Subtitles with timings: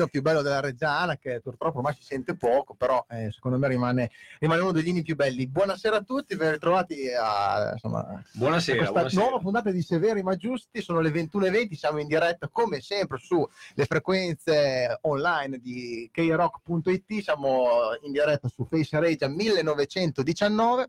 [0.00, 3.68] l'inno più bello della Reggiana, che purtroppo ormai si sente poco, però eh, secondo me
[3.68, 5.46] rimane, rimane uno degli inni più belli.
[5.46, 9.22] Buonasera a tutti, ben ritrovati a, insomma, Buonasera, questa buonasera.
[9.22, 13.86] nuova puntata di Severi ma Giusti, sono le 21.20, siamo in diretta come sempre sulle
[13.86, 17.66] frequenze online di krock.it, siamo
[18.02, 20.88] in diretta su Face Regia 1919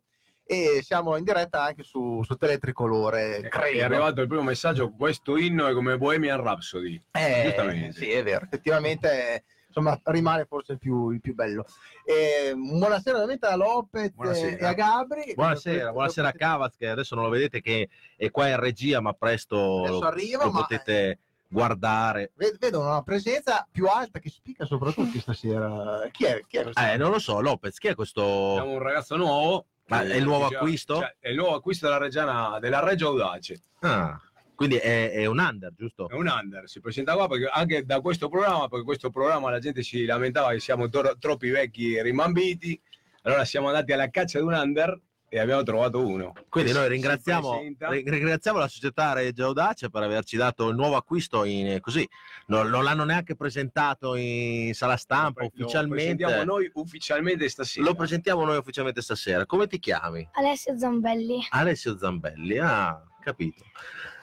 [0.52, 3.86] e siamo in diretta anche su, su Teletricolore, È credo.
[3.86, 7.02] arrivato il primo messaggio, questo inno è come Bohemian Rhapsody.
[7.12, 7.98] Eh, Giustamente.
[7.98, 11.64] Sì, è vero, effettivamente eh, insomma, rimane forse il più, il più bello.
[12.04, 14.58] Eh, buonasera ovviamente a Lopez Buonasera.
[14.58, 15.34] e a Gabri.
[15.36, 19.14] Buonasera, buonasera a Cavaz che adesso non lo vedete che è qua in regia ma
[19.14, 22.32] presto Adesso lo, arriva, lo ma- potete guardare.
[22.36, 26.10] Ved- Vedo una presenza più alta che spicca soprattutto stasera.
[26.12, 26.42] Chi è?
[26.46, 26.82] Chi è questo?
[26.82, 28.22] Eh, non lo so, Lopez, chi è questo?
[28.58, 29.66] Abbiamo un ragazzo nuovo.
[29.92, 30.96] Ma è il nuovo Cioè, acquisto?
[31.00, 33.62] cioè, è il nuovo acquisto della Reggiana, della Reggio Audace.
[33.82, 34.20] Ah,
[34.56, 36.08] quindi è, è un under, giusto?
[36.08, 39.60] È un under, si presenta qua perché anche da questo programma, perché questo programma la
[39.60, 42.80] gente si lamentava che siamo troppi vecchi e rimambiti.
[43.24, 45.00] Allora siamo andati alla caccia di un under
[45.34, 46.34] e abbiamo trovato uno.
[46.50, 51.80] Quindi noi ringraziamo, ringraziamo la società Reggio Audace per averci dato il nuovo acquisto in,
[51.80, 52.06] così.
[52.48, 56.16] Non, non l'hanno neanche presentato in sala stampa Lo ufficialmente.
[56.18, 57.86] presentiamo noi ufficialmente stasera.
[57.86, 59.46] Lo presentiamo noi ufficialmente stasera.
[59.46, 60.28] Come ti chiami?
[60.34, 61.40] Alessio Zambelli.
[61.52, 63.64] Alessio Zambelli, ah, capito.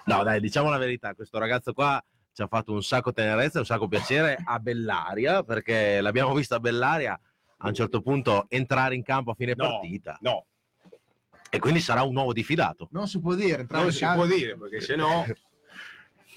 [0.04, 2.04] No, dai, diciamo la verità, questo ragazzo qua
[2.34, 6.60] ci ha fatto un sacco tenerezza, un sacco piacere a Bellaria, perché l'abbiamo visto a
[6.60, 7.18] Bellaria
[7.60, 10.18] a un certo punto entrare in campo a fine No, partita.
[10.20, 10.44] No,
[11.50, 12.88] E quindi sarà un nuovo diffidato.
[12.92, 13.66] Non si può dire.
[13.70, 15.24] non si può dire perché se no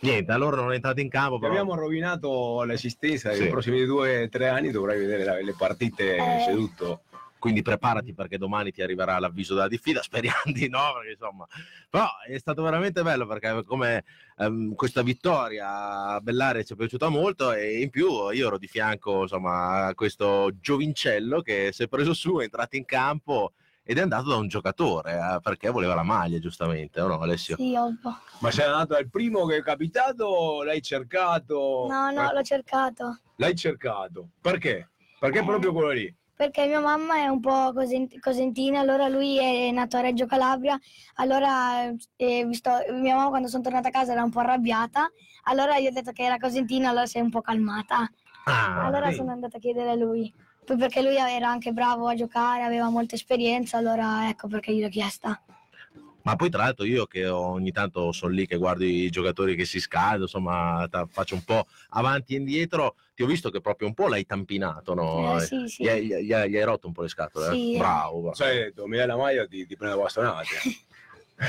[0.02, 3.42] Niente, allora non è entrato in campo, però abbiamo rovinato l'esistenza Sì.
[3.42, 6.40] nei prossimi due o tre anni dovrai vedere le partite Eh.
[6.44, 7.04] seduto.
[7.38, 10.02] quindi preparati perché domani ti arriverà l'avviso della diffida,
[10.42, 11.46] speriamo di no, perché insomma,
[11.90, 14.04] però è stato veramente bello perché come
[14.38, 15.68] ehm, questa vittoria
[16.14, 19.94] a Bellaria ci è piaciuta molto e in più io ero di fianco insomma a
[19.96, 23.54] questo giovincello che si è preso su, è entrato in campo
[23.92, 27.58] ed è andato da un giocatore eh, perché voleva la maglia giustamente, o no Alessio?
[27.58, 28.20] Sì, ovvio.
[28.40, 31.88] Ma sei andato al primo che è capitato o l'hai cercato?
[31.90, 33.20] No, no, l'ho cercato.
[33.36, 34.30] L'hai cercato.
[34.40, 34.92] Perché?
[35.20, 35.44] Perché Eh.
[35.44, 36.16] proprio quello lì?
[36.34, 40.80] Perché mia mamma è un po' cosent- cosentina, allora lui è nato a Reggio Calabria,
[41.16, 41.84] allora
[42.16, 45.12] eh, visto, mia mamma quando sono tornata a casa era un po' arrabbiata,
[45.44, 48.10] allora io ho detto che era cosentina, allora si è un po' calmata.
[48.46, 49.18] Ah, allora vedi.
[49.18, 50.34] sono andata a chiedere a lui.
[50.64, 54.90] Poi perché lui era anche bravo a giocare, aveva molta esperienza, allora ecco perché gliel'ho
[54.90, 55.42] chiesta.
[56.24, 59.66] Ma poi tra l'altro io che ogni tanto sono lì che guardo i giocatori che
[59.66, 63.96] si scaldano, insomma faccio un po' avanti e indietro, ti ho visto che proprio un
[63.96, 65.38] po' l'hai tampinato, no?
[65.42, 65.84] Eh, sì, sì.
[65.84, 67.54] Gli, hai, gli hai- gli hai rotto un po' le scatole, eh?
[67.56, 67.78] Sì, eh.
[67.80, 68.20] bravo.
[68.20, 68.36] bravo.
[68.36, 70.44] Sai, hai detto, mi dai la maglia ti, ti prendo la bastonata.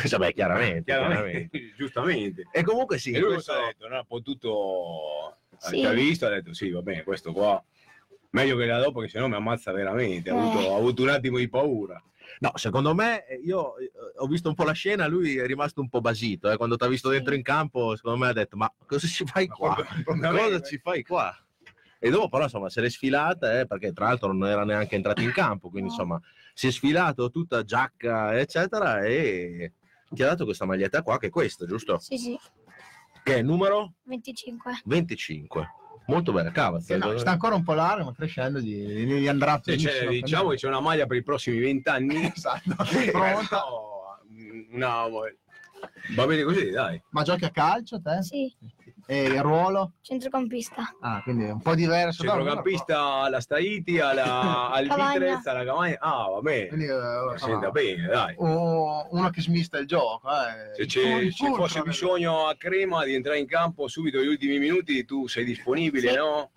[0.08, 1.50] Cioè, beh, chiaramente, chiaramente.
[1.76, 2.48] Giustamente.
[2.50, 3.88] E comunque sì, e lui questo- cosa ha detto?
[3.88, 5.36] Non ha potuto...
[5.58, 5.76] Sì.
[5.80, 6.24] Ti ha visto?
[6.24, 7.62] Ha detto sì, va bene, questo qua...
[8.32, 10.30] Meglio che la dopo, che se no mi ammazza veramente.
[10.30, 10.38] Ha Eh.
[10.38, 12.02] avuto, ha avuto un attimo di paura.
[12.40, 15.80] No, secondo me, eh, io eh, ho visto un po' la scena, lui è rimasto
[15.82, 18.56] un po' basito, eh, quando ti ha visto dentro in campo, secondo me ha detto,
[18.56, 19.76] ma cosa ci fai qua?
[20.16, 21.34] Ma Cosa ci fai qua?
[21.98, 25.20] E dopo però insomma se l'è sfilata, eh, perché tra l'altro non era neanche entrato
[25.22, 25.94] in campo, quindi No.
[25.94, 26.20] insomma
[26.54, 29.72] si è sfilato tutta giacca eccetera e
[30.10, 31.98] ti ha dato questa maglietta qua che è questa, giusto?
[32.00, 32.36] Sì, sì,
[33.22, 34.80] Che è il numero 25.
[34.84, 35.68] 25.
[36.06, 36.96] Molto bene, cavazza.
[36.96, 40.10] No, sta ancora un po' largo, ma crescendo gli, gli andrà Sì, benissimo.
[40.10, 42.30] diciamo che c'è una maglia per i prossimi vent'anni.
[42.34, 42.74] Esatto,
[43.10, 43.10] Pronta?
[43.10, 43.62] pronta.
[44.70, 45.10] No,
[46.14, 47.00] va bene così, dai.
[47.10, 48.22] Ma giochi a calcio te?
[48.22, 48.54] Sì,
[49.12, 49.92] E il ruolo?
[50.00, 50.96] centrocampista.
[51.00, 52.22] Ah, quindi è un po' diverso.
[52.22, 54.84] però- Centrocampista alla Staiti, alla, al.
[54.88, 55.96] Vitrez, alla Cavagna.
[56.00, 56.66] Ah, va bene.
[56.68, 58.34] Quindi, eh, Senta bene, dai.
[58.38, 60.28] uno che smista il gioco.
[60.30, 60.74] Eh.
[60.76, 64.58] Se c'è- fulcro fosse del- bisogno a Crema di entrare in campo subito negli ultimi
[64.58, 66.16] minuti, tu sei disponibile, Sì.
[66.16, 66.50] no?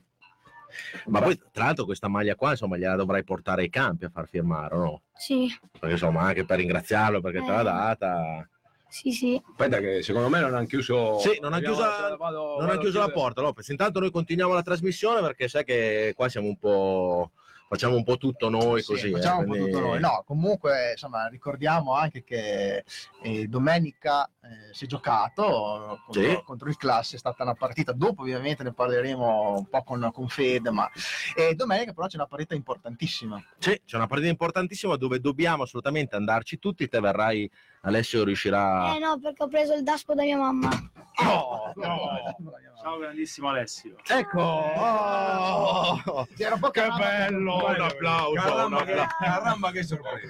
[1.05, 4.27] Ma poi tra l'altro questa maglia qua insomma gliela dovrai portare ai campi a far
[4.27, 5.01] firmare, no?
[5.13, 7.63] Sì, Perché insomma anche per ringraziarlo perché te l'ha Eh.
[7.63, 8.49] data.
[8.95, 9.41] Sì, sì.
[9.49, 11.19] Aspetta che secondo me non hanno chiuso...
[11.19, 13.67] Sì, non ha Abbiamo- chiuso, vado- non vado chiuso la porta Lopez.
[13.69, 17.31] Intanto noi continuiamo la trasmissione perché sai che qua siamo un po'.
[17.67, 19.07] facciamo un po' tutto noi Sì, così.
[19.07, 19.99] eh, facciamo un po' quindi- tutto noi.
[19.99, 22.83] No, comunque, insomma, ricordiamo anche che
[23.23, 26.41] eh, domenica eh, si è giocato contro, Sì.
[26.45, 30.27] contro il classe, è stata una partita, dopo ovviamente ne parleremo un po' con, con
[30.29, 30.87] Fede, ma
[31.35, 33.43] e domenica però c'è una partita importantissima.
[33.57, 36.87] Sì, c'è una partita importantissima dove dobbiamo assolutamente andarci tutti.
[36.87, 37.49] Te verrai,
[37.85, 38.95] Alessio riuscirà.
[38.95, 40.69] Eh no, perché ho preso il daspo da mia mamma.
[41.23, 42.35] Oh, no.
[42.81, 43.95] Ciao grandissimo Alessio.
[44.07, 47.65] Ecco, oh, era un po' Che bello!
[47.65, 48.29] Un applauso!
[48.31, 49.15] un Caramba, che, applauso.
[49.19, 50.27] caramba che sorpresa.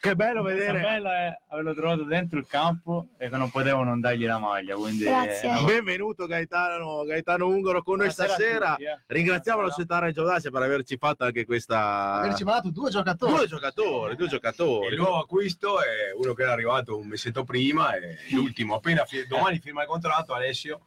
[0.00, 0.80] Che bello vedere.
[0.80, 4.74] bella è averlo trovato dentro il campo e che non potevo non dargli la maglia.
[4.74, 5.50] Quindi, Grazie.
[5.58, 8.68] eh, Benvenuto Gaetano, Gaetano Ungaro con noi buonasera a stasera.
[8.70, 8.98] tutti, eh.
[9.08, 12.12] Ringraziamo la società Reggio per averci fatto anche questa.
[12.14, 13.32] averci mandato due giocatori.
[13.34, 14.86] Due giocatori, due giocatori.
[14.94, 19.26] Il nuovo acquisto è uno che era arrivato un mesetto prima e l'ultimo appena fi-
[19.26, 20.80] domani firma il contratto Alessio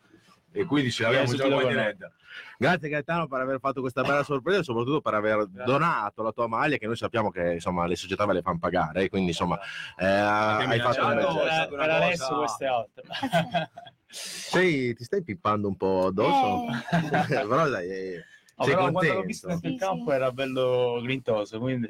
[0.52, 1.68] e quindi ce l'abbiamo già in con noi.
[1.68, 2.12] diretta.
[2.58, 6.48] Grazie Gaetano per aver fatto questa bella sorpresa e soprattutto per aver donato la tua
[6.48, 9.60] maglia che noi sappiamo che insomma le società ve le fanno pagare, quciquindi insomma
[9.98, 13.04] eh, hai fatto Per, una per cosa- Alessio queste altre.
[14.08, 16.66] Sei, ti stai pippando un po' addosso?
[17.28, 18.24] però dai, eh,
[18.56, 19.20] No, sei però quando contento?
[19.20, 20.16] l'ho visto il Sì, campo sì.
[20.16, 21.90] era bello grintoso, quindi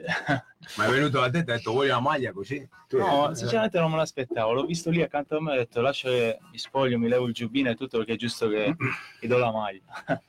[0.76, 2.68] Ma è venuto da te e ha detto vuoi una maglia così?
[2.88, 4.54] Tu- no, sinceramente non me l'aspettavo.
[4.54, 7.28] L'ho visto lì accanto a me e ho detto lascia che mi spoglio, mi levo
[7.28, 8.76] il giubbino e tutto perché è giusto che
[9.20, 9.82] gli do la maglia.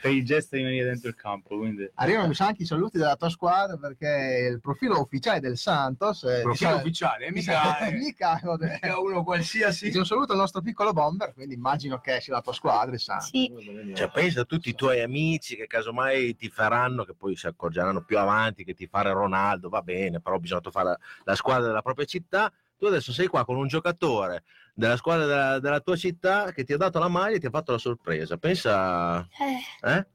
[0.00, 3.28] per il gesto di venire dentro il campo, quindi Arrivano anche i saluti della tua
[3.30, 8.72] squadra perché il profilo ufficiale del Santos eh, Profilo di- ufficiale, mica, eh, mica, vabbè.
[8.82, 9.90] mica uno qualsiasi.
[9.90, 13.00] Ti un saluto al nostro piccolo bomber, quindi immagino che sia la tua squadra, il
[13.00, 13.28] Santos.
[13.28, 13.50] Sì,
[13.94, 18.02] Cioè, pensa a tutti i tuoi amici che casomai ti faranno, che poi si accorgeranno
[18.02, 21.80] più avanti che ti fare Ronaldo, va bene, però bisogna fare la, la squadra della
[21.82, 22.52] propria città.
[22.76, 24.42] Tu adesso sei qua con un giocatore
[24.74, 27.50] della squadra della, della tua città che ti ha dato la maglia e ti ha
[27.50, 28.36] fatto la sorpresa.
[28.38, 30.06] Pensa, eh, eh?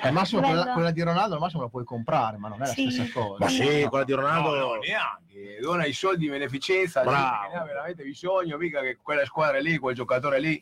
[0.00, 2.72] Al massimo quella, quella di Ronaldo al massimo la puoi comprare, ma non è la
[2.72, 2.90] Sì.
[2.90, 3.44] stessa cosa.
[3.44, 4.56] Ma sì, quella di No, Ronaldo.
[4.56, 5.58] no, neanche.
[5.60, 7.52] Dona i soldi in beneficenza, Bravo.
[7.52, 10.60] ne ha veramente bisogno, mica che quella squadra lì, quel giocatore lì.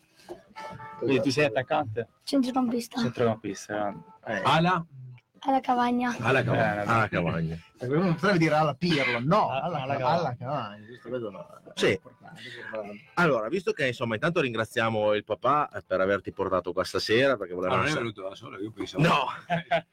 [0.99, 2.09] Quindi tu sei attaccante?
[2.25, 3.01] centrocampista.
[3.01, 3.95] Centrocampista.
[4.27, 4.85] Eh, Alla?
[5.47, 6.17] Alla cavagna.
[6.21, 6.83] Alla cavagna.
[6.83, 7.57] Eh, alla cavagna.
[7.79, 10.37] Uno potrebbe dire alla Pirlo, no, Ah, alla, alla alla, Cavagna.
[10.37, 11.09] Cavagna, giusto?
[11.11, 11.47] Vedo, no.
[11.75, 12.01] Sì.
[13.15, 17.53] Allora, visto che insomma, intanto ringraziamo il papà eh, per averti portato qua stasera, perché
[17.53, 17.83] Ah, volevamo.
[17.83, 19.03] non è venuto da solo, io pensavo.
[19.05, 19.27] No,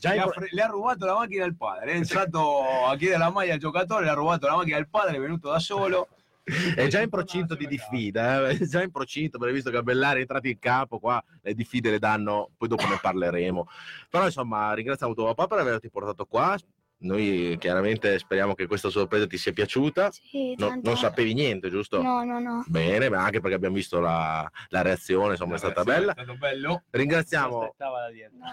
[0.00, 3.30] già Le ha, le ha rubato la macchina al padre, è entrato a chiedere la
[3.30, 6.08] maglia al giocatore, le ha rubato la macchina al padre, è venuto da solo.
[6.44, 10.18] È già in procinto di diffida, eh, è già in procinto, perché visto che Bellari
[10.18, 13.66] è entrato in campo, qua le diffide le danno, poi dopo ne parleremo.
[14.10, 16.56] Però insomma, ringraziamo tuo papà per averti portato qua.
[17.04, 20.10] Noi chiaramente speriamo che questa sorpresa ti sia piaciuta.
[20.10, 22.00] Sì, No- non sapevi niente, giusto?
[22.00, 22.64] No, no, no.
[22.66, 26.12] Bene, ma anche perché abbiamo visto la, la reazione, insomma, è stata bella.
[26.12, 26.82] È stato bello.
[26.90, 27.74] Ringraziamo no.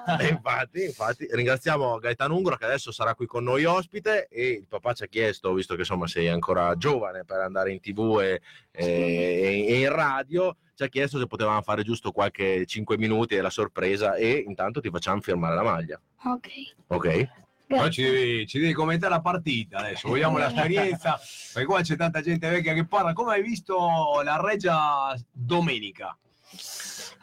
[0.20, 4.68] Eh, infatti, infatti, ringraziamo Gaetano Ungro che adesso sarà qui con noi ospite e il
[4.68, 8.42] papà ci ha chiesto, visto che insomma sei ancora giovane per andare in tv e,
[8.72, 13.50] e- e in radio, ci ha chiesto se potevamo fare giusto qualche 5 minuti della
[13.50, 16.02] sorpresa e intanto ti facciamo firmare la maglia.
[16.26, 16.48] Ok.
[16.88, 17.30] Ok?
[17.78, 21.20] Però ci devi, ci devi commentare la partita adesso, vogliamo l'esperienza,
[21.54, 23.14] perché qua c'è tanta gente vecchia che parla.
[23.14, 26.18] Come hai visto la Reggia domenica?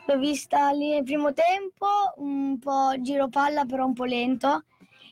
[0.07, 1.87] L'ho vista lì nel primo tempo,
[2.17, 4.64] un po' giro palla, però un po' lento,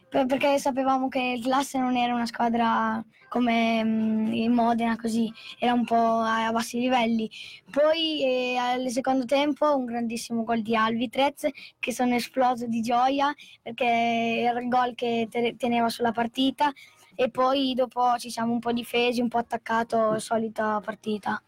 [0.08, 5.72] perché sapevamo che il classe non era una squadra come mm, il Modena, così, era
[5.72, 7.28] un po' a, bassi livelli.
[7.70, 11.48] Poi eh, al secondo tempo un grandissimo gol di Alvitrez,
[11.78, 16.72] che sono esploso di gioia, perché era il gol che te- teneva sulla partita.
[17.18, 21.42] e poi dopo ci siamo un po' difesi, un po' attaccato, solita partita.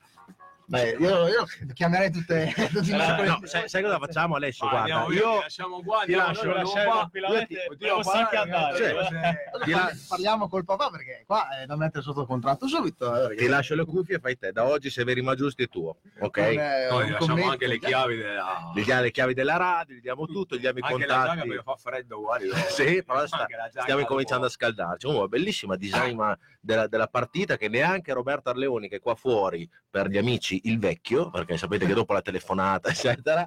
[0.71, 3.25] Beh, io, io chiamerei tutte, tutti Eh.
[3.25, 4.67] No, sai, sai cosa facciamo Alessio?
[4.67, 6.53] Ah, Guarda, andiamo io ti lasciamo qua, ti lascio
[10.09, 13.15] Parliamo col papà perché qua è da mettere sotto contratto subito.
[13.17, 14.53] eh, perché ti lascio le cuffie e fai te.
[14.53, 16.37] Da oggi se veri ma giusti è tuo, ok?
[16.39, 17.51] non è Noi un gli lasciamo commento.
[17.53, 18.73] anche le chiavi della...
[18.75, 21.27] Gli diamo le chiavi della radio, gli diamo tutto, gli diamo i Anche la giacca
[21.29, 21.49] contatti.
[21.49, 22.49] perché fa freddo, guardi.
[22.69, 24.01] Sì, però sta- stiamo dopo.
[24.01, 25.07] incominciando a scaldarci.
[25.07, 26.21] Comunque, bellissima design
[26.61, 30.79] della, della partita che neanche Roberto Arleoni, che è qua fuori per gli amici il
[30.79, 33.47] vecchio, perché sapete che dopo la telefonata, eccetera,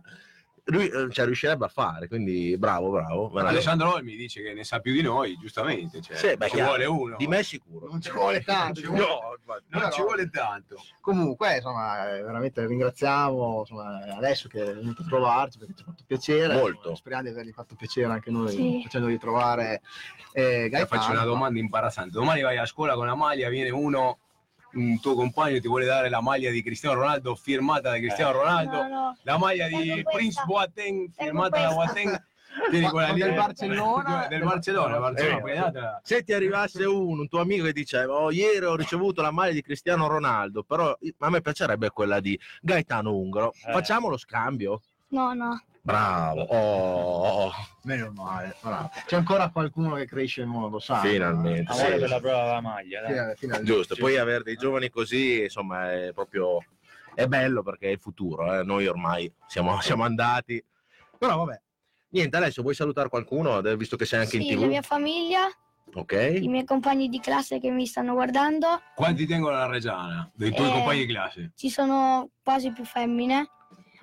[0.66, 2.08] lui eh, cioè, riuscirebbe a fare.
[2.08, 3.30] Quindi bravo, bravo.
[3.30, 3.58] veramente.
[3.58, 6.02] Alessandro Olmi dice che ne sa più di noi, giustamente.
[6.02, 6.68] Cioè, Sì, beh, ci chiaro.
[6.70, 7.16] vuole uno.
[7.18, 7.88] Di me sicuro.
[7.90, 8.80] Non ci vuole tanto.
[8.80, 9.64] ci vuole- No, infatti.
[9.70, 10.76] non Però- ci vuole tanto.
[11.02, 16.04] Comunque, insomma, veramente ringraziamo insomma, adesso che è venuto a trovarci perché ci ha fatto
[16.06, 16.54] piacere.
[16.54, 16.94] Molto.
[16.96, 18.82] Speriamo di avergli fatto piacere anche noi Sì.
[18.84, 19.82] facendogli trovare
[20.34, 20.86] eh, Gaetano.
[21.02, 22.12] faccio una domanda imbarazzante.
[22.12, 24.20] Domani vai a scuola con la maglia, viene uno,
[24.74, 28.82] un tuo compagno ti vuole dare la maglia di Cristiano Ronaldo firmata da Cristiano Ronaldo,
[28.84, 29.18] No, no.
[29.24, 30.12] la maglia di Tengo questa.
[30.12, 31.74] Prince Boateng Tengo firmata da.
[31.74, 32.24] Boateng.
[32.70, 36.02] Tieni quella lì del eh, Barcellona- del Barcellona, Barcellona, Eh, puoi datela.
[36.04, 39.54] Se ti arrivasse uno, un tuo amico che dice oh, ieri ho ricevuto la maglia
[39.54, 43.72] di Cristiano Ronaldo, però a me piacerebbe quella di Gaetano Ungaro, Eh.
[43.72, 44.82] facciamo lo scambio?
[45.10, 45.62] No, no.
[45.84, 47.52] Bravo, oh,
[47.84, 48.92] Meno male, bravo.
[49.06, 51.10] C'è ancora qualcuno che cresce mondo, sai?
[51.14, 52.00] Finalmente, Amore sì.
[52.00, 53.02] per la prova della maglia.
[53.02, 53.36] dai.
[53.36, 53.74] Finalmente.
[53.74, 53.96] giusto.
[53.96, 56.60] Poi avere dei giovani così, insomma, è proprio
[57.16, 58.60] è bello perché è il futuro.
[58.60, 58.64] eh.
[58.64, 60.64] Noi ormai siamo, siamo andati,
[61.18, 61.60] però vabbè.
[62.10, 64.68] Niente, adesso vuoi salutare qualcuno, eh, visto che sei anche Sì, in la tv?
[64.70, 65.48] mia famiglia,
[65.94, 66.12] Ok.
[66.42, 70.30] i miei compagni di classe che mi stanno guardando, Quanti tengono la Reggiana?
[70.36, 70.74] Dei tuoi Eh.
[70.74, 71.52] compagni di classe?
[71.56, 73.48] ci sono quasi più femmine,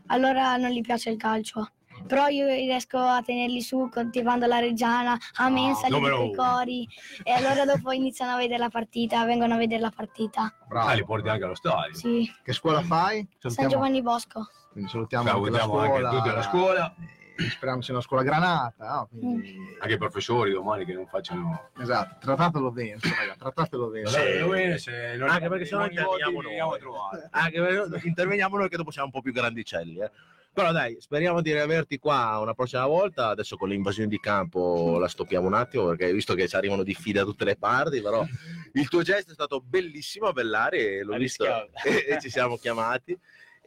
[0.08, 1.70] allora non gli piace il calcio.
[2.06, 6.36] Però io riesco a tenerli su coltivando la reggiana, a mensa, gli numero dico i
[6.36, 6.88] cori
[7.24, 10.54] e allora dopo iniziano a vedere la partita, vengono a vedere la partita.
[10.68, 10.88] Bravo.
[10.88, 11.94] Ah, li porti anche allo stadio.
[11.96, 13.26] Sì, Che scuola fai?
[13.38, 14.46] San Salutiamo- Giovanni Bosco.
[14.70, 16.10] Quindi salutiamo anche la Salutiamo anche scuola.
[16.16, 17.17] tutti alla scuola, Eh,
[17.50, 18.88] Speriamo sia una scuola granata.
[18.88, 19.08] no?
[19.10, 21.70] Quindi, anche i professori domani che non facciano...
[21.78, 22.98] Esatto, trattatelo bene,
[23.38, 24.08] trattatelo bene.
[24.08, 24.90] Sì.
[25.20, 26.78] Anche perché se no interveniamo li andiamo a noi.
[26.80, 27.28] trovare.
[27.32, 30.00] Anche perché interveniamo noi che dopo siamo un po' più grandicelli.
[30.00, 30.10] eh.
[30.52, 33.28] Però dai, speriamo di riaverti qua una prossima volta.
[33.28, 36.82] Adesso con le invasioni di campo la stoppiamo un attimo perché visto che ci arrivano
[36.82, 38.26] di fida da tutte le parti, però
[38.72, 42.56] il tuo gesto è stato bellissimo a Bellari e l'ho visto e, e ci siamo
[42.56, 43.16] chiamati.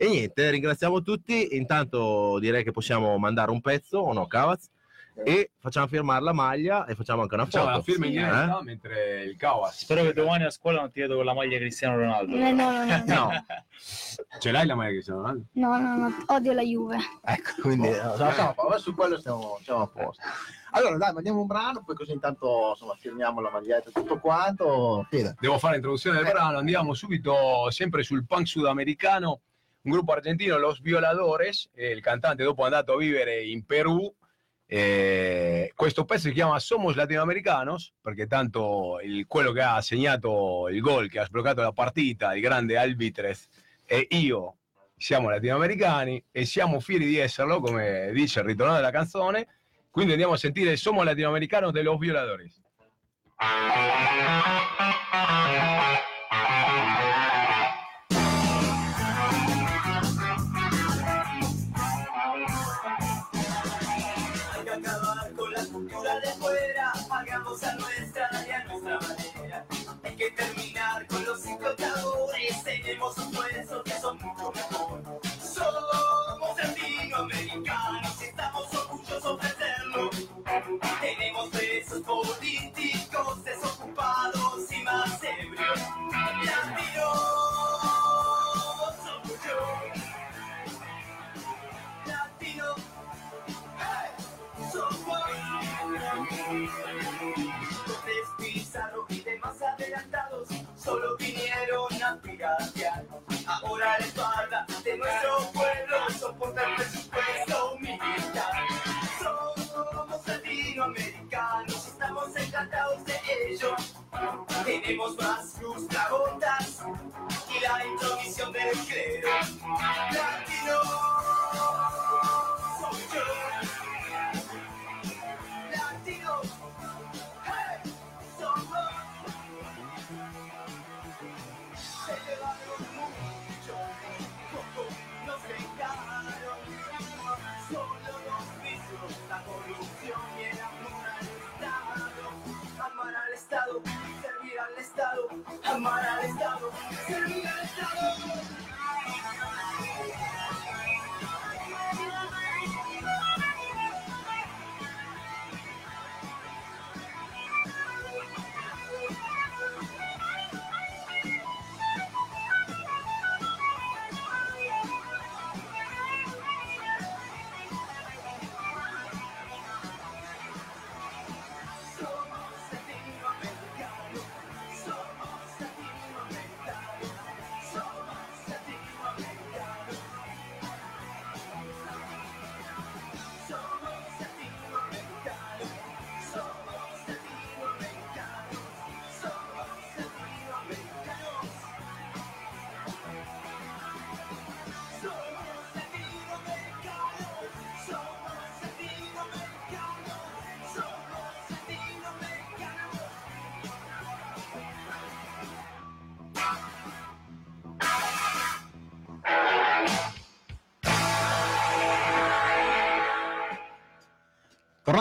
[0.01, 1.55] E niente, ringraziamo tutti.
[1.55, 4.67] Intanto direi che possiamo mandare un pezzo, o no, Cavaz?
[5.23, 7.77] E facciamo firmare la maglia e facciamo anche una Facciamo foto.
[7.77, 9.77] la firma in diretta mentre il Cawas.
[9.77, 12.33] Spero che domani a scuola non ti vedo con la maglia Cristiano Ronaldo.
[12.35, 13.45] Eh, no, no, no, no, No,
[14.39, 15.17] Ce l'hai la maglia sono?
[15.17, 15.43] Ronaldo?
[15.51, 16.97] no, no, no, odio la Juve.
[17.23, 20.23] Ecco, quindi eh, siamo, siamo a posto, su quello stiamo, siamo a posto.
[20.71, 25.05] Allora, dai, mandiamo un brano, poi così intanto insomma, firmiamo la maglietta e tutto quanto.
[25.09, 25.35] Fine.
[25.39, 29.41] Devo fare l'introduzione del brano, andiamo subito sempre sul punk sudamericano,
[29.83, 34.13] un gruppo argentino, Los Violadores, e il cantante dopo andato a vivere in Perù.
[34.73, 40.79] eh, questo pezzo si chiama Somos Latinoamericanos, perché tanto il- quello che ha segnato il
[40.79, 43.47] gol, che ha sbloccato la partita, il grande Albitrez,
[43.85, 44.59] e io
[44.95, 49.45] siamo latinoamericani e siamo fieri di esserlo, come dice il ritorno della canzone.
[49.89, 52.61] Quindi andiamo a sentire Somos Latinoamericanos de los Violadores.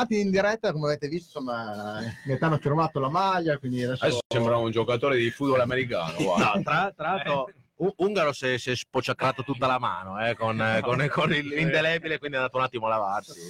[0.01, 4.05] Chiamati in diretta, come avete visto, insomma, mi hanno firmato la maglia, quindi adesso...
[4.05, 6.17] Adesso sembra un giocatore di football americano.
[6.19, 6.53] guarda.
[6.55, 10.35] No, tra, tra l'altro, U- Ungaro si è, si è spocciacrato tutta la mano eh,
[10.37, 13.41] con, eh, con- con il- l'indelebile, quindi è andato un attimo a lavarsi.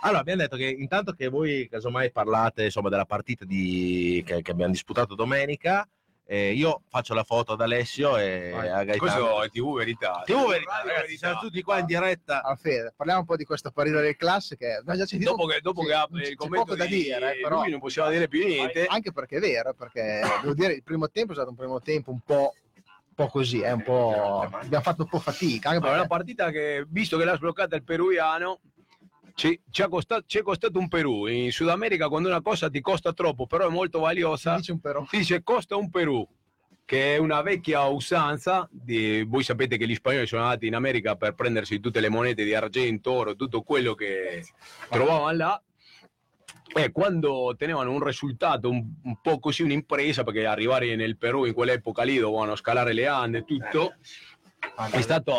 [0.00, 4.50] Allora, abbiamo detto che intanto che voi casomai parlate insomma, della partita di- che, che
[4.50, 5.88] abbiamo disputato domenica,
[6.26, 8.68] eh, io faccio la foto ad Alessio e Vai.
[8.68, 8.98] a Gaetano.
[8.98, 10.22] Questo è TV Verità.
[10.24, 11.16] TV verità, ragazzi, Verità.
[11.26, 12.42] siamo tutti qua in diretta.
[12.42, 15.30] Ah, Fede, parliamo un po' di questa parita del classe che abbiamo già sentito.
[15.32, 17.80] Dopo che, dopo Sì, che il commento poco da di dire, eh, però lui non
[17.80, 18.86] possiamo dire più niente.
[18.86, 22.10] anche perché è vero, perché devo dire il primo tempo è stato un primo tempo
[22.10, 24.48] un po', un po' così, è un po'...
[24.50, 27.36] abbiamo fatto un po' fatica, anche Ma è una perché partita che, visto che l'ha
[27.36, 28.60] sbloccata il peruviano,
[29.34, 31.26] ci, ci ha costato, ci è costato un Perù.
[31.26, 34.80] In Sud America quando una cosa ti costa troppo, però è molto valiosa, dice un
[35.10, 36.26] dice costa un Perù,
[36.84, 38.68] che è una vecchia usanza.
[38.70, 42.44] Di, voi sapete che gli spagnoli sono andati in America per prendersi tutte le monete
[42.44, 44.44] di argento, oro, tutto quello che
[44.88, 45.62] trovavano là.
[46.76, 51.52] E quando ottenevano un risultato un, un po' così, un'impresa, perché arrivare nel Perù in
[51.52, 53.94] quell'epoca lì dovevano scalare le Ande e tutto,
[54.90, 55.36] è stato,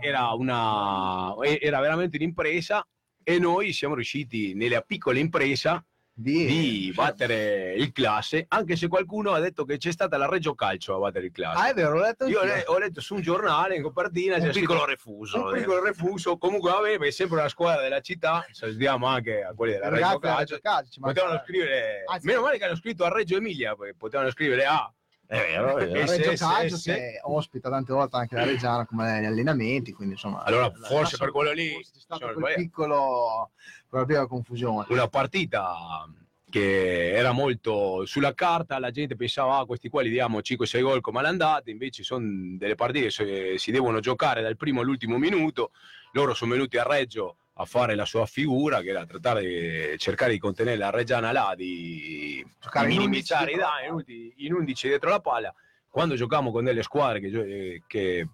[0.00, 2.84] era, una, era veramente un'impresa
[3.24, 9.32] e noi siamo riusciti nella piccola impresa Di, di battere il classe, anche se qualcuno
[9.32, 11.58] ha detto che c'è stata la Reggio Calcio a battere il classe.
[11.58, 14.44] Ah, è vero, l'ho letto Io le- ho letto su un giornale in copertina c'è
[14.46, 15.42] Un piccolo scritto- refuso.
[15.42, 19.42] un piccolo refuso, comunque va bene, perché è sempre una squadra della città, salutiamo anche
[19.42, 20.38] a quelli della Reggio Calcio.
[20.38, 24.30] Reggio Calcio, Potevano scrivere, Anzi- meno male che hanno scritto a Reggio Emilia, perché potevano
[24.30, 24.92] scrivere A.
[25.32, 25.98] È vero, è vero.
[25.98, 29.92] Eh, Reggio sì, Calcio sì, che ospita tante volte anche la Reggiana come negli allenamenti,
[29.92, 30.42] quindi insomma...
[30.42, 32.62] Allora, la- forse la- per quello lì c'è stato sono quel sbagliati.
[32.62, 33.50] piccolo,
[33.88, 34.86] quella confusione.
[34.90, 36.06] una partita
[36.50, 41.00] che era molto sulla carta, la gente pensava ah, questi qua li diamo 5-6 gol
[41.00, 42.26] come all'andata, invece sono
[42.58, 45.70] delle partite che si devono giocare dal primo all'ultimo minuto,
[46.12, 50.32] loro sono venuti a Reggio a fare la sua figura che era trattare di cercare
[50.32, 52.46] di contenere la Reggiana là, di, di
[52.80, 55.54] in minimizzare i 11 dietro la danni, in undici- in 11 dietro la palla.
[55.90, 58.26] Quando giochiamo con delle squadre che, eh, che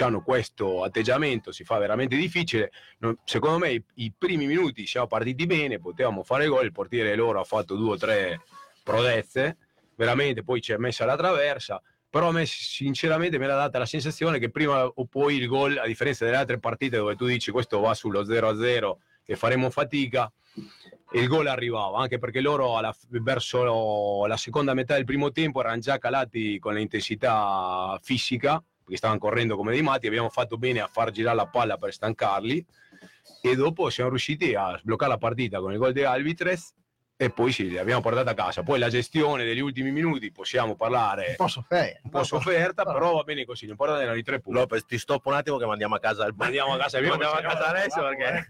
[0.00, 2.70] hanno questo atteggiamento si fa veramente difficile.
[3.24, 7.40] Secondo me i, i primi minuti siamo partiti bene, potevamo fare gol, il portiere loro
[7.40, 8.40] ha fatto due o tre
[8.82, 9.56] prodezze,
[9.94, 11.80] veramente poi ci ha messa la traversa,
[12.16, 15.76] però a me sinceramente mi era data la sensazione che prima o poi il gol,
[15.76, 20.32] a differenza delle altre partite dove tu dici questo va sullo 0-0 e faremo fatica,
[21.12, 25.78] il gol arrivava, anche perché loro alla- verso la seconda metà del primo tempo erano
[25.78, 30.86] già calati con l'intensità fisica, perché stavano correndo come dei matti, abbiamo fatto bene a
[30.86, 32.64] far girare la palla per stancarli
[33.42, 36.72] e dopo siamo riusciti a sbloccare la partita con il gol di Alvitrez
[37.18, 38.62] e poi sì, li abbiamo portati a casa.
[38.62, 42.00] Poi la gestione degli ultimi minuti possiamo parlare Un po' sofferta.
[42.04, 44.58] un po' sofferta, però va bene così, l'importante erano i tre punti.
[44.58, 47.40] Lopez, ti stoppo un attimo che mandiamo a casa il Andiamo a casa, Andiamo a
[47.40, 48.46] casa adesso perché...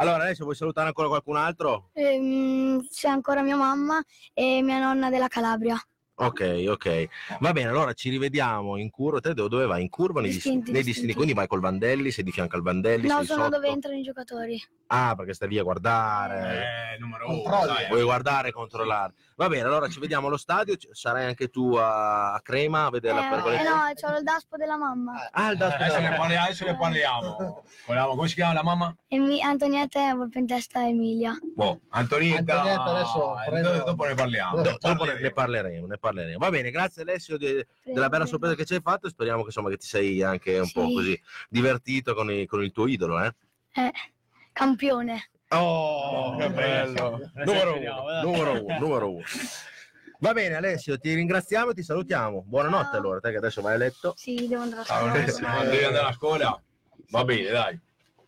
[0.00, 1.90] Allora, adesso vuoi salutare ancora qualcun altro?
[1.94, 4.00] Ehm, c'è ancora mia mamma
[4.32, 5.76] e mia nonna della Calabria.
[6.20, 7.06] Ok, ok.
[7.40, 9.18] Va bene, allora ci rivediamo in curva.
[9.18, 9.82] Te dove vai?
[9.82, 10.70] In curva nei Distinti?
[10.70, 11.14] Nei distinti.
[11.14, 13.54] Quindi vai col Vandelli, sei di fianco al Vandelli, No, sei sono sotto.
[13.56, 14.60] dove entrano i giocatori.
[14.90, 16.94] Ah, perché stai lì a guardare.
[16.94, 17.88] Eh, numero uno, dai.
[17.88, 19.12] Vuoi guardare e controllare.
[19.36, 20.76] Va bene, allora ci vediamo allo stadio.
[20.92, 23.60] Sarai anche tu a, a Crema a vedere la Eh, pergola.
[23.60, 25.28] eh no, c'ho il daspo della mamma.
[25.30, 26.44] Ah, il Eh, dato Adesso ne parliamo.
[26.44, 27.62] Adesso ne parliamo.
[27.86, 28.96] Vogliamo- Come si chiama la mamma?
[29.08, 31.36] Emi- Antonietta testa Emilia.
[31.54, 32.54] Boh, Antonietta.
[32.62, 34.56] Antonietta, adesso eh, prendo- dopo- dopo ne parliamo.
[34.56, 36.38] Dopo- Do- dopo ne, ne parleremo, ne parleremo.
[36.38, 39.06] Va bene, grazie Alessio de- della bella sorpresa che ci hai fatto.
[39.10, 40.72] Speriamo che, insomma, che ti sei anche un Sì.
[40.72, 41.20] po' così
[41.50, 43.22] divertito con, i- con il tuo idolo.
[43.22, 43.34] Eh?
[43.74, 43.92] Eh,
[44.58, 45.30] campione.
[45.50, 47.30] Oh, che bello!
[47.44, 48.22] Numero Vediamo, uno, dai.
[48.24, 49.22] numero uno, numero uno.
[50.18, 52.42] Va bene Alessio, ti ringraziamo e ti salutiamo.
[52.44, 52.98] Buonanotte Ciao.
[52.98, 54.14] allora, te che adesso vai a letto.
[54.16, 55.12] Sì, devo andare a Ciao, scuola.
[55.12, 55.46] Alessio.
[55.70, 56.62] Devi andare a scuola?
[57.10, 57.80] Va bene, dai.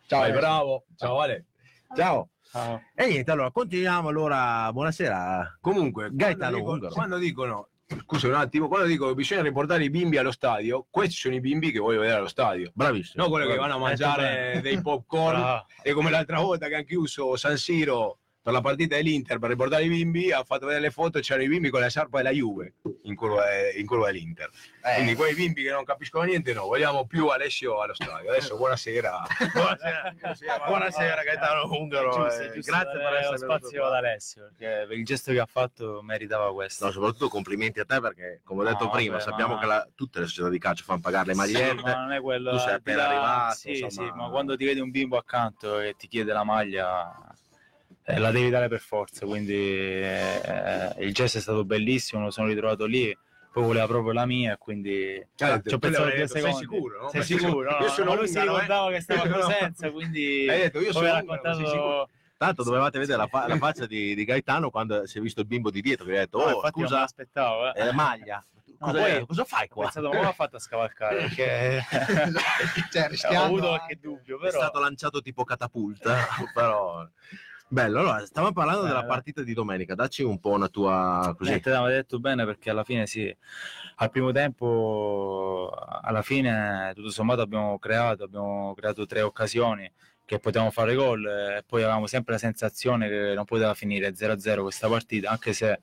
[0.07, 0.39] Ciao, Vai, Alessio.
[0.39, 0.83] bravo.
[0.95, 1.45] Ciao, Ale.
[1.93, 2.29] Ciao.
[2.49, 2.81] Ciao.
[2.95, 4.07] E niente, allora continuiamo.
[4.07, 5.57] Allora, buonasera.
[5.59, 7.67] Comunque, Gaetano quando dicono, quando dicono,
[8.05, 11.39] scusa un attimo, quando dico che bisogna riportare i bimbi allo stadio, questi sono i
[11.39, 12.71] bimbi che voglio vedere allo stadio.
[12.73, 13.23] Bravissimo.
[13.23, 15.65] No quello che vanno a mangiare dei popcorn Bravo.
[15.81, 19.83] e come l'altra volta che hanno chiuso San Siro per la partita dell'Inter per riportare
[19.83, 22.73] i bimbi, ha fatto vedere le foto, c'erano i bimbi con la sciarpa della Juve
[23.03, 23.43] in curva,
[23.77, 24.49] in curva dell'Inter.
[24.83, 28.29] Eh, Quindi quei bimbi che non capiscono niente, no, vogliamo più Alessio allo stadio.
[28.31, 29.21] Adesso buonasera.
[29.53, 32.11] Buonasera, Buonasera Gaetano Ungaro.
[32.25, 33.93] Giusto, eh, giusto grazie per essere lo spazio ad.
[33.93, 36.85] Alessio perché per il gesto che ha fatto meritava questo.
[36.85, 39.65] No, soprattutto complimenti a te perché, come ho No, detto prima, vabbè, sappiamo ma- che
[39.67, 41.81] la- tutte le società di calcio fanno pagare le Sì, magliette.
[41.83, 42.51] ma non è quello.
[42.51, 43.91] tu sei appena là- arrivato, Sì, insomma.
[44.09, 47.30] sì, ma quando ti vedi un bimbo accanto e ti chiede la maglia,
[48.03, 49.25] eh, la devi dare per forza.
[49.25, 53.15] Quindi eh, il gesto è stato bellissimo, lo sono ritrovato lì.
[53.51, 57.09] Poi voleva proprio la mia, quindi Cioè, ci ho pensato due detto, sei sicuro, no?
[57.09, 57.69] Sei sicuro?
[57.69, 58.61] No, io sono lui si ungaro, eh.
[58.61, 59.33] ricordava che stava a No.
[59.39, 62.09] Cosenza, quindi Hai detto, io poi sono ungaro, raccontato?
[62.37, 65.47] Tanto dovevate vedere la, fa- la faccia di, di Gaetano quando si è visto il
[65.47, 67.87] bimbo di dietro che ha detto, No, oh scusa, l'aspettavo, eh.
[67.87, 68.41] eh, maglia.
[68.79, 69.83] No, Cosa, poi- cosa fai Ho qua?
[69.83, 71.15] pensato, ma come l'ha fatto a scavalcare?
[71.17, 71.83] Perché
[72.89, 74.59] cioè, ho avuto qualche dubbio, È però...
[74.59, 76.15] stato lanciato tipo catapulta,
[76.55, 77.05] però...
[77.73, 79.07] Bello, allora, stavamo parlando Eh, della dai.
[79.07, 81.33] partita di domenica, dacci un po' una tua...
[81.37, 81.51] così.
[81.51, 83.33] Niente, avete detto bene perché alla fine sì,
[83.95, 89.89] al primo tempo, alla fine tutto sommato abbiamo creato, abbiamo creato tre occasioni
[90.25, 94.61] che potevamo fare gol e poi avevamo sempre la sensazione che non poteva finire 0-0
[94.63, 95.79] questa partita, anche se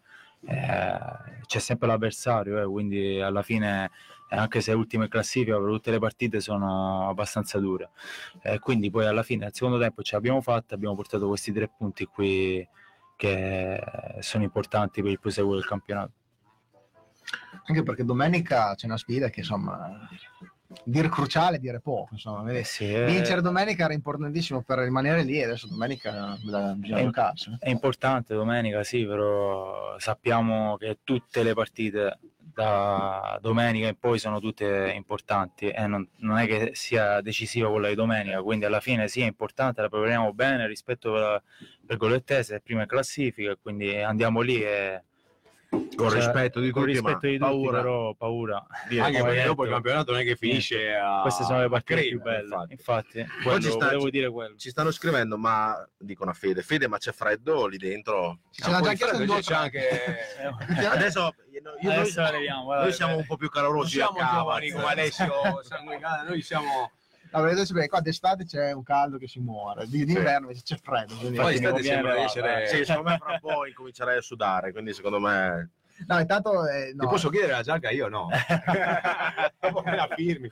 [0.46, 0.98] eh,
[1.46, 3.90] c'è sempre l'avversario, eh, quindi alla fine eh,
[4.28, 7.90] anche se ultime in classifica per tutte le partite sono abbastanza dure.
[8.42, 11.68] Eh, quindi poi alla fine al secondo tempo ce l'abbiamo fatta, abbiamo portato questi tre
[11.68, 12.66] punti qui
[13.16, 13.82] che
[14.20, 16.12] sono importanti per il proseguo del campionato.
[17.64, 20.08] anche perché domenica c'è una sfida che insomma
[20.84, 22.50] dire cruciale dire poco insomma?
[22.52, 27.56] Eh sì, vincere domenica era importantissimo per rimanere lì e adesso domenica bisogna Eh, giocarsi
[27.58, 34.40] è importante domenica, sì, però sappiamo che tutte le partite da domenica in poi sono
[34.40, 39.08] tutte importanti e non, non è che sia decisiva quella di domenica, quindi alla fine
[39.08, 41.42] sì è importante, la prepariamo bene rispetto per,
[41.86, 45.04] per Gollettese, prima in classifica, quindi andiamo lì e
[45.70, 47.80] Con cioè, rispetto di con tutti, rispetto ma di tutti, paura.
[47.82, 48.66] però paura.
[48.88, 51.60] Dire Anche che perché poi dopo il campionato non è che finisce a Queste sono
[51.60, 52.72] le partite più Crema, belle, infatti.
[52.72, 54.56] infatti, quello, ci sta- ci- dire quello.
[54.56, 58.38] Ci stanno scrivendo, ma dicono a Fede, Fede, ma c'è freddo lì dentro?
[58.64, 59.88] In due c'è o anche
[60.90, 64.10] Adesso io- io- noi, Adesso arriviamo, guarda, noi siamo un po' più non calorosi a
[64.12, 65.32] siamo giovani come Alessio
[65.64, 66.92] Sanguigana, noi siamo
[67.30, 70.62] No, vedete, sì, beh, qua d'estate c'è un caldo che si muore, di- d'inverno invece
[70.62, 71.14] c'è freddo.
[71.16, 74.22] poi Infatti, estate mi sembra di essere Sì, secondo me fra un po' incomincerei a
[74.22, 75.70] sudare, quindi secondo me...
[76.06, 77.02] No, intanto eh, no.
[77.04, 77.90] Ti posso chiedere la giacca?
[77.90, 78.28] Io no.
[79.60, 80.50] Dopo me la firmi.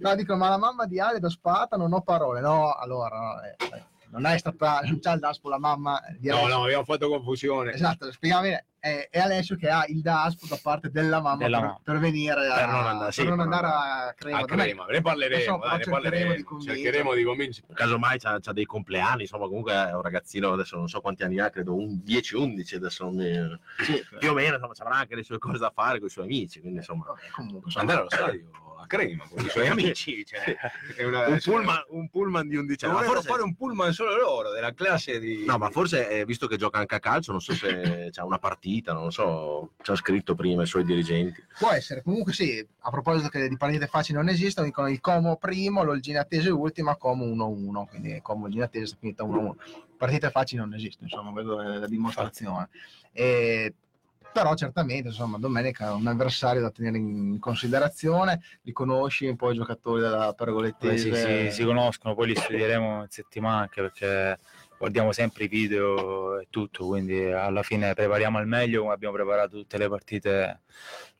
[0.00, 2.40] No, dico, ma la mamma di Ale da Spata non ho parole.
[2.40, 6.28] No, allora, no, eh, eh, non è stata, non c'ha il DASPO la mamma di
[6.28, 6.56] No, Alessio.
[6.56, 7.72] no, abbiamo fatto confusione.
[7.72, 8.64] Esatto, spieghiamo bene.
[8.80, 11.80] È, è Alessio che ha il DASPO da parte della mamma, Della per, mamma.
[11.84, 14.38] per venire a, Per non andare- sì, per non andare a Crema.
[14.38, 16.34] A Crema, ne parleremo, dai, ne cercheremo parleremo.
[16.58, 16.64] di.
[16.64, 17.66] Cercheremo di convincere.
[17.74, 21.38] Casomai c'ha, c'ha dei compleanni, insomma comunque è un ragazzino, adesso non so quanti anni
[21.40, 25.14] ha, credo un 10-11, adesso non mi- Sì, più o meno, insomma, ci avrà anche
[25.14, 27.04] le sue cose da fare con i suoi amici, quindi insomma...
[27.06, 28.59] vabbè, comunque, insomma, Andare allo stadio a
[28.90, 30.24] Crema con i suoi amici.
[30.26, 30.56] Cioè,
[30.96, 32.94] è una- Un pullman, un pullman di 11 anni.
[32.94, 35.44] Ma Dovrebbero forse- fare un pullman solo loro, della classe di...
[35.44, 38.38] No, ma forse eh, visto che gioca anche a calcio, non so se c'è una
[38.38, 41.40] partita, non lo so, ci ha scritto prima i suoi dirigenti.
[41.56, 45.36] Può essere, comunque sì, a proposito che di partite facili non esistono, dicono il Como
[45.36, 49.52] primo, l'Olgine Attese ultima, Como 1-1, quindi Como Olgine Attese è finita 1-1.
[49.96, 52.68] Partite facili non esistono, insomma, vedo la dimostrazione.
[53.12, 53.74] E,
[54.32, 59.50] però certamente, insomma, domenica è un avversario da tenere in considerazione, li conosci un po'
[59.50, 61.14] i giocatori della Pergolettese.
[61.14, 64.38] si, si- si conoscono, poi li studieremo in settimana anche perché
[64.78, 69.58] guardiamo sempre i video e tutto, quindi alla fine prepariamo al meglio come abbiamo preparato
[69.58, 70.60] tutte le partite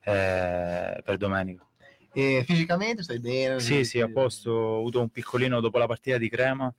[0.03, 1.65] eh, per domenica.
[2.13, 3.59] E fisicamente stai bene?
[3.59, 6.73] Sì, sì, a posto, ho avuto un piccolino dopo la partita di Crema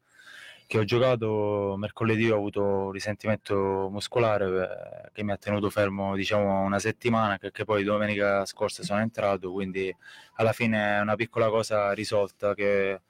[0.72, 6.16] che ho giocato mercoledì, ho avuto un risentimento muscolare eh, che mi ha tenuto fermo
[6.16, 9.94] diciamo una settimana, che, che poi domenica scorsa sono entrato, quindi
[10.36, 13.00] alla fine è una piccola cosa risolta che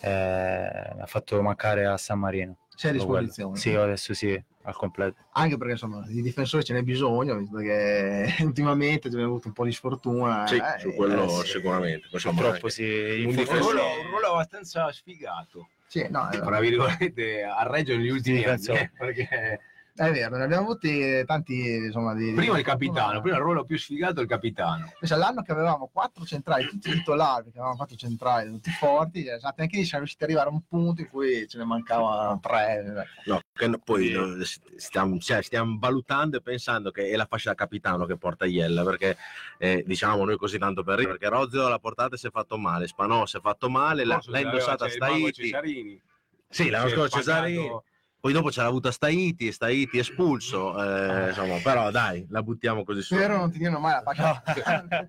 [0.00, 2.56] eh, mi ha fatto mancare a San Marino.
[2.74, 3.20] Sei a quello.
[3.20, 3.56] disposizione.
[3.56, 5.26] Sì, adesso sì, al completo.
[5.34, 9.64] Anche perché insomma di difensori ce n'è bisogno, visto che ultimamente abbiamo avuto un po'
[9.64, 10.44] di sfortuna.
[10.48, 11.50] Sì, eh, su quello eh, sì.
[11.52, 12.08] sicuramente.
[12.10, 17.62] Purtroppo anche- sì, un, difensore- un ruolo abbastanza sfigato, Sì, no, è, tra virgolette, a
[17.68, 18.56] Reggio negli ultimi anni.
[18.56, 18.80] difensore.
[18.80, 19.60] eh, perché
[19.96, 23.20] è vero, ne abbiamo avuti tanti, insomma, di, prima di il capitano, fortuna.
[23.22, 24.92] prima il ruolo più sfigato è il capitano.
[24.98, 29.62] Pensa, l'anno che avevamo quattro centrali, tutti titolari, perché avevamo quattro centrali, tutti forti, esatto,
[29.62, 32.82] anche lì siamo riusciti ad arrivare a un punto in cui ce ne mancavano tre.
[32.82, 33.40] No, no-
[33.82, 34.36] poi no,
[34.76, 38.84] stiamo, cioè, stiamo valutando e pensando che è la fascia da capitano che porta Iella,
[38.84, 39.16] perché
[39.58, 42.58] eh, diciamo noi così tanto per ridere, perché Rozio l'ha portata e si è fatto
[42.58, 46.00] male, Spanò si è fatto male, l'ha, indossata Staiti,
[46.48, 47.70] sì, l'anno scorso Cesarini,
[48.18, 53.02] poi dopo ce l'ha avuta Staiti, Staiti espulso, eh, insomma, però dai, la buttiamo così
[53.02, 53.14] su.
[53.14, 54.42] Spero non ti diano mai la fascia.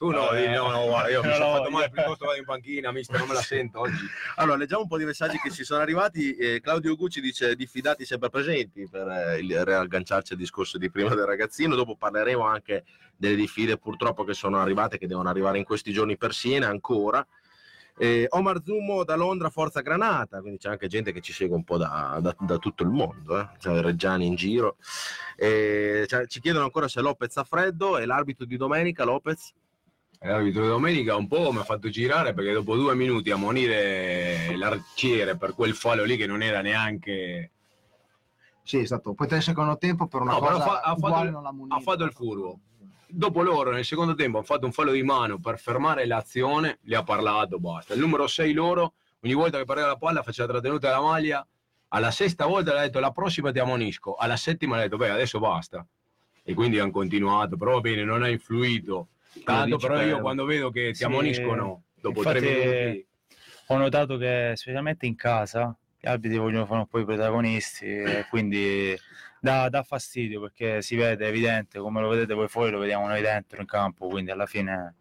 [0.00, 2.38] Tu no, Eh, no, no, guarda, io mi no, sono no, fatto male piuttosto vado
[2.38, 4.02] in panchina, mister, non me la sento oggi.
[4.36, 6.34] Allora, leggiamo un po' di messaggi che ci sono arrivati.
[6.36, 11.10] Eh, Claudio Gucci dice diffidati sempre presenti per eh, il riagganciarci al discorso di prima
[11.10, 11.74] del ragazzino.
[11.74, 16.16] Dopo parleremo anche delle diffide purtroppo che sono arrivate, che devono arrivare in questi giorni
[16.16, 17.24] per Siena ancora.
[18.02, 21.64] Eh, Omar Zumo da Londra, Forza Granata, quindi c'è anche gente che ci segue un
[21.64, 23.48] po' da, da- da tutto il mondo, eh.
[23.58, 24.76] c'è Reggiani in giro.
[25.36, 29.52] Eh, cioè, ci chiedono ancora se Lopez ha freddo e l'arbitro di domenica, Lopez.
[30.20, 34.56] L'arbitro di domenica un po' mi ha fatto girare perché dopo due minuti a monire
[34.56, 37.50] l'arciere per quel fallo lì che non era neanche
[38.62, 39.12] Sì, è stato.
[39.14, 41.42] Poi nel secondo tempo per una No, però cosa fa- ha fatto uguale il- non
[41.42, 41.74] l'ha munito.
[41.74, 42.60] ha fatto il furbo.
[43.12, 46.94] Dopo loro, nel secondo tempo, hanno fatto un fallo di mano per fermare l'azione, li
[46.94, 47.94] ha parlato, basta.
[47.94, 51.46] Il numero 6 loro, ogni volta che perdeva la palla, faceva trattenuta della maglia.
[51.88, 54.14] Alla sesta volta le ha detto la prossima ti ammonisco.
[54.14, 55.84] Alla settima le ha detto beh adesso basta.
[56.42, 59.08] E quindi hanno continuato, però va bene, non ha influito.
[59.44, 63.06] Tanto però io per- quando vedo che ti Sì, ammoniscono dopo tre minuti...
[63.66, 68.96] Ho notato che specialmente in casa gli arbitri vogliono fare un po' i protagonisti quindi
[69.40, 73.06] dà, dà fastidio perché si vede, è evidente, come lo vedete voi fuori, lo vediamo
[73.06, 74.94] noi dentro in campo, quindi alla fine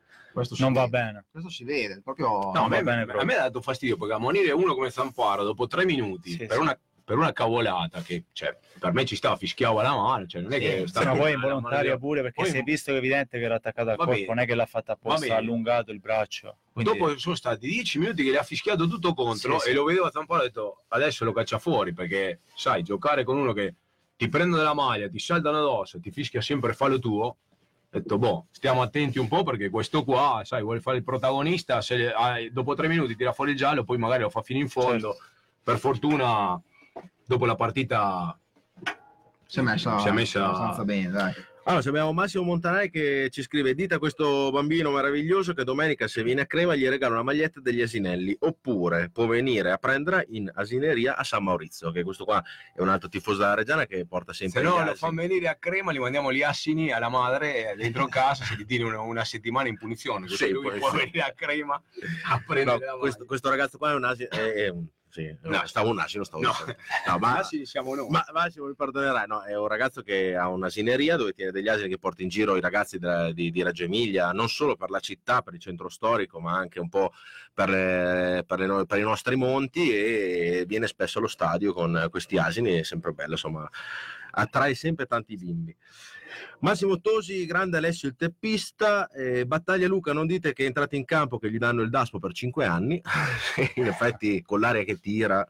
[0.60, 0.90] non va vede.
[0.90, 1.26] bene.
[1.32, 2.28] Questo si vede, proprio...
[2.52, 5.44] No, a me, va bene a me ha dato fastidio perché ammonire uno come Zamparo
[5.44, 6.62] dopo tre minuti Sì, per, sì.
[6.62, 10.54] Una, per una cavolata che cioè, per me ci stava, fischiava la mano, cioè non
[10.54, 13.00] è che Sì, stava ma poi involontaria pure perché Poi- si è visto che è
[13.00, 14.28] evidente che era attaccato al Va corpo, bene.
[14.28, 16.58] non è che l'ha fatta Va apposta, ha allungato il braccio.
[16.72, 19.76] Quindi, Dopo sono stati dieci minuti che le ha fischiato tutto contro Sì, e sì.
[19.76, 23.38] lo vedevo a Zamparo e ho detto adesso lo caccia fuori perché sai, giocare con
[23.38, 23.74] uno che
[24.20, 27.24] ti prendono la maglia, ti saltano addosso, ti fischia sempre fallo tuo.
[27.24, 27.38] Ho
[27.90, 32.12] detto, boh, stiamo attenti un po' perché questo qua, sai, vuole fare il protagonista, se
[32.12, 35.14] ah, dopo tre minuti tira fuori il giallo, poi magari lo fa fino in fondo.
[35.14, 35.18] Certo.
[35.64, 36.62] Per fortuna,
[37.26, 38.38] dopo la partita
[39.46, 41.34] si è messa, Si è messa- abbastanza bene, dai.
[41.64, 46.24] Allora, abbiamo Massimo Montanari che ci scrive: Dite a questo bambino meraviglioso che domenica, se
[46.24, 48.36] viene a Crema, gli regala una maglietta degli asinelli.
[48.40, 52.44] Oppure può venire a prenderla in asineria a San Maurizio, che questo qua
[52.74, 55.48] è un altro tifoso della Reggiana che porta sempre Se gli no lo fanno venire
[55.48, 59.26] a Crema, li mandiamo gli assini alla madre dentro casa, se li tieni una, una
[59.26, 60.28] settimana in punizione.
[60.28, 60.98] Così Sì, lui può sì.
[60.98, 64.30] venire a Crema a No, prendere la questo, questo ragazzo qua è un asino.
[65.12, 65.66] Sì, No.
[65.66, 66.54] stavo un asino, stavo No.
[67.08, 68.08] No, ma, siamo noi.
[68.10, 71.90] ma Massimo mi perdonerai, no, è un ragazzo che ha un'asineria dove tiene degli asini
[71.90, 75.00] che porta in giro i ragazzi della- di, di Reggio Emilia, non solo per la
[75.00, 77.12] città, per il centro storico, ma anche un po'
[77.54, 82.38] per, le- per le per i nostri monti e viene spesso allo stadio con questi
[82.38, 83.68] asini, è sempre bello, insomma,
[84.32, 85.76] attrae sempre tanti bimbi.
[86.60, 91.06] Massimo Tosi, grande Alessio il teppista, eh, Battaglia Luca, non dite che è entrato in
[91.06, 93.02] campo che gli danno il daspo per cinque anni,
[93.76, 95.46] in effetti con l'aria che tira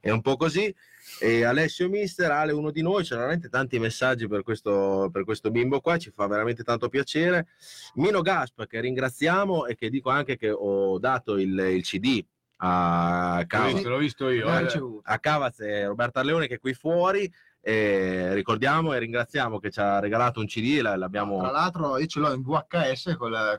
[0.00, 0.74] è un po' così.
[1.20, 5.50] E Alessio Mister, Ale uno di noi, c'è veramente tanti messaggi per questo, per questo
[5.50, 7.48] bimbo qua, ci fa veramente tanto piacere.
[7.94, 12.24] Mino Gasp, che ringraziamo e che dico anche che ho dato il, il CD
[12.58, 14.46] a L'ho Cavaz, visto, l'ho visto io.
[14.46, 15.00] L'ho eh.
[15.04, 17.32] a Cavaz e Roberto Arleone che è qui fuori.
[17.60, 22.06] E ricordiamo e ringraziamo che ci ha regalato un CD, la- l'abbiamo Tra l'altro io
[22.06, 23.58] ce l'ho in VHS con la-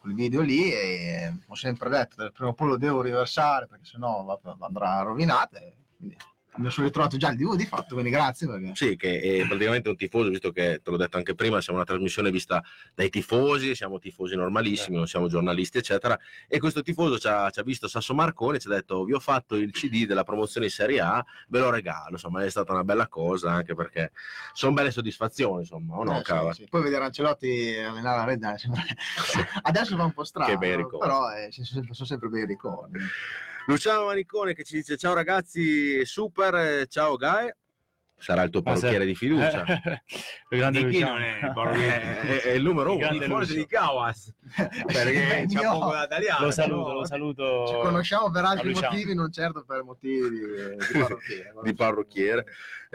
[0.00, 4.40] quel video lì e ho sempre detto prima o poi lo devo riversare perché sennò
[4.60, 5.58] andrà rovinato.
[5.96, 6.16] quindi
[6.58, 8.72] mi sono ritrovato già il DVD fatto, quindi grazie perché...
[8.74, 11.86] Sì, che è praticamente un tifoso, visto che te l'ho detto anche prima, siamo una
[11.86, 12.62] trasmissione vista
[12.94, 16.18] dai tifosi, siamo tifosi normalissimi, non siamo giornalisti, eccetera.
[16.48, 19.12] E questo tifoso ci ha, ci ha visto Sasso Marconi e ci ha detto: Vi
[19.12, 22.10] ho fatto il CD della promozione in Serie A, ve lo regalo.
[22.12, 24.12] Insomma, è stata una bella cosa anche perché
[24.52, 26.52] sono belle soddisfazioni, insomma, o no, Eh, sì, Cava?
[26.52, 26.66] sì.
[26.68, 28.82] Poi vedere Ancelotti allenare la sembra-
[29.62, 32.98] adesso va un po' strano, però eh, sono sempre bei ricordi.
[33.66, 37.56] Luciano Manicone che ci dice: Ciao ragazzi, super, eh, ciao Gae.
[38.18, 39.62] Sarà il tuo parrucchiere di fiducia.
[40.48, 41.18] Il grande Di chi Luciano.
[41.18, 42.20] non è il parrucchiere?
[42.20, 43.06] è- è il numero Il uno.
[43.06, 43.54] grande Forse Lucio.
[43.60, 44.32] di Cawas,
[44.86, 46.44] perché c'è poco da italiano.
[46.46, 46.94] Lo saluto, no.
[46.94, 47.66] lo saluto.
[47.66, 48.88] Ci conosciamo per altri Luciano.
[48.94, 51.52] motivi, non certo per motivi di, di parrucchiere.
[51.62, 52.44] di parrucchiere.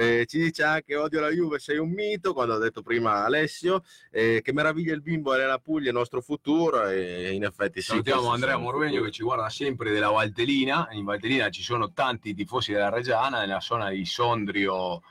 [0.01, 3.83] Eh, ci dice anche odio la Juve, sei un mito, quando ha detto prima Alessio,
[4.09, 7.89] eh, che meraviglia il bimbo è la Puglia, il nostro futuro e in effetti sì.
[7.89, 10.87] Salutiamo Andrea Morvegno che ci guarda sempre della Valtellina.
[10.93, 15.03] In Valtellina ci sono tanti tifosi della Reggiana, nella zona di Sondrio,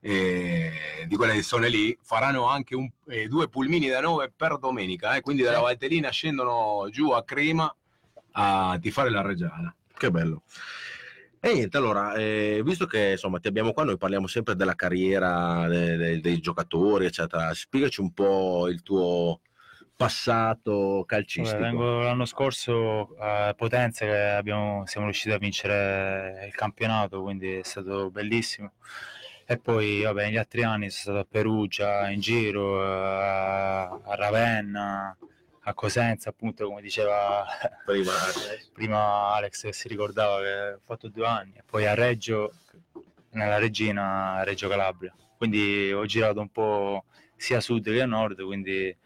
[0.00, 0.72] eh,
[1.06, 1.94] di quelle zone lì.
[2.00, 5.14] Faranno anche un- eh, due pulmini da 9 per domenica.
[5.14, 5.60] eh, quindi dalla.
[5.60, 7.70] Valtellina scendono giù a Crema
[8.32, 9.74] a tifare la Reggiana.
[9.94, 10.42] Che bello.
[11.40, 15.68] E niente, allora, eh, visto che insomma ti abbiamo qua, noi parliamo sempre della carriera
[15.68, 17.52] de- de- dei giocatori, eccetera.
[17.54, 19.40] Spiegaci un po' il tuo
[19.94, 21.58] passato Vabbè, calcistico.
[21.60, 27.62] vengo l'anno scorso a Potenza che abbiamo- siamo riusciti a vincere il campionato, quindi è
[27.64, 28.72] stato bellissimo.
[29.46, 35.16] E poi vabbè, negli altri anni sono stato a Perugia, in giro, a, a Ravenna,
[35.68, 37.44] a Cosenza, appunto, come diceva
[37.84, 38.12] Prima,
[38.72, 42.52] prima Alex che si ricordava che ho fatto due anni, e poi a Reggio,
[43.32, 45.14] nella Regina, Reggio Calabria.
[45.36, 47.04] Quindi ho girato un po'
[47.36, 48.96] sia a sud che a nord, quindi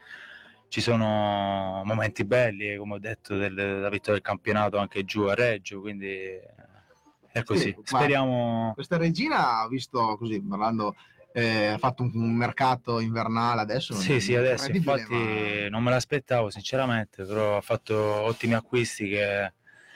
[0.68, 5.34] ci sono momenti belli, come ho detto, del- della vittoria del campionato anche giù a
[5.34, 6.38] Reggio, quindi
[7.32, 7.74] è così.
[7.76, 8.72] ma- Speriamo...
[8.74, 10.94] Questa regina ha visto così, parlando,
[11.32, 13.94] eh, ha fatto un, un mercato invernale adesso.
[13.94, 19.52] Sì, sì, adesso infatti non me l'aspettavo sinceramente, però ha fatto ottimi acquisti che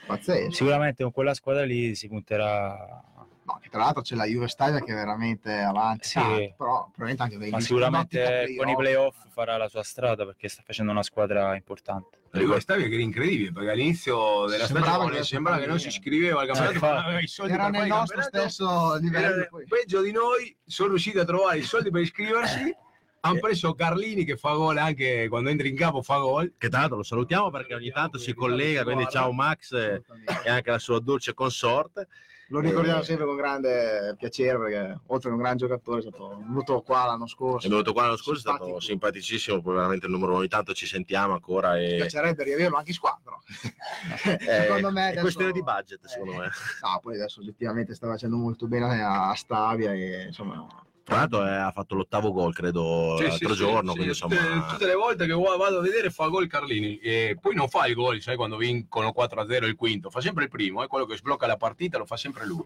[0.07, 0.51] ma pazzesco.
[0.51, 3.03] sicuramente con quella squadra lì si punterà
[3.47, 6.15] No, che tra l'altro c'è la Juve Stabia che è veramente avanti, Sì.
[6.15, 10.49] tanto, però probabilmente anche dei Ma sicuramente con i playoff farà la sua strada perché
[10.49, 12.19] sta facendo una squadra importante.
[12.39, 15.87] Juve Stabia che era incredibile perché all'inizio della Sembrava stagione che sembrava che non si
[15.87, 16.93] iscriveva al campionato, infatti.
[16.95, 18.49] non aveva i soldi Era per nel nostro campionato.
[18.49, 19.47] stesso livello.
[19.67, 22.75] Peggio di noi, sono riusciti a trovare i soldi per iscriversi.
[23.19, 26.53] Hanno preso Carlini che fa gol anche quando entra in campo fa gol.
[26.57, 30.01] Che tra l'altro lo salutiamo perché ogni tanto si collega, quindi ciao Max eh,
[30.43, 32.07] e anche la sua dolce consorte.
[32.49, 36.81] Lo ricordiamo sempre con grande piacere perché oltre che un gran giocatore è stato venuto
[36.81, 37.67] qua l'anno scorso.
[37.67, 40.39] È venuto qua l'anno scorso, è stato simpaticissimo, poi veramente il numero uno.
[40.39, 43.37] Ogni tanto ci sentiamo ancora Mi e piacerebbe riaverlo anche in squadra.
[44.39, 46.49] eh, secondo me è adesso- questione di budget, secondo eh, me.
[46.81, 50.65] No, poi adesso oggettivamente sta facendo molto bene a Stabia e insomma
[51.07, 54.35] Tra l'altro eh, ha fatto l'ottavo gol, credo, Sì, l'altro sì, giorno, sì, quindi tutte,
[54.35, 54.65] insomma...
[54.65, 57.93] tutte le volte che vado a vedere fa gol Carlini e poi non fa il
[57.93, 61.47] gol, sai quando vincono 4-0 il quinto, fa sempre il primo, è quello che sblocca
[61.47, 62.65] la partita, lo fa sempre lui.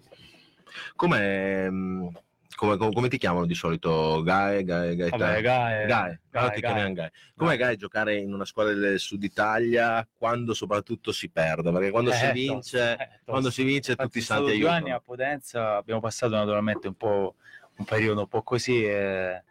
[0.96, 2.08] Come, mm,
[2.56, 4.24] come, come- come ti chiamano di solito?
[4.24, 6.94] Gae, Gae, Gae, Vabbè, Gae, Gae, Gae, Gae.
[6.94, 7.12] Gae.
[7.36, 11.72] Com'è Gae giocare in una squadra del sud Italia quando soprattutto si perde?
[11.72, 13.22] Perché quando Eh, si vince, tosto.
[13.24, 14.76] quando si vince Infatti, tutti i santi due aiutano.
[14.78, 17.36] anni a Potenza, abbiamo passato naturalmente un po'
[17.82, 19.44] un periodo un po' così e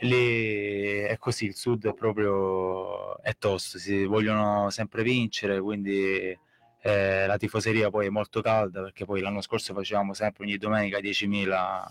[0.00, 6.36] lì è così, il sud è proprio è tosto, si vogliono sempre vincere, quindi
[6.84, 10.98] eh, la tifoseria poi è molto calda perché poi l'anno scorso facevamo sempre ogni domenica
[10.98, 11.84] 10.000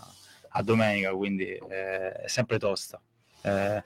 [0.54, 3.02] a domenica, quindi eh, è sempre tosta.
[3.44, 3.82] Eh,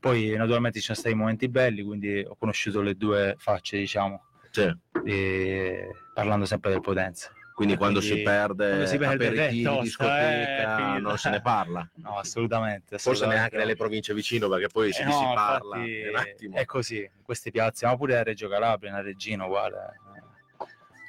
[0.00, 4.68] poi naturalmente ci sono stati momenti belli, quindi ho conosciuto le due facce, diciamo, Sì.
[5.04, 7.30] e parlando sempre del Potenza.
[7.58, 11.30] Quindi E quando si perde, quando si perde, è aperitivi, tosta, discoteca, eh, non se
[11.30, 11.90] ne parla.
[11.98, 12.98] No, assolutamente.
[12.98, 13.62] Forse assolutamente neanche no.
[13.62, 16.56] nelle province vicino, perché poi si, Eh no, si parla infatti, un attimo.
[16.56, 19.76] È così, in queste piazze, ma pure a Reggio Calabria, a Reggino, uguale.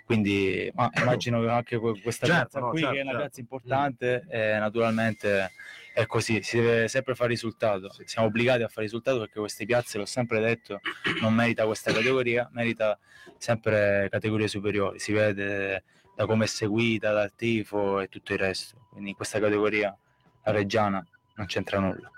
[0.05, 3.11] Quindi ma immagino che anche que- questa Certo, piazza no, qui, certo, che è una
[3.11, 3.25] certo.
[3.27, 5.51] piazza importante, eh, naturalmente
[5.93, 7.91] è così, si deve sempre fare risultato.
[8.05, 10.79] Siamo obbligati a fare risultato perché queste piazze, l'ho sempre detto,
[11.21, 12.97] non merita questa categoria, merita
[13.37, 14.97] sempre categorie superiori.
[14.97, 15.83] Si vede
[16.19, 18.87] da come è seguita, dal tifo e tutto il resto.
[18.89, 19.95] Quindi in questa categoria
[20.43, 21.01] la Reggiana
[21.35, 22.11] non c'entra nulla.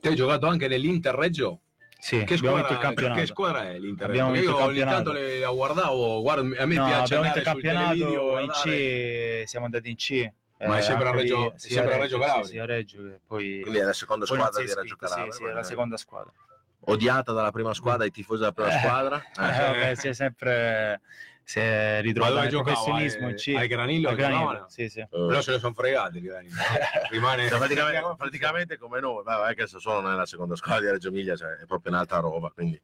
[0.00, 1.60] Ti hai giocato anche nell'Inter Reggio?
[1.98, 3.20] Sì, Che squadra, vinto il campionato.
[3.20, 4.46] che squadra è l'Inter Abbiamo Reggio?
[4.46, 7.38] vinto il Io ogni tanto le, la guardavo, guarda, a me No, piace abbiamo vinto
[7.38, 8.48] il campionato in.
[8.48, 10.30] C, siamo andati in C.
[10.60, 12.44] Ma è eh, sempre a Reggio- lì- sì, sempre a Reggio Calabria?
[12.44, 15.32] Sì, sì, a Reggio, poi, Quindi è la seconda squadra di Reggio Calabria.
[15.32, 16.32] Sì, sì, è la seconda squadra.
[16.86, 18.78] Odiata dalla prima squadra, i tifosi della prima Eh.
[18.78, 19.16] squadra.
[19.20, 19.66] Eh, Eh.
[19.66, 21.00] vabbè, si è sempre
[21.44, 23.54] si è ritrovato nel professionismo in Ai- C.
[23.56, 24.68] ai Granillo Al Granillo, giocavano?
[24.68, 25.00] Sì, sì.
[25.00, 25.08] Eh.
[25.08, 26.54] Però se ne sono fregati Granillo.
[27.10, 30.90] Rimane Cioè, praticamente, praticamente come noi, vabbè, che Sassuolo non è la seconda squadra di
[30.90, 32.50] Reggio Emilia, cioè, è proprio un'altra roba.
[32.50, 32.80] Quindi.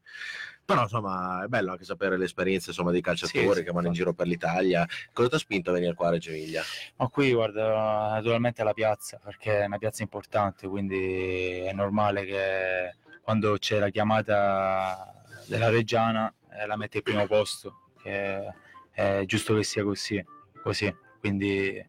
[0.69, 3.87] Però insomma è bello anche sapere le esperienze insomma, dei calciatori Sì, sì, che vanno
[3.87, 4.85] in giro per l'Italia.
[5.11, 6.61] Cosa ti ha spinto a venire qua a Reggio Emilia?
[6.97, 12.95] Ma qui guarda, naturalmente la piazza, perché è una piazza importante, quindi è normale che
[13.23, 15.11] quando c'è la chiamata
[15.47, 18.53] della Reggiana eh, la mette al primo posto, che
[18.91, 20.23] è giusto che sia così.
[20.61, 20.93] così.
[21.19, 21.85] Quindi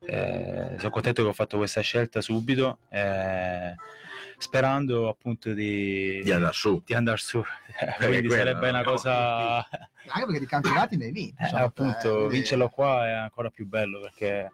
[0.00, 3.74] eh, sono contento che ho fatto questa scelta subito, eh,
[4.38, 6.82] sperando appunto di, Di andare su.
[6.84, 7.42] di andare su.
[7.98, 9.56] quindi quella, sarebbe una no, cosa...
[9.56, 11.42] anche perché di campionati ne hai vinti.
[11.42, 14.52] Eh, appunto, eh, vincerlo qua è ancora più bello perché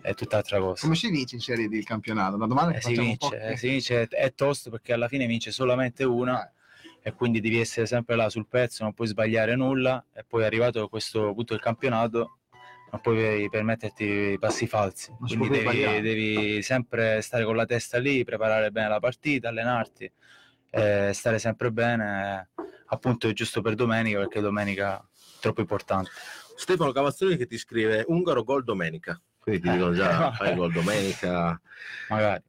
[0.00, 0.82] è tutt'altra cosa.
[0.82, 2.36] Come si vince in Serie D il campionato?
[2.36, 4.92] Una domanda che Eh, si facciamo un po' vince, eh, si vince, è tosto perché
[4.92, 6.50] alla fine vince solamente una
[7.02, 10.82] e quindi devi essere sempre là sul pezzo, non puoi sbagliare nulla e poi arrivato
[10.82, 12.38] a questo punto del campionato
[12.90, 17.98] non puoi permetterti i passi falsi, Non quindi devi, devi sempre stare con la testa
[17.98, 20.10] lì, preparare bene la partita, allenarti,
[20.70, 22.50] eh, stare sempre bene,
[22.86, 26.10] appunto è giusto per domenica perché domenica è troppo importante.
[26.56, 29.20] Stefano Cavazzoni che ti scrive Ungaro gol domenica.
[29.40, 31.60] Quindi ti Eh, dicono già fai gol domenica.
[32.10, 32.42] Magari.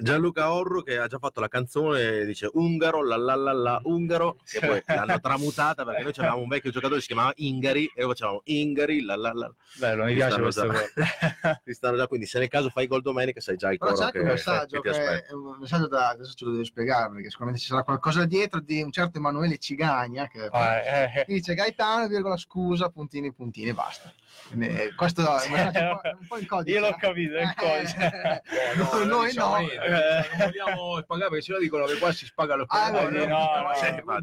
[0.00, 4.38] Gianluca Orru che ha già fatto la canzone dice Ungaro, la la la la Ungaro,
[4.44, 8.00] che poi l'hanno tramutata perché noi avevamo un vecchio giocatore che si chiamava Ingari e
[8.00, 9.52] noi facevamo Ingari, la la la.
[9.78, 11.60] Bello, mi piace questo già- gol.
[11.64, 14.06] Ti stanno già, quindi se nel caso fai gol domenica sai già il Però coro
[14.06, 15.28] c'è che, un messaggio, che ti che aspetta.
[15.28, 18.60] è un messaggio da adesso ce lo devo spiegare perché sicuramente ci sarà qualcosa dietro
[18.60, 21.24] di un certo Emanuele Cigagna che Ah, eh, eh.
[21.28, 24.12] dice Gaetano, virgola scusa, puntini, puntini, basta.
[24.48, 26.78] Quindi, eh, questo è un messaggio un po', in codice.
[26.78, 27.96] Io l'ho capito, è il codice.
[27.98, 29.56] Eh, No, noi non no.
[29.58, 33.26] niente, non vogliamo spagare perché sennò dicono che qua si spaga lo Ah, spagare.
[33.26, 33.72] no, no,
[34.06, 34.20] no,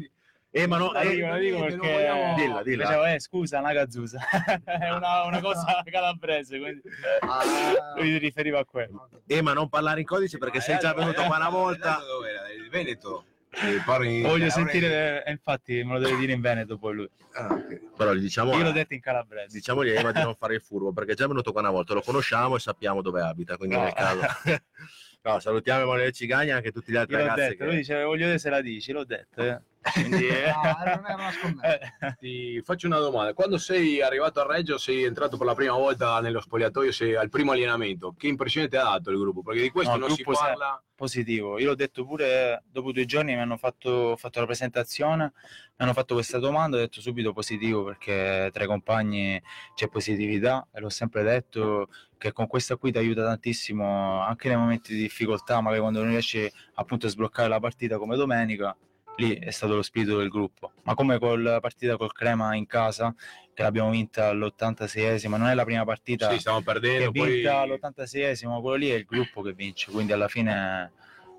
[0.52, 2.84] Eh, ma no, La eh, dico, la dico perché vogliamo- Dilla, dilla.
[2.86, 4.18] Dicevo, eh, scusa, una gazzusa.
[4.64, 6.80] è una, una cosa calabrese, quindi
[7.20, 7.42] Ah,
[7.96, 9.08] lui si riferiva a quello.
[9.26, 11.98] eh, ma non parlare in codice perché sei già venuto qua una volta.
[12.06, 12.50] Dov'era?
[12.52, 13.24] Il Veneto.
[14.22, 17.08] Voglio sentire, eh, infatti me lo deve dire in Veneto poi lui.
[17.32, 17.80] Ah, ok.
[17.96, 19.48] Però gli diciamo, Io l'ho detto in calabrese.
[19.56, 21.94] diciamogli a Ema di non fare il furbo, perché è già venuto qua una volta,
[21.94, 23.82] lo conosciamo e sappiamo dove abita, quindi No.
[23.84, 24.20] nel caso...
[25.22, 27.68] No, salutiamo Emanuele Cigagna e anche tutti gli altri Io l'ho ragazzi detto, che...
[27.68, 29.42] lui dice voglio vedere se la dici, l'ho detto.
[29.42, 29.60] eh.
[29.92, 30.52] Quindi, eh.
[30.52, 31.78] No, non era una scommessa.
[32.00, 32.14] Eh.
[32.18, 33.32] Ti faccio una domanda.
[33.34, 37.28] Quando sei arrivato a Reggio, sei entrato per la prima volta nello spogliatoio, sei al
[37.28, 38.14] primo allenamento.
[38.16, 39.42] Che impressione ti ha dato il gruppo?
[39.42, 40.82] Perché di questo No, non si parla.
[40.94, 41.58] positivo.
[41.58, 45.92] Io l'ho detto pure dopo due giorni mi hanno fatto, fatto la presentazione, mi hanno
[45.92, 49.40] fatto questa domanda, ho detto subito positivo perché tra i compagni
[49.74, 54.56] c'è positività e l'ho sempre detto che con questa qui ti aiuta tantissimo anche nei
[54.56, 58.74] momenti di difficoltà, magari quando non riesci appunto a sbloccare la partita come domenica.
[59.16, 62.66] Lì è stato lo spirito del gruppo, ma come con la partita col Crema in
[62.66, 63.14] casa,
[63.54, 67.08] che l'abbiamo vinta all'86esima, non è la prima partita Sì, stiamo che perdendo.
[67.08, 67.70] è vinta Poi...
[67.70, 70.92] all'86esimo, quello lì è il gruppo che vince, quindi alla fine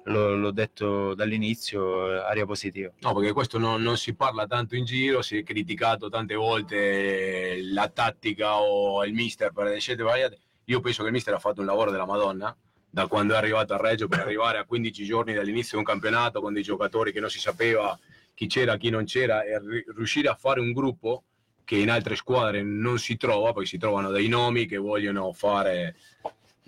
[0.05, 2.91] l'ho, detto dall'inizio, aria positiva.
[3.01, 7.59] No, perché questo non, non si parla tanto in giro, si è criticato tante volte
[7.61, 10.39] la tattica o il mister per le scelte variate.
[10.65, 12.55] Io penso che il mister ha fatto un lavoro della Madonna
[12.97, 16.41] da quando è arrivato a Reggio per arrivare a 15 giorni dall'inizio di un campionato
[16.41, 17.95] con dei giocatori che non si sapeva
[18.33, 21.21] chi c'era, chi non c'era e ri- riuscire a fare un gruppo
[21.63, 25.95] che in altre squadre non si trova, poi si trovano dei nomi che vogliono fare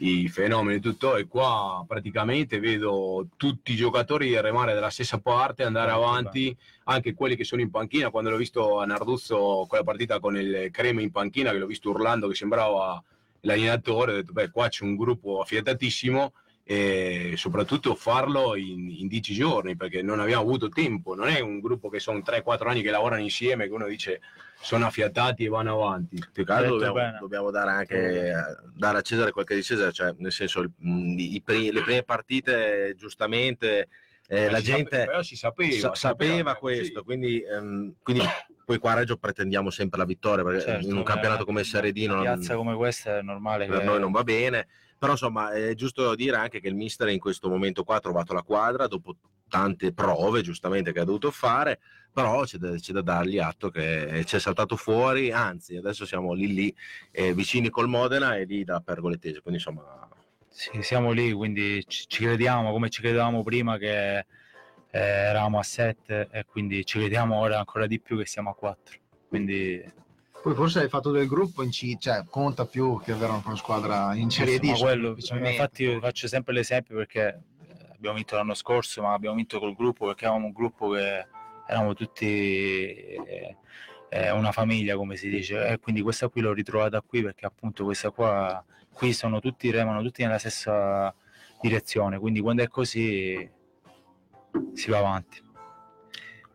[0.01, 5.63] i fenomeni e tutto e qua praticamente vedo tutti i giocatori remare dalla stessa parte,
[5.63, 10.19] andare avanti, anche quelli che sono in panchina, quando l'ho visto a Narduzzo quella partita
[10.19, 13.03] con il Creme in panchina, che l'ho visto urlando che sembrava
[13.41, 16.33] l'allenatore, ho detto beh qua c'è un gruppo affiatatissimo
[16.63, 21.59] e soprattutto farlo in, in 10 giorni perché non abbiamo avuto tempo, non è un
[21.59, 24.21] gruppo che sono 3-4 anni che lavorano insieme, che uno dice
[24.61, 26.23] sono affiatati e vanno avanti.
[26.31, 28.33] Più che altro Detto dobbiamo, dobbiamo dare anche eh,
[28.75, 31.81] dare a Cesare quel che è di Cesare, cioè nel senso il- mh, i le
[31.81, 33.87] prime partite giustamente
[34.31, 37.05] eh, la gente però si sapeva, sa- sapeva questo, così.
[37.05, 38.23] quindi, ehm, quindi
[38.63, 41.63] poi qua a Reggio pretendiamo sempre la vittoria perché Certo, in un eh, campionato come
[41.63, 44.67] Serie D una non, piazza come questa è normale per che noi non va bene.
[44.99, 48.33] Però insomma è giusto dire anche che il mister in questo momento qua ha trovato
[48.33, 49.15] la quadra dopo
[49.47, 51.79] tante prove giustamente che ha dovuto fare,
[52.13, 56.33] però c'è da, c'è da dargli atto che ci è saltato fuori, anzi adesso siamo
[56.33, 56.75] lì lì
[57.11, 60.08] eh, vicini col Modena e lì da Pergolettese, quindi insomma
[60.49, 64.25] Sì, siamo lì, quindi ci, ci crediamo come ci credevamo prima che eh,
[64.91, 68.97] eravamo a 7 e quindi ci crediamo ora ancora di più che siamo a 4.
[69.27, 69.81] Quindi
[70.41, 74.13] Poi forse il fatto del gruppo in C, cioè, conta più che avere una squadra
[74.15, 74.65] in Serie D.
[74.65, 79.35] ma quello, infatti io faccio sempre l'esempio perché eh, abbiamo vinto l'anno scorso, ma abbiamo
[79.35, 81.27] vinto col gruppo perché eravamo un gruppo che
[81.67, 83.55] eravamo tutti eh,
[84.09, 87.83] eh, una famiglia, come si dice, e quindi questa qui l'ho ritrovata qui perché appunto
[87.83, 88.63] questa qua,
[88.99, 91.15] qui sono tutti, remano tutti nella stessa
[91.61, 93.49] direzione, quindi quando è così
[94.73, 95.41] si va avanti.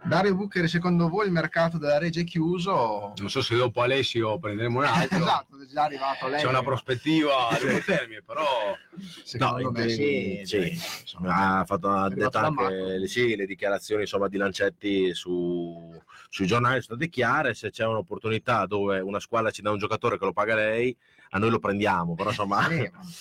[0.02, 3.14] Dario Buccheri, secondo voi il mercato della Regia è chiuso?
[3.16, 5.16] Non so se dopo Alessio prenderemo un altro.
[5.24, 6.42] esatto, è già arrivato lei.
[6.42, 8.44] C'è una prospettiva a lungo termine, però
[9.24, 10.42] Secondo No, me sì.
[10.44, 10.68] sì.
[11.00, 11.60] insomma.
[11.60, 17.54] ha fatto anche sì, le dichiarazioni insomma, di Lancetti su- sui giornali sono state chiare
[17.54, 20.94] se c'è un'opportunità dove una squadra ci dà un giocatore che lo paga lei
[21.30, 22.66] a noi lo prendiamo però insomma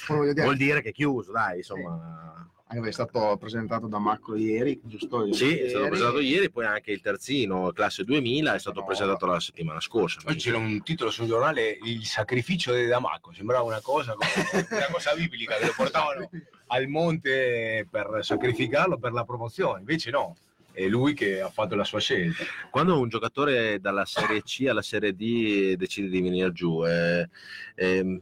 [0.07, 3.99] poi dire, vuol dire che è chiuso dai insomma anche perché è stato presentato da
[3.99, 5.31] Marco ieri, giusto?
[5.31, 8.85] sì è stato presentato ieri poi anche il terzino classe 2000 è stato No.
[8.87, 13.31] presentato la settimana scorsa oggi c'era un titolo sul giornale Il sacrificio di Damaco.
[13.31, 16.29] Sembrava una cosa, come- una cosa biblica che lo portavano
[16.67, 19.79] al monte per sacrificarlo per la promozione.
[19.79, 20.35] Invece no,
[20.73, 22.43] è lui che ha fatto la sua scelta.
[22.69, 27.29] quando un giocatore dalla Serie C alla Serie D decide di venire giù eh,
[27.75, 28.21] ehm,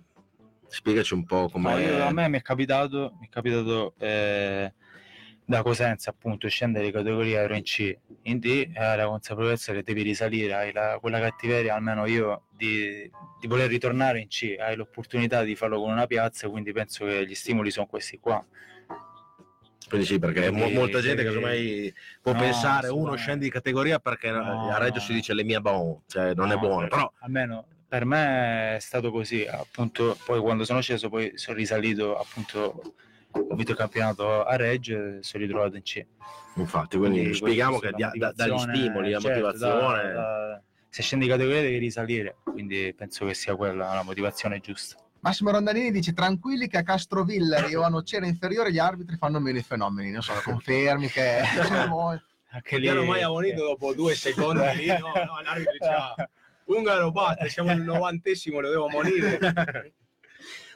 [0.68, 4.74] spiegaci un po' io- a come me mi è capitato, mi è capitato eh,
[5.44, 9.84] da Cosenza appunto scendere di categoria ero in C in D hai la consapevolezza che
[9.84, 14.76] devi risalire hai la- quella cattiveria almeno io di, di voler ritornare in C hai
[14.76, 18.44] l'opportunità di farlo con una piazza quindi penso che gli stimoli sono questi qua
[19.92, 23.22] Quindi sì, perché Quindi, molta gente che ormai può No, pensare uno assolutamente.
[23.22, 25.02] scende di categoria perché No, a Reggio no.
[25.02, 28.78] si dice le mie bon, cioè non è No, buono, per- però almeno per me
[28.78, 32.94] è stato così appunto poi quando sono sceso poi sono risalito appunto
[33.32, 36.06] ho vinto il campionato a Reggio e sono ritrovato in C
[36.56, 41.02] infatti, quindi, Quindi spieghiamo che dia- da- dagli stimoli, la certo, motivazione, da- da- se
[41.02, 44.96] scendi di categoria devi risalire, quindi penso che sia quella la motivazione giusta.
[45.22, 49.60] Massimo Rondalini dice tranquilli che a Castrovillari o a Nocera Inferiore gli arbitri fanno meno
[49.60, 51.42] i fenomeni, non so, confermi che
[52.64, 56.16] Che hanno mai ammonito dopo due secondi lì, no, no, l'arbitro diceva
[56.66, 59.40] Ungaro basta, siamo al novantesimo, lo devo ammonire.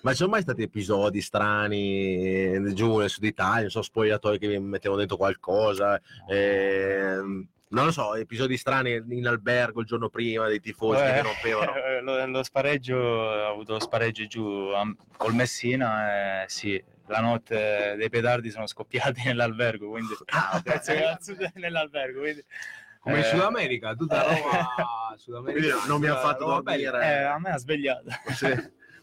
[0.02, 4.38] Ma ci sono mai stati episodi strani eh, giù nel sud Italia, non so, spogliatoi
[4.38, 10.10] che vi mettevano dentro qualcosa, ehm, non lo so, episodi strani in albergo il giorno
[10.10, 11.72] prima dei tifosi che Eh, rompevano.
[12.02, 17.96] lo, lo spareggio, ho avuto lo spareggio giù a- col Messina, eh, sì, la notte
[17.98, 20.62] dei petardi sono scoppiati nell'albergo, quindi Ah, ok.
[20.64, 22.44] penso che al sud- nell'albergo, quindi
[23.00, 24.42] Come in Eh, Sud America, tutta eh.
[24.42, 25.76] roba Sud America.
[25.86, 27.00] non mi ha fatto dormire.
[27.04, 28.10] eh, a me ha svegliato.
[28.34, 28.48] Sì.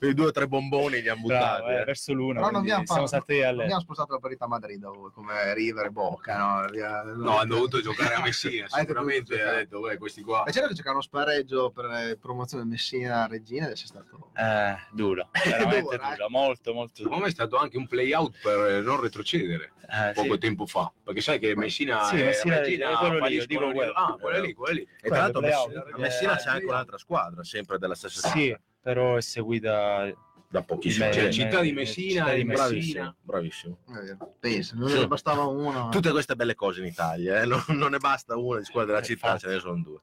[0.03, 1.63] Quindi due o tre bomboni li hanno buttati.
[1.63, 1.85] Bravo, eh, eh.
[1.85, 5.13] verso l'una, Però non abbiamo, siamo fatto, non abbiamo spostato la parità a Madrid voi,
[5.13, 6.37] come River e Bocca.
[6.39, 6.67] No,
[7.15, 10.43] No, hanno dovuto giocare a Messina, sicuramente ha detto, "Beh, questi qua.
[10.45, 14.77] Ma c'era che giocare uno spareggio per eh, promozione Messina Regina adesso è stato Eh,
[14.91, 16.17] duro, veramente Dura, eh.
[16.17, 17.25] duro, molto molto Secondo duro.
[17.27, 20.39] me è stato anche un play out per non retrocedere Eh, poco sì.
[20.41, 23.93] tempo fa, perché sai che Messina, Sì, è- Messina Regina è quello lì, dico quello.
[23.93, 24.89] Ah, quello lì, quello lì.
[25.01, 28.61] E tra l'altro a Messina, play-out, c'è anche un'altra squadra, sempre della stessa squadra.
[28.83, 30.13] Però è seguita
[30.49, 33.15] Da pochissimo Beh, Cioè, città di eh, Messina città di Messina.
[33.23, 34.37] Bravissimo, bravissimo.
[34.39, 34.99] penso, non Sì.
[34.99, 35.89] ne bastava uno.
[35.89, 39.05] Tutte queste belle cose in Italia, eh, non, non ne basta una di squadra della
[39.07, 39.47] città, Infatti.
[39.49, 39.99] ce ne sono due.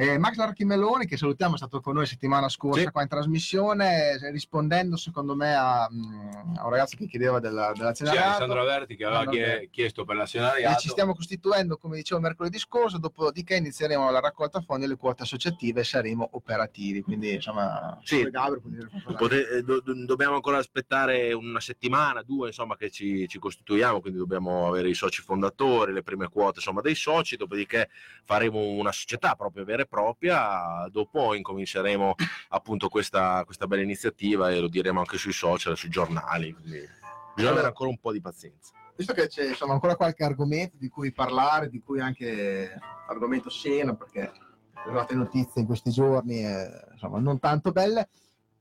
[0.00, 2.90] Eh, Max Larchimeloni, che salutiamo, è stato con noi settimana scorsa Sì.
[2.90, 7.72] qua in trasmissione, eh, rispondendo secondo me a, mm, a un ragazzo che chiedeva della,
[7.74, 8.28] Sì, dell'azionariato.
[8.28, 10.80] Alessandro Averti che aveva Allora, chie- chiesto per E l'azionariato.
[10.80, 15.24] ci stiamo costituendo, come dicevo mercoledì scorso, dopodiché inizieremo la raccolta fondi e le quote
[15.24, 17.02] associative e saremo operativi.
[17.02, 18.22] Quindi, insomma, Sì.
[18.30, 18.88] Gabriel.
[19.18, 24.18] Pote- eh, do- dobbiamo ancora aspettare una settimana, due, insomma, che ci, ci costituiamo, quindi
[24.18, 27.90] dobbiamo avere i soci fondatori, le prime quote, insomma, dei soci, dopodiché
[28.24, 32.14] faremo una società proprio vera e propria, dopo incominceremo
[32.50, 36.80] appunto questa, questa bella iniziativa e lo diremo anche sui social, sui giornali, quindi
[37.34, 38.72] bisogna avere ancora un po' di pazienza.
[38.96, 42.78] Visto che c'è insomma, ancora qualche argomento di cui parlare, di cui anche
[43.08, 44.30] argomento Siena, perché
[44.74, 48.08] arrivate notizie in questi giorni, eh, insomma, non tanto belle.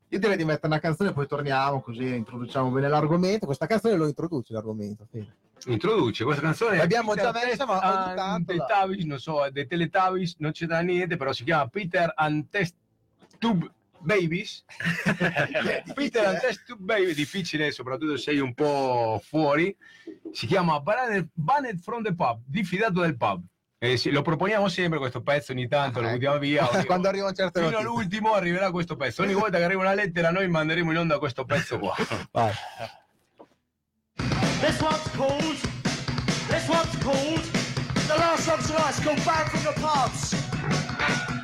[0.07, 3.45] Io direi di mettere una canzone, poi torniamo così introduciamo bene l'argomento.
[3.45, 5.05] Questa canzone lo introduce l'argomento.
[5.11, 5.36] fine.
[5.68, 6.78] Introduce questa canzone.
[6.78, 10.51] L'abbiamo già messa, ma ogni and tanto the la- Tavis, non so, dei Teletubbies non
[10.51, 12.76] c'è da niente, però si chiama Peter and Test
[13.38, 14.64] Tube Babies.
[15.93, 19.76] Peter and Test Tube Baby, difficile, soprattutto se sei un po' fuori.
[20.32, 23.43] Si chiama Banned from the Pub, diffidato del pub.
[23.82, 26.68] Eh sì, lo proponiamo sempre questo pezzo, ogni tanto lo Ah, buttiamo via.
[26.74, 29.22] ogni- Quando arrivano certe Fino all'ultimo arriverà questo pezzo.
[29.24, 31.93] Ogni volta che arriva una lettera, noi manderemo in onda questo pezzo qua.
[32.32, 32.51] Vai.
[34.62, 35.55] This one's called.
[36.49, 37.43] This one's called.
[38.07, 41.38] The last one tonight's called Back from the Pubs.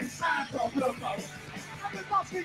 [0.00, 1.28] bicycle numbers.
[1.86, 2.38] Everybody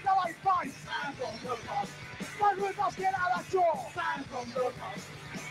[2.77, 3.87] like get out of door.
[3.95, 5.03] Bicycle numbers.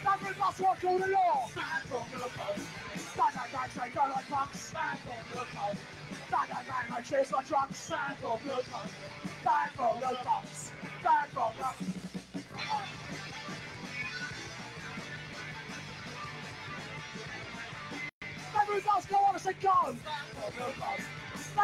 [0.06, 1.50] Everybody walk through the law.
[1.54, 2.06] Bicycle
[3.94, 4.72] go like punks.
[4.72, 7.08] Bicycle numbers.
[7.08, 7.90] Chase like trucks.
[7.90, 8.66] Bicycle numbers.
[9.44, 10.72] Bicycle numbers.
[11.02, 11.88] Bicycle numbers.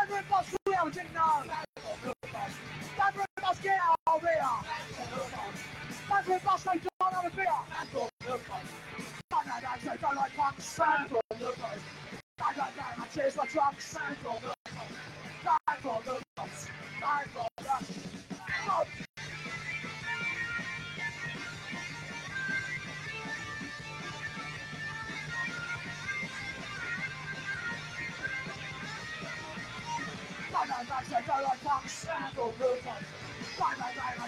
[0.04, 1.46] Ladrón basura, original.
[2.98, 4.50] Ladrón basquea, ovea.
[6.10, 7.58] Ladrón basura, dona, ovea.
[9.30, 11.10] Banana, I don't like punk, sand.
[12.36, 13.04] Banana,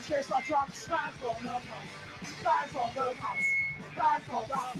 [0.07, 1.65] case I drop stand for the house.
[2.39, 3.47] Stand for no house.
[3.93, 4.77] Stand for no house.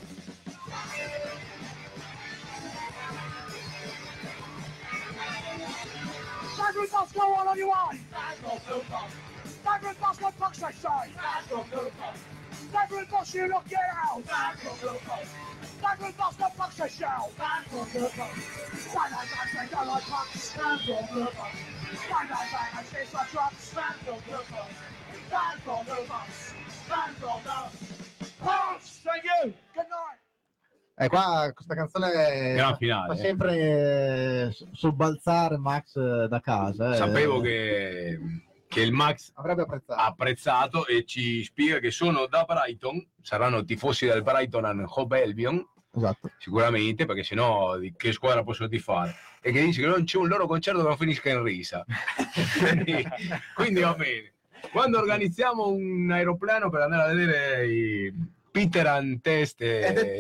[6.55, 7.99] Staggering bus, go on on your own.
[9.63, 11.11] Staggering bus, what fuck's I say?
[12.69, 14.23] Staggering bus, you look get out.
[15.79, 17.33] Staggering bus, what fuck's I shout?
[17.35, 18.43] Stand for no house.
[18.79, 20.29] Stand like I say, go like fuck.
[20.35, 21.57] Stand for no house.
[22.07, 23.55] Stand I say, so I drop.
[23.59, 24.71] Stand for no house.
[25.31, 26.55] The punks.
[26.89, 29.01] Bang, from the punks.
[29.05, 29.53] Thank you.
[29.75, 30.21] Good night.
[30.99, 32.11] Eh, qua questa canzone
[32.57, 33.17] fa eh.
[33.17, 36.95] sempre eh, sobbalzare Max eh, da casa.
[36.95, 36.97] eh.
[36.97, 38.19] Sapevo che,
[38.67, 40.01] che il Max avrebbe apprezzato.
[40.01, 45.63] apprezzato e ci spiega che sono da Brighton, saranno tifosi del Brighton and Hove Albion
[45.95, 46.31] Esatto.
[46.39, 49.15] sicuramente, perché sennò di che squadra possono tifare?
[49.43, 51.85] E che dice che non c'è un loro concerto che non finisca in risa.
[52.59, 53.07] quindi,
[53.55, 54.33] quindi va bene.
[54.71, 58.13] Quando organizziamo un aeroplano per andare a vedere i
[58.57, 60.17] Peter and Test e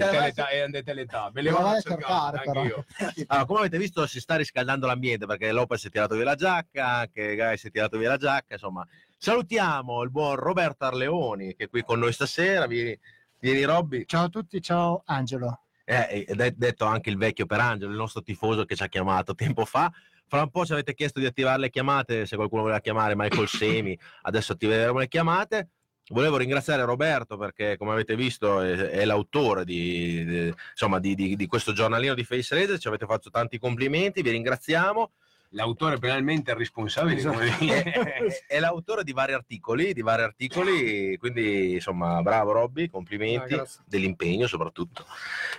[0.84, 2.42] Teletà, ve le vado a cercare.
[3.28, 6.34] Allora, come avete visto, si sta riscaldando l'ambiente perché Lopez si è tirato via la
[6.34, 8.52] giacca, anche Gai si è tirato via la giacca.
[8.52, 8.86] Insomma,
[9.16, 12.66] salutiamo il buon Roberto Arleoni che è qui con noi stasera.
[12.66, 12.98] Vieni,
[13.38, 14.04] vieni Robby.
[14.04, 15.60] Ciao a tutti, ciao Angelo.
[15.86, 19.34] Eh, ed è detto anche il vecchio Perangelo, il nostro tifoso che ci ha chiamato
[19.34, 19.90] tempo fa.
[20.28, 23.46] Fra un po' ci avete chiesto di attivare le chiamate, se qualcuno voleva chiamare Michael
[23.48, 25.68] Semi, adesso attiveremo le chiamate.
[26.08, 31.46] Volevo ringraziare Roberto perché, come avete visto, è, è l'autore di, di- insomma, di, di-
[31.46, 32.78] questo giornalino di Face Racer.
[32.78, 35.12] Ci avete fatto tanti complimenti, vi ringraziamo.
[35.50, 38.44] L'autore penalmente responsabile, come È, dire.
[38.46, 44.46] è l'autore di vari articoli, di vari articoli, quindi insomma, bravo Robby, complimenti Ah, dell'impegno
[44.46, 45.04] soprattutto.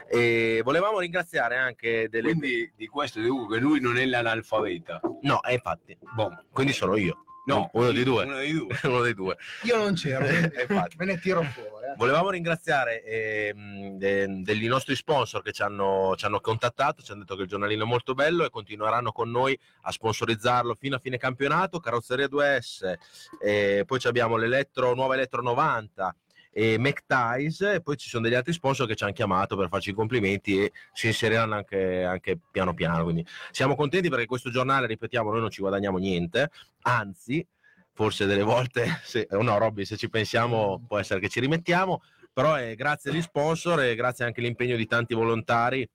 [0.10, 2.30] E volevamo ringraziare anche delle...
[2.30, 5.00] Quindi di questo dico che lui non è l'analfabeta.
[5.22, 6.44] No, eh, infatti, Boh.
[6.52, 7.24] quindi sono io.
[7.48, 8.26] No, uno di due.
[8.26, 8.78] Uno dei due.
[8.84, 9.38] Uno dei due.
[9.64, 10.68] Io non c'ero, Eh,
[10.98, 11.86] me ne tiro fuori.
[11.86, 11.96] eh.
[11.96, 17.22] Volevamo ringraziare ehm, de- degli nostri sponsor che ci hanno, ci hanno contattato, ci hanno
[17.22, 21.00] detto che il giornalino è molto bello e continueranno con noi a sponsorizzarlo fino a
[21.00, 21.80] fine campionato.
[21.80, 22.94] Carrozzeria 2S,
[23.42, 26.16] eh, poi ci abbiamo l'Elettro, nuova Elettro 90
[26.60, 29.92] e McTies e poi ci sono degli altri sponsor che ci hanno chiamato per farci
[29.92, 33.04] i complimenti e si inseriranno anche, anche piano piano.
[33.04, 36.50] Quindi siamo contenti perché questo giornale, ripetiamo, noi non ci guadagniamo niente,
[36.82, 37.46] anzi
[37.94, 42.02] forse delle volte, se, no Robby, se ci pensiamo può essere che ci rimettiamo,
[42.34, 45.88] però è grazie agli sponsor e grazie anche all'impegno di tanti volontari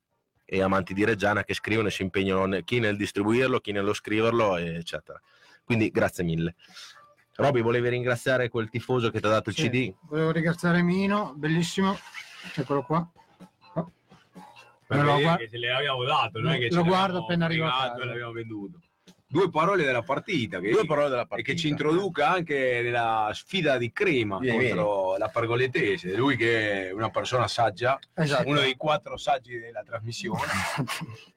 [0.45, 4.59] e amanti di Reggiana che scrivono e si impegnano chi nel distribuirlo, chi nello scriverlo,
[4.59, 5.21] eccetera.
[5.65, 6.55] Quindi grazie mille.
[7.35, 9.95] Robby, volevi ringraziare quel tifoso che ti ha dato il Sì, CD?
[10.03, 11.97] Volevo ringraziare Mino, bellissimo.
[12.55, 13.09] Eccolo qua.
[13.73, 17.47] Per Me lo vedere gua- che ce l'abbiamo dato, non è che Lo guardo appena
[17.47, 18.03] arrivo a fregato casa.
[18.03, 18.79] e l'abbiamo venduto.
[19.27, 21.51] Due parole della partita, che, Due parole della e partita.
[21.53, 26.15] che ci introduca anche nella sfida di Crema Vieni, contro la Pergoletese.
[26.15, 28.47] Lui che è una persona saggia, Esatto.
[28.47, 30.41] uno dei quattro saggi della trasmissione.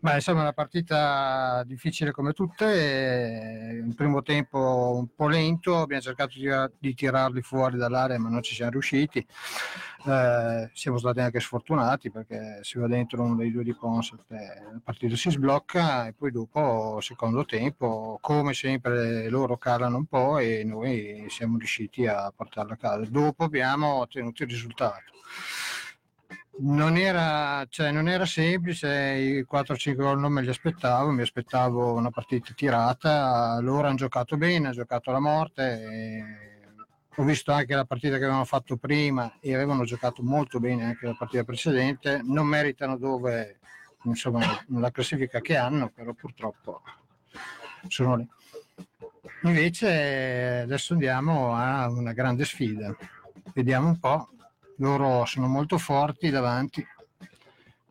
[0.00, 6.38] Beh, insomma, una partita difficile come tutte, un primo tempo un po' lento, abbiamo cercato
[6.38, 9.26] di, di tirarli fuori dall'area ma non ci siamo riusciti.
[10.06, 14.62] Eh, siamo stati anche sfortunati perché si va dentro uno dei due di Consort e
[14.72, 20.38] la partita si sblocca e poi dopo, secondo tempo, come sempre loro calano un po'
[20.38, 23.04] e noi siamo riusciti a portarla a casa.
[23.10, 25.17] Dopo abbiamo ottenuto il risultato.
[26.60, 31.92] Non era, cioè, non era semplice, i 4-5 gol non me li aspettavo, mi aspettavo
[31.92, 36.64] una partita tirata, loro hanno giocato bene, hanno giocato alla morte,
[37.14, 41.06] ho visto anche la partita che avevano fatto prima e avevano giocato molto bene anche
[41.06, 43.58] la partita precedente, non meritano dove,
[44.02, 46.82] insomma, la classifica che hanno, però purtroppo
[47.86, 48.28] sono lì.
[49.42, 52.92] Invece adesso andiamo a una grande sfida,
[53.54, 54.30] vediamo un po',
[54.78, 56.84] loro sono molto forti davanti,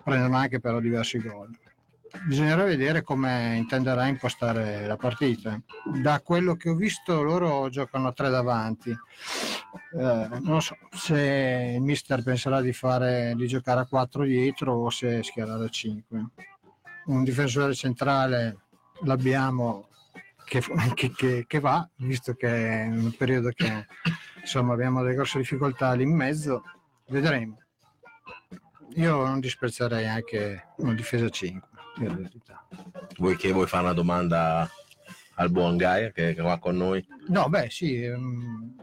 [0.04, 1.50] prendono anche però diversi gol.
[2.26, 5.60] Bisognerà vedere come intenderà impostare la partita.
[6.02, 8.90] Da quello che ho visto loro giocano a tre davanti.
[8.90, 14.90] Eh, non so se il mister penserà di, fare, di giocare a quattro dietro o
[14.90, 16.26] se schierare a cinque.
[17.08, 18.58] Un difensore centrale
[19.04, 19.90] l'abbiamo
[20.46, 20.64] che,
[20.96, 23.86] che- che- che va, visto che è un periodo che
[24.40, 26.64] insomma abbiamo delle grosse difficoltà lì in mezzo,
[27.08, 27.60] vedremo.
[28.96, 32.68] Io non disprezzerei anche una difesa 5, in realtà.
[33.18, 34.70] Vuoi che vuoi fare una domanda
[35.36, 37.06] al buon Gaia che, che va con noi?
[37.28, 38.76] No, beh, sì, ehm,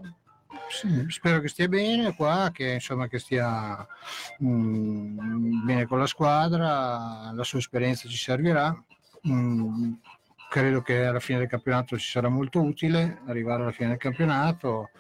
[0.69, 3.87] sì, spero che stia bene qua, che insomma che stia
[4.43, 8.75] mm, bene con la squadra, la sua esperienza ci servirà.
[9.29, 9.95] Mm,
[10.51, 14.91] credo che alla fine del campionato ci sarà molto utile arrivare alla fine del campionato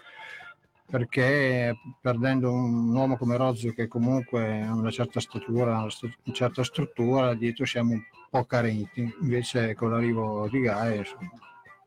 [0.94, 6.34] perché perdendo un uomo come Rozzo che comunque ha una certa statura, una st- una
[6.36, 11.02] certa struttura, dietro siamo un po' carenti, invece con l'arrivo di Gaia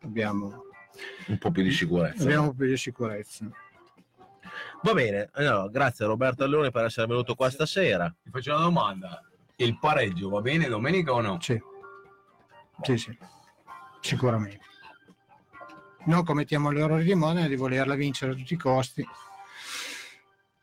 [0.02, 0.66] abbiamo
[1.28, 2.24] Un po' più di sicurezza.
[2.24, 3.50] Abbiamo più di sicurezza.
[4.82, 8.14] Va bene, allora, grazie a Roberto Allone per essere venuto qua stasera.
[8.22, 9.24] Ti faccio una domanda.
[9.56, 11.40] Il pareggio va bene domenica o no?
[11.40, 11.58] Sì,
[12.82, 13.18] sì, sì,
[14.02, 14.60] sicuramente.
[16.08, 19.06] Non commettiamo l'errore di Modena di volerla vincere a tutti i costi.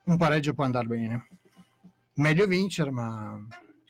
[0.04, 1.28] Un pareggio può andare bene.
[2.14, 3.38] Meglio vincere, ma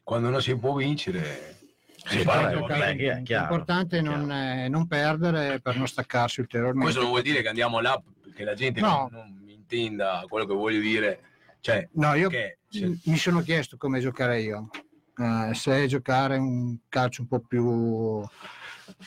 [0.02, 1.59] Quando non si può vincere,
[2.07, 2.59] si parla.
[2.59, 3.22] vabbè, è?
[3.22, 6.82] Chiaro, l'importante è non, eh, non perdere per non staccarsi ulteriormente.
[6.84, 8.02] Questo non vuol dire che andiamo là
[8.34, 9.09] che la gente No.
[9.12, 11.20] non, non intenda quello che voglio dire.
[11.61, 13.00] Cioè, No, io che Sì.
[13.05, 14.70] mi sono chiesto come giocare io.
[15.16, 18.20] Eh, se giocare un calcio un po' più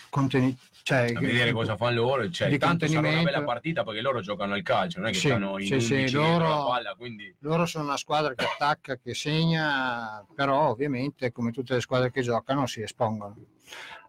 [0.09, 0.57] contenuto,
[0.87, 4.21] cioè, a vedere cosa fanno loro, cioè, di tanto sarà una bella partita perché loro
[4.21, 6.95] giocano al calcio, non è che Sì, stanno in sì, sì, 11 loro- la palla,
[6.95, 12.09] quindi loro sono una squadra che attacca, che segna, però ovviamente come tutte le squadre
[12.09, 13.35] che giocano si espongono.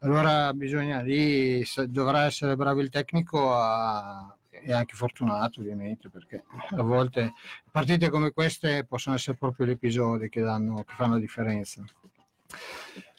[0.03, 6.45] Allora bisogna lì, dovrà essere bravo il tecnico a- e anche fortunato ovviamente perché
[6.77, 7.33] a volte
[7.71, 11.83] partite come queste possono essere proprio gli episodi che, danno, che fanno la differenza.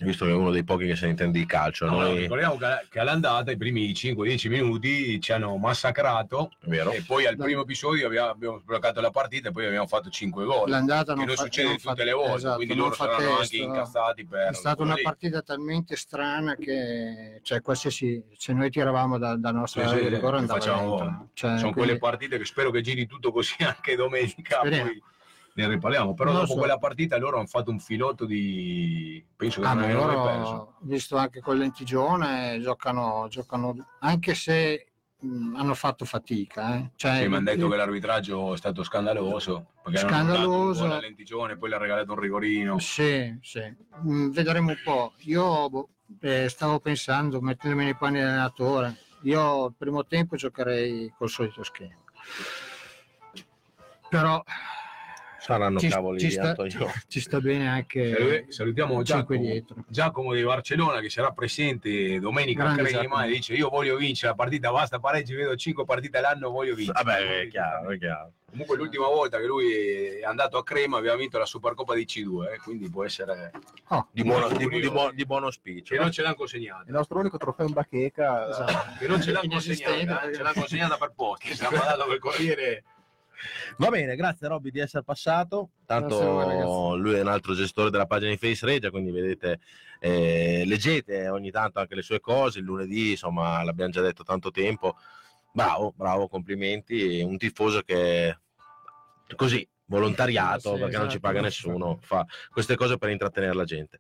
[0.02, 2.20] Visto che è uno dei pochi che se ne intende di calcio, No, no, noi...
[2.20, 2.58] ricordiamo
[2.90, 6.92] che, all'andata i primi 5-10 minuti ci hanno massacrato Vero?
[6.92, 10.70] e poi al primo episodio abbiamo, sbloccato la partita e poi abbiamo fatto 5 gol.
[10.70, 13.30] L'andata Che non, non fa- succede non tutte fa- le volte, esatto, quindi loro saranno
[13.32, 13.56] anche testo.
[13.58, 15.02] incazzati per È stata una lì.
[15.02, 20.10] partita talmente strana che cioè, qualsiasi, se noi tiravamo da, da nostra Sì, area sì,
[20.10, 21.30] di rigore andava facciamo.
[21.34, 24.84] Cioè, Sono quindi- quelle partite che spero che giri tutto così anche domenica, Speriamo.
[24.86, 25.04] poi
[25.54, 26.14] ne riparliamo.
[26.14, 26.60] Però Non dopo so.
[26.60, 29.24] quella partita loro hanno fatto un filotto di...
[29.36, 30.74] penso che Ah, non loro, perso.
[30.82, 34.86] visto anche con l'Entigione, giocano, giocano anche se
[35.22, 36.76] hanno fatto fatica.
[36.78, 36.92] Eh.
[36.96, 40.86] Cioè, Sì, mi hanno detto che l'arbitraggio è stato scandaloso, perché hanno Scandaloso.
[40.86, 42.80] a lentigione, poi le ha regalato un rigorino.
[42.80, 43.62] Sì, sì.
[44.02, 45.12] Vedremo un po'.
[45.24, 45.90] Io boh,
[46.22, 51.98] eh, stavo pensando, mettendomi nei panni dell'allenatore, io il primo tempo giocherei col solito schema.
[54.10, 54.42] Però
[55.54, 56.56] Saranno ci, cavoli ci sta,
[57.08, 59.76] ci sta bene anche Salu- Salutiamo Giacomo, dietro.
[59.88, 64.30] Giacomo di Barcellona che sarà presente domenica a Grande Crema e dice io voglio vincere
[64.32, 67.04] la partita, basta pareggi, vedo 5 partite all'anno, voglio vincere.
[67.04, 68.32] Vabbè, è chiaro, è chiaro.
[68.50, 69.72] Comunque l'ultima volta che lui
[70.20, 73.52] è andato a Crema aveva vinto la Supercoppa di C2, eh, quindi può essere
[73.90, 75.94] Oh, Di buono, di, di buono- di buono auspicio.
[75.96, 76.84] che non ce l'hanno consegnata.
[76.88, 78.50] Il nostro unico trofeo in bacheca.
[78.50, 78.98] esatto.
[78.98, 82.20] Che non ce l'hanno consegnata, eh, ce l'hanno consegnata per posti, ci hanno mandato col
[82.20, 82.84] Corriere.
[83.78, 85.70] Va bene, grazie Robby di essere passato.
[85.86, 89.60] Tanto voi, lui è un altro gestore della pagina di Face Regia, quindi vedete,
[90.00, 92.60] eh, leggete ogni tanto anche le sue cose.
[92.60, 94.96] Il lunedì, insomma, l'abbiamo già detto tanto tempo.
[95.52, 97.22] Bravo, bravo, complimenti.
[97.22, 98.38] Un tifoso che
[99.36, 103.54] così, volontariato, Sì, perché non ci esatto, paga non nessuno, fa queste cose per intrattenere
[103.54, 103.98] la gente.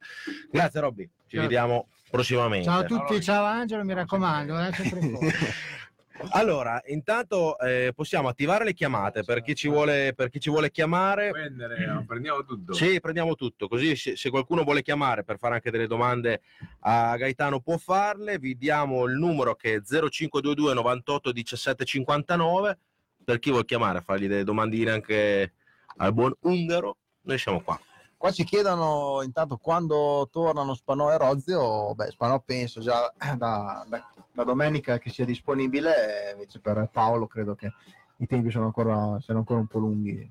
[0.51, 1.41] Grazie Robby, ci Ciao.
[1.41, 2.65] vediamo prossimamente.
[2.67, 4.71] Ciao a tutti, ciao Angelo, mi raccomando, eh.
[6.31, 10.71] Allora, intanto eh, possiamo attivare le chiamate per chi ci vuole, per chi ci vuole
[10.71, 11.31] chiamare.
[11.31, 12.73] Prendere, prendiamo tutto.
[12.73, 16.41] Sì, prendiamo tutto, così se, se qualcuno vuole chiamare per fare anche delle domande
[16.81, 22.77] a Gaetano può farle, vi diamo il numero che è 0522 98 17 59,
[23.23, 25.53] per chi vuole chiamare, fargli delle domandine anche
[25.97, 27.79] al buon Ungaro, noi siamo qua.
[28.19, 31.95] Qua ci chiedono intanto quando tornano Spanò e Rozio.
[31.95, 37.55] Beh, Spanò penso già da, da- da domenica che sia disponibile, invece per Paolo credo
[37.55, 37.71] che
[38.17, 40.29] i tempi sono ancora, siano ancora un po' lunghi.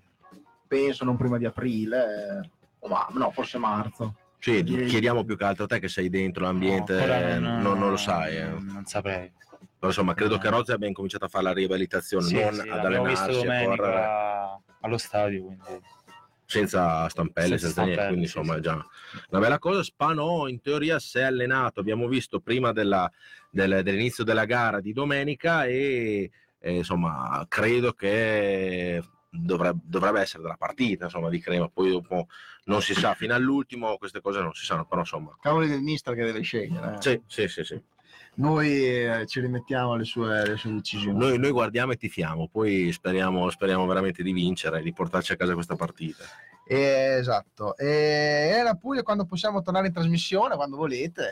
[0.66, 2.42] Penso non prima di aprile,
[2.82, 4.14] eh, ma no, forse marzo.
[4.38, 7.88] Sì, chiediamo più che altro a te che sei dentro l'ambiente, No, eh, non, non
[7.90, 8.36] lo sai.
[8.36, 8.48] eh.
[8.48, 9.32] Non saprei.
[9.78, 12.82] Però insomma, credo che Rozzi abbia incominciato a fare la riabilitazione, Sì, non sì, ad
[12.82, 13.66] l'abbiamo visto allenarsi, a correre.
[13.78, 15.82] domenica allo stadio, quindi
[16.48, 18.58] senza stampelle, Senza senza, niente, stampelle, quindi sì, insomma sì.
[18.58, 18.86] è già
[19.28, 19.82] una bella cosa.
[19.82, 23.10] Spano in teoria si è allenato, abbiamo visto prima della-
[23.50, 26.30] del- dell'inizio della gara di domenica e
[26.60, 32.28] eh, insomma credo che dovrebbe, dovrebbe essere della partita insomma di Crema, poi dopo
[32.64, 36.14] non si sa fino all'ultimo queste cose non si sanno, però insomma Cavoli del mister
[36.14, 36.94] che deve scegliere.
[36.96, 37.02] eh.
[37.02, 37.82] sì, sì, sì, sì.
[38.38, 41.18] Noi eh, ci rimettiamo alle sue, alle sue decisioni.
[41.18, 45.54] Noi, noi guardiamo e tifiamo, poi speriamo, speriamo veramente di vincere, di portarci a casa
[45.54, 46.24] questa partita.
[46.70, 47.76] Eh, esatto.
[47.78, 51.22] E e la Puglia quando possiamo tornare in trasmissione, quando volete,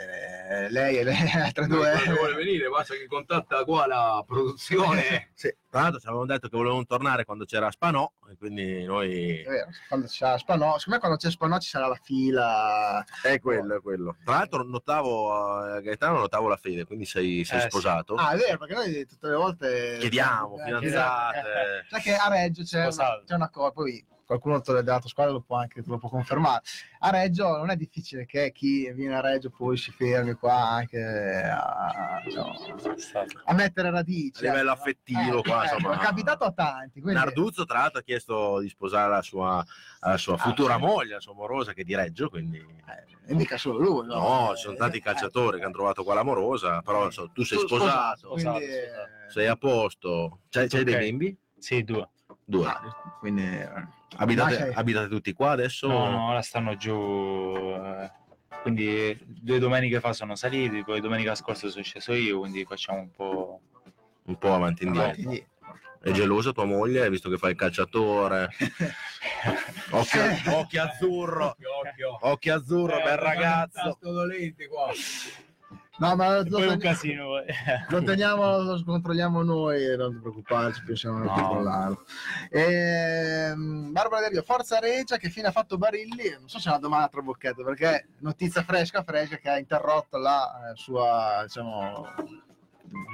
[0.64, 1.90] eh, lei e le altre Noi, due.
[1.92, 5.28] quando vuole venire, basta che contatta qua la produzione.
[5.36, 9.42] Sì, tra l'altro ci avevamo detto che volevamo tornare quando c'era Spanò, e quindi noi...
[9.42, 13.04] È vero, quando c'è Spanò, secondo me quando c'è Spanò ci sarà la fila.
[13.22, 14.16] È quello, è quello.
[14.24, 17.68] Tra l'altro notavo, eh, Gaetano notavo la fede, quindi sei, sei Eh, sì.
[17.68, 18.14] sposato.
[18.14, 21.40] Ah, è vero, perché noi tutte le volte Chiediamo, Eh, fidanzate.
[21.42, 21.84] chiediamo.
[21.90, 25.56] Sai che a Reggio c'è una, c'è una cosa, poi qualcuno dell'altra squadra lo può
[25.56, 26.62] anche lo può confermare.
[27.00, 31.00] A Reggio non è difficile che chi viene a Reggio poi si fermi qua anche
[31.00, 32.52] a, diciamo,
[33.44, 34.44] a mettere radici.
[34.46, 34.80] A livello ecco.
[34.80, 35.94] affettivo, qua, ecco, insomma.
[35.94, 37.00] È capitato a tanti.
[37.00, 39.64] Quindi, Narduzzo, tra l'altro, ha chiesto di sposare la sua,
[40.00, 40.80] la sua Ah, futura sì.
[40.80, 42.58] moglie, la sua morosa, che è di Reggio, quindi...
[42.58, 44.06] eh, e mica solo lui.
[44.06, 47.66] No, ci sono tanti calciatori che hanno trovato qua l'amorosa, però insomma, tu sei Tu
[47.66, 50.40] sposato, quindi, sposato, eh, sei a posto.
[50.48, 51.36] C'hai, c'hai dei bimbi?
[51.58, 52.08] Sì, due.
[52.44, 52.66] Due.
[52.66, 53.86] ah, quindi, eh,
[54.18, 55.88] Abitate, abitate tutti qua adesso?
[55.88, 56.92] No, no, ora stanno giù.
[56.94, 58.10] eh,
[58.62, 63.10] Quindi due domeniche fa sono saliti, poi domenica scorsa sono sceso io, quindi facciamo un
[63.10, 63.60] po'.
[64.24, 65.44] Un po' avanti e indietro.
[66.00, 68.48] È gelosa tua moglie, visto che fai il calciatore?
[69.90, 70.22] Occhio,
[70.54, 72.18] occhio azzurro, Occhio, occhio.
[72.20, 73.80] occhio azzurro, Eh, bel ragazzo.
[73.82, 74.90] tasto dolente qua.
[75.98, 77.24] No, ma lo, Poi è un casino.
[77.26, 77.44] poi.
[77.88, 81.32] lo teniamo, lo controlliamo noi, non ti preoccupare, ci pensiamo a No.
[81.32, 82.04] controllarlo.
[82.50, 86.36] Ehm, Barbara Del Rio, Forza Regia, che fine ha fatto Barilli?
[86.38, 90.18] Non so se è una domanda tra bocchetto, perché notizia fresca, fresca, che ha interrotto
[90.18, 92.06] la eh, sua, diciamo,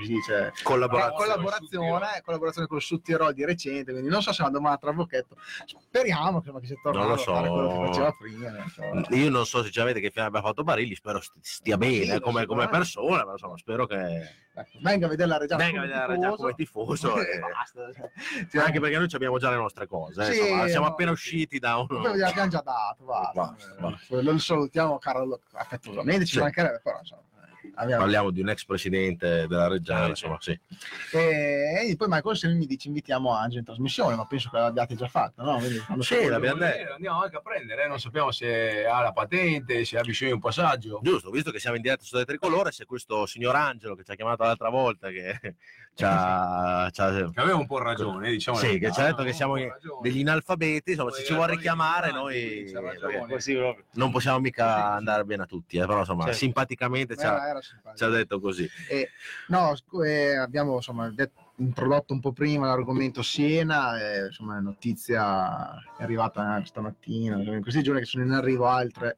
[0.06, 1.16] dice, Collaborazione.
[1.16, 4.92] collaborazione, collaborazione con il Sudtirol di recente, quindi non so se è una domanda tra
[4.92, 5.36] bocchetto.
[5.64, 7.32] Speriamo che, che sia tornato Non lo so.
[7.32, 8.50] quello che faceva prima.
[8.50, 9.14] non so.
[9.14, 12.20] Io non so sinceramente che fine abbia fatto Barilli, spero st- stia bene Sì, come,
[12.20, 12.76] come sicuramente.
[12.76, 16.18] persona, ma insomma spero che Ecco, venga a vedere la Reggiana venga a come vedere
[16.20, 17.16] già come tifoso.
[17.24, 17.90] e basta.
[18.50, 21.10] Sì, anche perché noi abbiamo già le nostre cose, eh, Sì, insomma, siamo no, appena
[21.10, 21.84] usciti da.
[21.86, 23.32] Poi abbiamo già dato, basta.
[23.40, 24.14] Basta, basta.
[24.16, 26.40] Eh, Lo salutiamo caro affettuosamente, ci Sì.
[26.40, 27.22] mancherebbe, però insomma.
[27.74, 30.58] Abbiamo- Parliamo di un ex presidente della Reggiana, Eh, insomma, sì.
[31.12, 34.94] E, e poi Michael se mi dici invitiamo Angelo in trasmissione, ma penso che l'abbiate
[34.94, 35.58] già fatto, no?
[35.58, 36.92] Quindi, Sì, l'abbiamo detto.
[36.94, 40.34] Andiamo anche a prendere, eh, non sappiamo se ha la patente, se ha bisogno di
[40.36, 41.00] un passaggio.
[41.02, 44.14] Giusto, visto che siamo in diretta su Tricolore, se questo signor Angelo che ci ha
[44.14, 45.56] chiamato l'altra volta, che
[45.94, 48.56] ci ha, ci ha- Che aveva un po' ragione, diciamo.
[48.56, 49.54] Sì, che ci ha detto che siamo
[50.00, 52.72] degli inalfabeti, insomma, se ci vuole richiamare noi
[53.92, 56.38] non possiamo mica andare bene a tutti, eh, però insomma, Certo.
[56.38, 57.58] simpaticamente ci ha,
[57.94, 58.68] ci ha detto così.
[58.88, 59.10] E,
[59.48, 59.74] no,
[60.04, 66.02] eh, abbiamo insomma det- introdotto un po' prima l'argomento Siena, e, insomma, la notizia è
[66.02, 69.16] arrivata stamattina, in questi giorni che sono in arrivo altre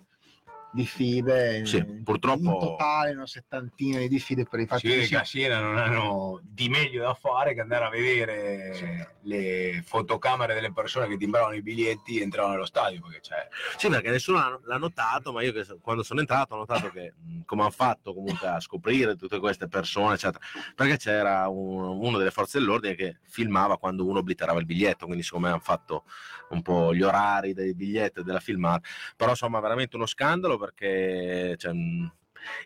[0.74, 5.16] diffide, Sì, in- purtroppo- in totale una settantina di diffide per i fatti di che
[5.16, 10.72] a Siena non hanno di meglio da fare che andare a vedere le fotocamere delle
[10.72, 13.00] persone che timbravano i biglietti e entravano nello stadio.
[13.00, 13.48] Perché c'è
[13.78, 17.40] Sì, perché nessuno l'ha, notato, ma io che quando sono entrato ho notato che mh,
[17.44, 20.44] come hanno fatto comunque a scoprire tutte queste persone, eccetera,
[20.74, 25.22] perché c'era un- uno delle forze dell'ordine che filmava quando uno obliterava il biglietto, quindi
[25.22, 26.04] siccome hanno fatto
[26.50, 31.72] un po' gli orari dei biglietti della filmata, però insomma veramente uno scandalo perché cioè,
[31.72, 32.12] mh,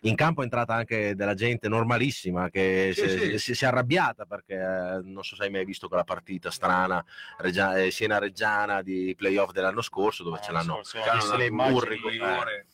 [0.01, 3.37] in campo è entrata anche della gente normalissima che Sì, si, sì.
[3.39, 7.03] si- si è arrabbiata perché eh, non so se hai mai visto quella partita strana
[7.37, 11.95] Reggia- eh, Siena-Reggiana di playoff dell'anno scorso dove ce l'hanno Ho visto le immagini.
[12.09, 12.65] rigore.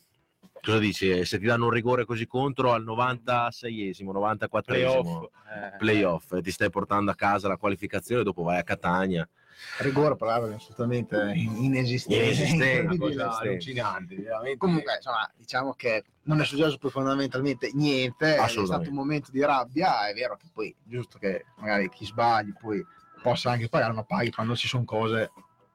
[0.60, 1.24] Cosa dici?
[1.24, 5.22] Se ti danno un rigore così contro al 96esimo, 94esimo Playoff.
[5.54, 9.28] eh, playoff ti stai portando a casa la qualificazione, dopo vai a Catania.
[9.78, 12.24] Rigore è assolutamente inesistente.
[12.24, 14.56] Inesistente, cosa allucinante, veramente.
[14.56, 19.40] Comunque, insomma, diciamo che non è successo poi fondamentalmente niente, è stato un momento di
[19.40, 22.84] rabbia, è vero che poi giusto che magari chi sbagli poi
[23.22, 25.30] possa anche pagare, ma paghi quando ci sono cose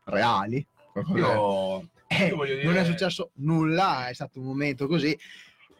[0.06, 0.66] reali.
[1.16, 5.18] Io, Eh, io dire, Non è successo nulla, è stato un momento così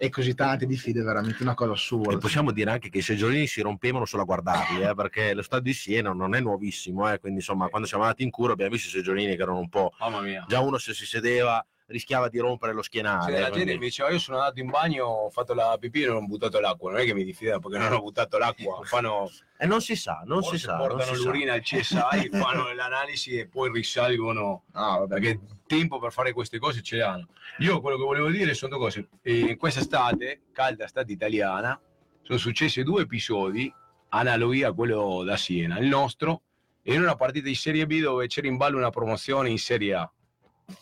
[0.04, 2.18] e così tante diffide, è veramente una cosa E assurda.
[2.18, 5.66] possiamo dire anche che i seggiolini si rompevano solo a guardarli, eh, perché lo stadio
[5.66, 8.88] di Siena non è nuovissimo, eh, quindi insomma quando siamo andati in cura abbiamo visto
[8.88, 9.94] i seggiolini che erano un po'...
[10.00, 10.44] Mamma mia.
[10.48, 13.40] Già uno se si sedeva rischiava di rompere lo schienale.
[13.40, 16.04] La eh, gente che mi diceva io sono andato in bagno, ho fatto la pipì
[16.04, 18.82] e non ho buttato l'acqua, non è che mi diffidano perché non ho buttato l'acqua,
[18.86, 20.78] fanno, E non si sa, non forse si sa.
[20.78, 25.08] portano l'urina al CSI, fanno l'analisi e poi risalgono, No, vabbè.
[25.08, 27.28] perché tempo per fare queste cose ce l'hanno.
[27.60, 31.80] Io quello che volevo dire sono due cose, in quest'estate, calda estate italiana,
[32.22, 33.74] sono successi due episodi
[34.14, 36.42] analoghi a quello da Siena, il nostro,
[36.84, 39.94] e in una partita di Serie B dove c'era in ballo una promozione in Serie
[39.94, 40.12] A.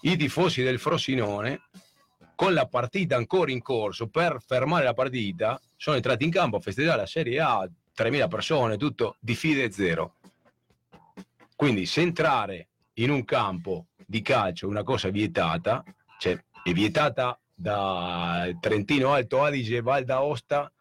[0.02, 1.62] I tifosi del Frosinone,
[2.36, 6.62] con la partita ancora in corso, per fermare la partita, sono entrati in campo a
[6.62, 10.16] festeggiare la Serie A, 3.000 persone, tutto di fide zero.
[11.56, 15.84] Quindi se entrare in un campo di calcio è una cosa vietata,
[16.18, 20.72] cioè è vietata da Trentino Alto Adige, Val d'Aosta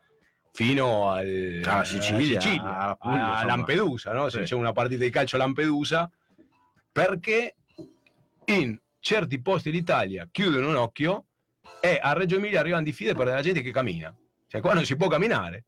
[0.52, 3.44] fino al, Alla Sicilia, alla alla Puglia, a.
[3.44, 4.28] Lampedusa, no?
[4.28, 4.44] se Sì.
[4.44, 6.08] c'è una partita di calcio a Lampedusa,
[6.92, 7.56] perché
[8.46, 11.26] in certi posti d'Italia chiudono un occhio
[11.80, 14.14] e a Reggio Emilia arrivano di fide per la gente che cammina.
[14.46, 15.64] Cioè qua non si può camminare,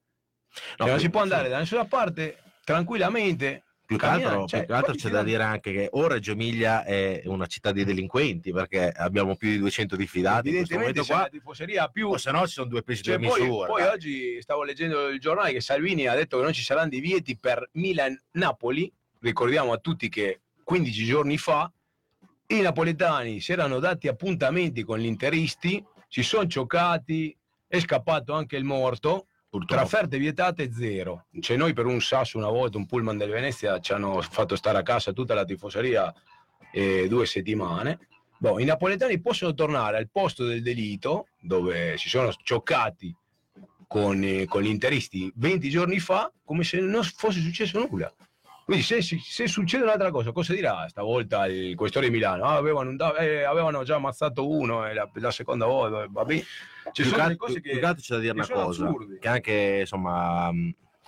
[0.52, 3.64] No, Cioè, non si può andare da nessuna parte tranquillamente.
[3.90, 6.84] Più che altro, Cioè, più che altro c'è da dire anche che o Reggio Emilia
[6.84, 11.12] è una città di delinquenti perché abbiamo più di 200 diffidati in Evidentemente momento se
[11.12, 13.66] qua, tifoseria più o se no ci sono due pesi Cioè, due poi, misure.
[13.66, 13.92] poi dai.
[13.92, 17.68] oggi stavo leggendo il giornale che Salvini ha detto che non ci saranno divieti per
[17.72, 18.92] Milan-Napoli.
[19.20, 21.70] Ricordiamo a tutti che 15 giorni fa
[22.50, 27.36] i napoletani si erano dati appuntamenti con gli interisti, si sono giocati,
[27.66, 29.26] è scappato anche il morto.
[29.50, 29.82] Purtroppo.
[29.82, 31.26] Trasferte vietate zero.
[31.40, 34.78] Cioè noi per un sasso una volta, un pullman del Venezia, ci hanno fatto stare
[34.78, 36.12] a casa tutta la tifoseria
[36.72, 37.98] eh, due settimane.
[38.38, 43.14] Boh, I napoletani possono tornare al posto del delitto, dove si sono cioccati
[43.86, 48.12] con, eh, con gli interisti 20 giorni fa, come se non fosse successo nulla.
[48.70, 52.44] Quindi se, se- succede un'altra cosa, cosa dirà stavolta il questore di Milano?
[52.44, 56.44] Ah, avevano, un eh, avevano già ammazzato uno e la, la seconda volta, va bene.
[56.92, 59.18] Ci sono altro- cose che, c'è da dire una cosa, assurde.
[59.18, 60.52] che anche insomma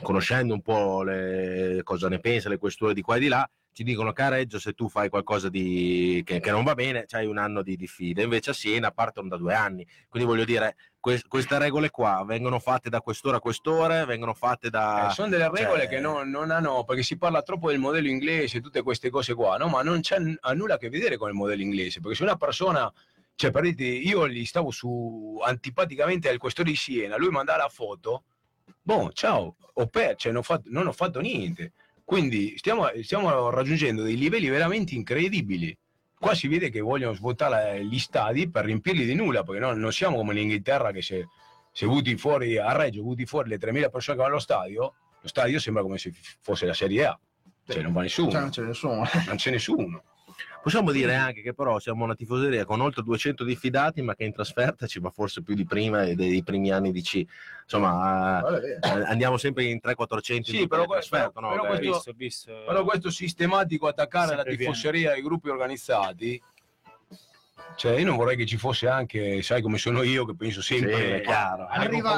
[0.03, 3.85] conoscendo un po' le, cosa ne pensa le questure di qua e di là ci
[3.85, 7.27] dicono che a Reggio se tu fai qualcosa di, che, che non va bene c'hai
[7.27, 11.23] un anno di diffida invece a Siena partono da due anni quindi voglio dire que-
[11.27, 15.49] queste regole qua vengono fatte da quest'ora a quest'ora vengono fatte da Eh, sono delle
[15.51, 19.09] regole cioè- che non, non hanno, perché si parla troppo del modello inglese, tutte queste
[19.09, 19.69] cose qua, no?
[19.69, 22.37] Ma non c'è n- nulla a che vedere con il modello inglese, perché se una
[22.37, 22.93] persona,
[23.35, 27.69] cioè per dirti, io gli stavo su antipaticamente al questore di Siena, lui manda la
[27.69, 28.25] foto,
[28.83, 31.73] boh, ciao, ho per, cioè, non, non ho fatto niente.
[32.13, 35.75] Quindi stiamo, stiamo raggiungendo dei livelli veramente incredibili.
[36.15, 39.91] Qua si vede che vogliono svuotare gli stadi per riempirli di nulla, perché no- non
[39.93, 41.29] siamo come l'Inghilterra che se,
[41.73, 45.27] se butti fuori a Reggio, butti fuori le 3.000 persone che vanno allo stadio, lo
[45.27, 47.19] stadio sembra come se fosse la Serie A.
[47.67, 49.09] Cioè non va nessuno, Cioè, non c'è nessuno.
[49.27, 50.03] non c'è nessuno.
[50.63, 54.33] Possiamo dire anche che però siamo una tifoseria con oltre 200 diffidati, ma che in
[54.33, 57.25] trasferta ci va forse più di prima e dei primi anni di C.
[57.63, 58.61] Insomma, vero.
[58.61, 61.51] eh, andiamo sempre in 300-400 Sì, in però questo- trasferte, no?
[61.51, 62.53] però questo- visto, visto.
[62.67, 66.41] Però questo sistematico attaccare la tifoseria ai gruppi organizzati,
[67.75, 71.17] cioè io non vorrei che ci fosse anche, sai come sono io, che penso sempre
[71.19, 71.67] Sì, chiaro.
[71.69, 72.15] alle Arriva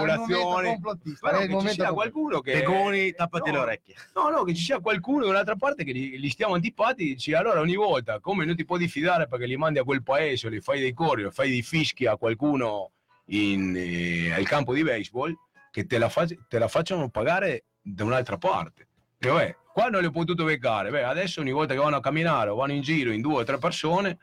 [0.63, 1.31] complottista.
[1.31, 3.95] Però che ci sia qualcuno che Pegoni, tappati No, le orecchie.
[4.15, 7.33] No, no, che ci sia qualcuno da un'altra parte che li, li stiamo antipatici.
[7.33, 10.51] Allora, ogni volta, come non ti puoi diffidare perché li mandi a quel paese, o
[10.51, 12.91] li fai dei cori, o fai dei fischi a qualcuno
[13.27, 15.35] in, eh, al campo di baseball,
[15.71, 18.89] che te la, fa- te la facciano pagare da un'altra parte.
[19.19, 20.91] E vabbè, qua non li ho potuto beccare.
[20.91, 23.45] Beh, adesso ogni volta che vanno a camminare o vanno in giro in due o
[23.45, 24.19] tre persone,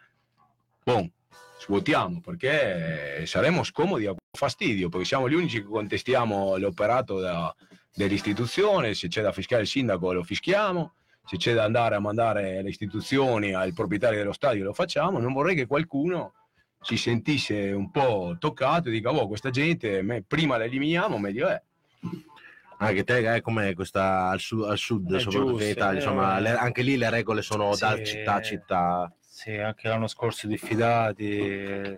[0.83, 1.09] boom,
[1.63, 7.53] svuotiamo perché saremo scomodi a fastidio, perché siamo gli unici che contestiamo l'operato da-
[7.93, 10.93] dell'istituzione, se c'è da fischiare il sindaco lo fischiamo,
[11.23, 15.33] se c'è da andare a mandare le istituzioni al proprietario dello stadio lo facciamo, non
[15.33, 16.33] vorrei che qualcuno
[16.81, 21.47] si sentisse un po' toccato e dica, oh, questa gente me- prima la eliminiamo, meglio
[21.47, 21.61] è.
[22.79, 26.01] Anche te, eh, com'è questa al sud, al sud È soprattutto in giusto, Italia, eh.
[26.03, 28.05] insomma, le- anche lì le regole sono da Sì.
[28.05, 29.13] città a città.
[29.33, 31.97] Sì, anche l'anno scorso diffidati.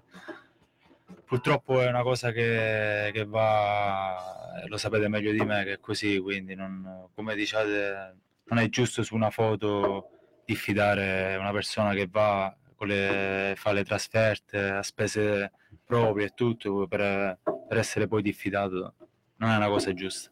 [1.25, 6.19] Purtroppo è una cosa che, che va, lo sapete meglio di me che è così,
[6.19, 10.09] quindi non, come diciate, non è giusto su una foto
[10.45, 15.53] diffidare una persona che va le, fa le trasferte a spese
[15.83, 18.93] proprie e tutto per, per essere poi diffidato.
[19.37, 20.29] Non è una cosa giusta.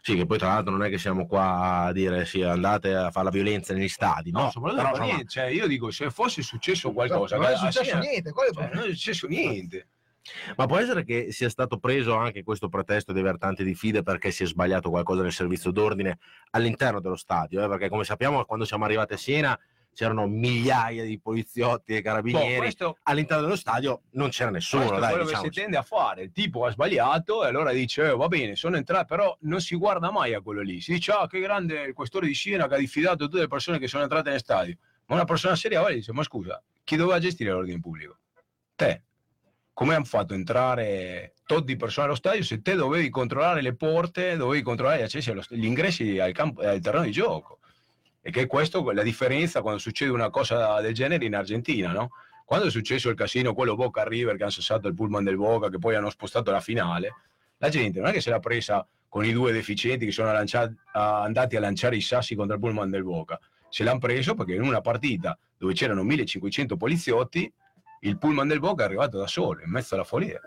[0.00, 3.10] Sì, che poi tra l'altro non è che siamo qua a dire sì, andate a
[3.10, 4.42] fare la violenza negli stadi, no?
[4.44, 7.98] No, soprattutto Però, niente, cioè, io dico, se fosse successo qualcosa, non è a successo
[7.98, 8.32] niente.
[8.52, 9.88] cioè, non è successo niente.
[10.56, 14.30] Ma può essere che sia stato preso anche questo pretesto di aver tante diffide perché
[14.30, 16.18] si è sbagliato qualcosa nel servizio d'ordine
[16.50, 17.64] all'interno dello stadio?
[17.64, 17.68] eh?
[17.68, 19.58] Perché come sappiamo quando siamo arrivati a Siena
[20.00, 22.56] c'erano migliaia di poliziotti e Boh, carabinieri.
[22.56, 25.52] questo, All'interno dello stadio non c'era nessuno, questo è dai, quello che diciamoci.
[25.54, 26.22] si tende a fare.
[26.22, 29.76] Il tipo ha sbagliato e allora dice, "Eh, va bene, sono entrato, però non si
[29.76, 30.80] guarda mai a quello lì.
[30.80, 33.78] Si dice, ah, che grande il questore di Siena che ha diffidato tutte le persone
[33.78, 34.74] che sono entrate nel stadio.
[35.04, 38.16] Ma una persona seria va e dice, ma scusa, chi doveva gestire l'ordine pubblico?
[38.74, 39.02] Te.
[39.74, 44.36] Come hanno fatto entrare tot di persone allo stadio se te dovevi controllare le porte,
[44.36, 47.58] dovevi controllare gli accessi, allo st- gli ingressi al, campo, al terreno di gioco?
[48.22, 52.10] E che è questo la differenza quando succede una cosa del genere in Argentina, no?
[52.44, 55.68] Quando è successo il casino, quello Boca River, che hanno sassato il pullman del Boca,
[55.68, 57.14] che poi hanno spostato la finale,
[57.58, 60.72] la gente non è che se l'ha presa con i due deficienti che sono lancia-
[60.92, 63.38] a- andati a lanciare i sassi contro il pullman del Boca.
[63.68, 67.52] Se l'hanno preso perché in una partita dove c'erano 1500 poliziotti,
[68.00, 70.40] il pullman del Boca è arrivato da solo, in mezzo alla follia,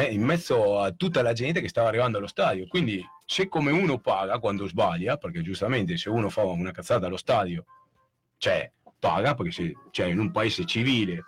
[0.00, 2.66] in mezzo a tutta la gente che stava arrivando allo stadio.
[2.66, 7.16] Quindi se come uno paga quando sbaglia, perché giustamente se uno fa una cazzata allo
[7.16, 7.64] stadio,
[8.38, 11.24] cioè paga, perché se, cioè, in un paese civile,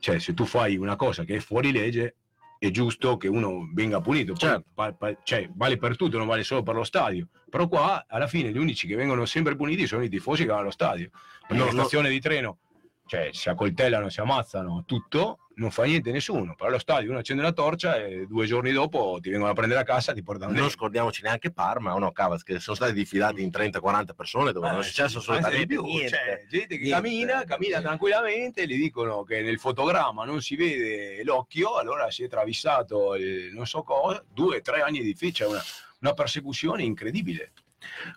[0.00, 2.16] cioè se tu fai una cosa che è fuori legge,
[2.58, 4.34] è giusto che uno venga punito.
[4.34, 4.64] Certo.
[4.74, 7.28] pa- pa- cioè, vale per tutto, non vale solo per lo stadio.
[7.48, 10.62] Però qua alla fine gli unici che vengono sempre puniti sono i tifosi che vanno
[10.62, 11.10] allo stadio.
[11.46, 11.78] Perché No, no.
[11.78, 12.58] stazione di treno
[13.06, 16.54] cioè, si accoltellano, si ammazzano, tutto, non fa niente nessuno.
[16.54, 19.80] Però allo stadio uno accende la torcia e due giorni dopo ti vengono a prendere
[19.80, 20.72] a casa e ti portano Non dentro.
[20.76, 24.80] scordiamoci neanche Parma, o no, Cavaz, che sono stati diffidati in 30-40 persone dove non
[24.80, 26.08] è successo Anzi, anzi assolutamente più, niente.
[26.08, 26.90] cioè, gente che Niente.
[27.02, 32.28] cammina, cammina tranquillamente, gli dicono che nel fotogramma non si vede l'occhio, allora si è
[32.28, 35.62] travissato il non so cosa, due, tre anni di ficha, una,
[36.00, 37.52] una persecuzione incredibile.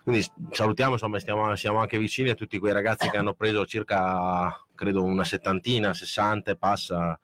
[0.02, 4.58] Quindi salutiamo, insomma, stiamo, siamo anche vicini a tutti quei ragazzi che hanno preso circa,
[4.78, 7.18] credo, una settantina, 60 e passa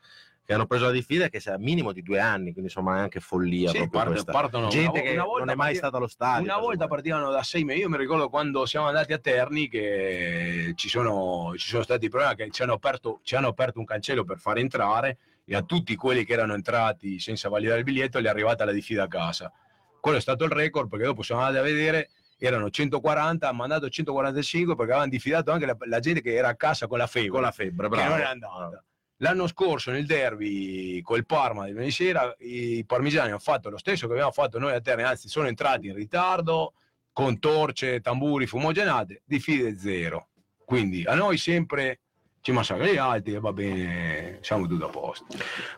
[0.46, 3.20] che hanno preso la diffida che sia minimo di due anni, quindi insomma è anche
[3.20, 3.70] follia.
[3.70, 6.44] Sì, parte- partono Gente che non è mai parti- stata allo stadio.
[6.44, 10.72] Una volta partivano da sei mesi, io mi ricordo quando siamo andati a Terni che
[10.74, 14.24] ci sono, ci sono stati problemi che ci hanno, aperto, ci hanno aperto un cancello
[14.24, 18.26] per far entrare e a tutti quelli che erano entrati senza validare il biglietto gli
[18.26, 19.50] è arrivata la diffida a casa.
[19.98, 22.11] Quello è stato il record perché dopo siamo andati a vedere,
[22.47, 26.57] erano 140, hanno mandato 145 perché avevano diffidato anche la, la gente che era a
[26.57, 27.30] casa con la febbre.
[27.30, 28.11] Con la febbre, che bravo.
[28.11, 28.84] non è andata.
[29.18, 34.07] L'anno scorso nel derby col Parma di venerdì sera i parmigiani hanno fatto lo stesso
[34.07, 36.74] che abbiamo fatto noi a Terni, anzi sono entrati in ritardo
[37.12, 40.30] con torce, tamburi, fumogenate, diffide zero.
[40.64, 42.01] Quindi a noi sempre
[42.45, 45.24] ci massacrano gli altri e va bene, siamo tutti a posto.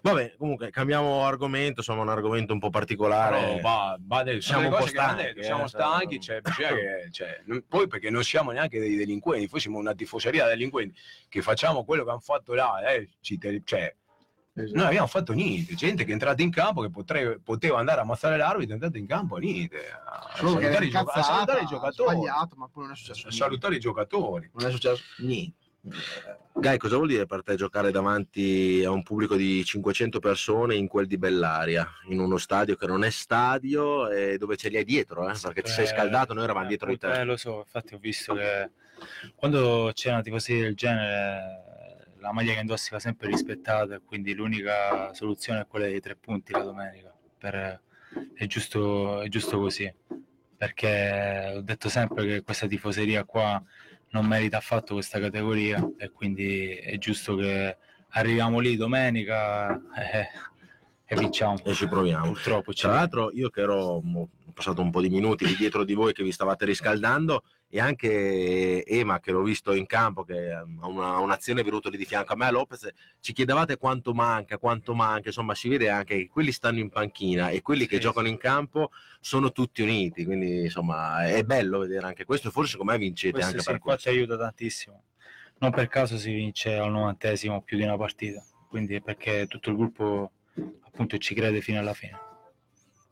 [0.03, 3.39] Vabbè, comunque cambiamo argomento, insomma un argomento un po' particolare.
[3.39, 7.41] Però va, va del- Siamo un po' stanchi, detto, eh, siamo stanchi, cioè, che- cioè,
[7.45, 10.99] non- poi perché non siamo neanche dei delinquenti, fossimo una tifoseria delinquenti,
[11.29, 13.95] che facciamo quello che hanno fatto là, eh, ci te- cioè,
[14.55, 14.77] Esatto.
[14.77, 18.03] non abbiamo fatto niente, gente che è entrata in campo, che potre- poteva andare a
[18.03, 22.19] ammazzare l'arbitro, è entrata in campo, niente, a salutare, i, gioca- a salutare i giocatori,
[22.57, 23.37] ma poi non è successo a niente.
[23.37, 24.51] salutare i giocatori.
[24.53, 25.65] Non è successo niente.
[26.59, 30.89] Gai, cosa vuol dire per te giocare davanti a un pubblico di 500 persone in
[30.89, 34.85] quel di Bellaria, in uno stadio che non è stadio e dove ce li hai
[34.85, 35.35] dietro, eh?
[35.41, 37.21] perché ti sei Eh, scaldato, noi eravamo eh, dietro di te.
[37.21, 38.71] eh, lo so, infatti ho visto che
[39.35, 41.65] quando c'è una tifoseria del genere
[42.19, 46.17] la maglia che indossi va sempre rispettata e quindi l'unica soluzione è quella dei tre
[46.17, 47.15] punti la domenica.
[47.39, 47.81] Per-
[48.35, 49.93] è, giusto, è giusto così,
[50.57, 53.63] perché ho detto sempre che questa tifoseria qua
[54.17, 57.77] non merita affatto questa categoria e quindi è giusto che
[58.11, 60.29] arriviamo lì domenica eh,
[61.05, 61.63] e vinciamo.
[61.63, 62.33] E ci proviamo.
[62.33, 65.95] Purtroppo Tra l'altro io che ero ho passato un po' di minuti lì dietro di
[65.95, 67.43] voi che vi stavate riscaldando
[67.77, 71.91] e anche Ema che l'ho visto in campo che ehm, ha una- un'azione è venuto
[71.91, 72.89] lì di fianco a me a Lopez
[73.21, 77.51] ci chiedevate quanto manca quanto manca insomma si vede anche che quelli stanno in panchina
[77.51, 78.33] e quelli che Sì, giocano sì.
[78.33, 82.99] in campo sono tutti uniti quindi insomma è bello vedere anche questo forse secondo me
[82.99, 85.03] vincete Questo anche sì, per qua questo ci aiuta tantissimo.
[85.59, 89.77] Non per caso si vince al novantesimo più di una partita, quindi perché tutto il
[89.77, 90.31] gruppo
[90.85, 92.19] appunto ci crede fino alla fine.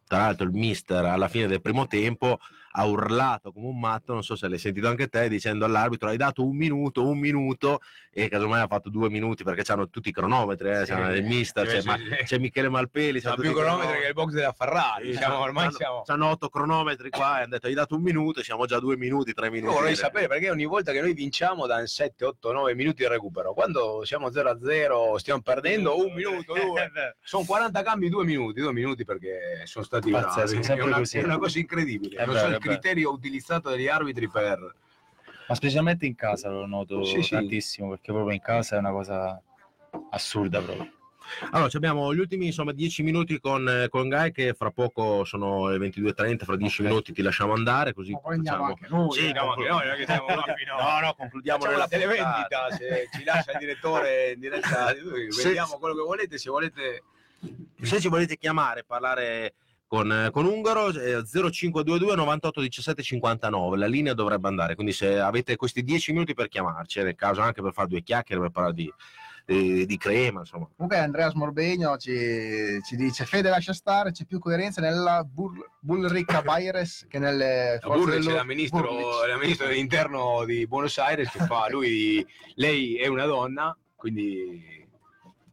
[0.06, 2.38] tra l'altro il mister alla fine del primo tempo
[2.76, 6.16] ha urlato come un matto, non so se l'hai sentito anche te, dicendo all'arbitro hai
[6.16, 10.12] dato un minuto, un minuto e casomai ha fatto due minuti perché c'hanno tutti i
[10.12, 14.08] cronometri, eh, Sì, c'hanno il mister, c'è, Ma- c'è Michele Malpeli, C'ha più cronometri che
[14.08, 16.02] il box della Ferrari, diciamo, ormai c'hanno- siamo...
[16.02, 19.32] c'hanno otto cronometri qua e hanno detto hai dato un minuto, siamo già due minuti,
[19.32, 19.72] tre minuti.
[19.72, 23.08] Io vorrei sapere perché ogni volta che noi vinciamo da 7, 8, 9 minuti di
[23.08, 26.90] recupero, quando siamo 0 a 0, stiamo perdendo un minuto, due,
[27.22, 31.58] sono 40 cambi, due minuti, due minuti perché sono stati Pazzesco, una, è una cosa
[31.58, 32.16] incredibile.
[32.16, 32.63] È non vero, so il.
[32.68, 34.74] Criterio utilizzato dagli arbitri per...
[35.46, 37.30] Ma specialmente in casa lo noto Sì, sì.
[37.30, 39.40] tantissimo, perché proprio in casa è una cosa
[40.10, 40.90] assurda proprio.
[41.52, 45.24] Allora, ci abbiamo gli ultimi insomma 10 minuti con, eh, con Guy che fra poco
[45.24, 46.86] sono le 22.30, fra 10 Ok.
[46.88, 49.18] minuti ti lasciamo andare così Ma poi andiamo facciamo- anche noi.
[49.18, 52.06] Sì, Andiamo anche noi, è che siamo qua fino No, no, concludiamo Facciamo la nella
[52.06, 54.92] televendita, se ci lascia il direttore in diretta,
[55.42, 57.02] vendiamo quello che volete, se volete...
[57.82, 59.54] se ci volete chiamare parlare
[59.94, 65.20] con, eh, con Ungaro eh, 0522 98 17 59 la linea dovrebbe andare quindi se
[65.20, 68.74] avete questi 10 minuti per chiamarci nel caso anche per fare due chiacchiere per parlare
[68.74, 68.92] di,
[69.46, 70.68] di, di crema insomma.
[70.74, 76.42] Comunque Andreas Morbegno ci, ci dice Fede lascia stare, c'è più coerenza nella Bur- Bullricca
[76.42, 81.30] Baires che nelle forze Burrich è dello- la ministro, la ministro dell'interno di Buenos Aires
[81.30, 84.83] che fa lui, lei è una donna, quindi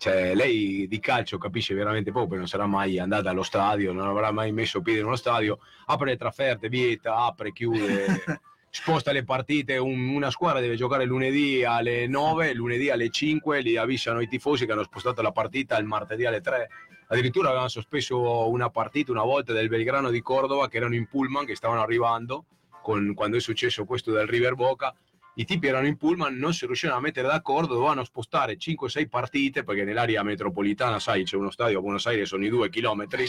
[0.02, 4.32] cioè, lei di calcio capisce veramente poco, non sarà mai andata allo stadio, non avrà
[4.32, 8.08] mai messo piede in uno stadio, apre le trasferte, vieta, apre, chiude,
[8.72, 13.78] sposta le partite, un- una squadra deve giocare lunedì alle 9, lunedì alle 5, li
[13.78, 16.70] avvisano i tifosi che hanno spostato la partita il martedì alle 3.
[17.10, 21.46] Addirittura avevano sospeso una partita una volta del Belgrano di Cordova che erano in pullman,
[21.46, 22.46] che stavano arrivando
[22.82, 24.96] con- quando è successo questo del River Boca.
[25.36, 29.64] I tipi erano in pullman, non si riuscivano a mettere d'accordo, dovevano spostare 5-6 partite
[29.64, 33.26] perché nell'area metropolitana, sai, c'è uno stadio a Buenos Aires, sono i due chilometri,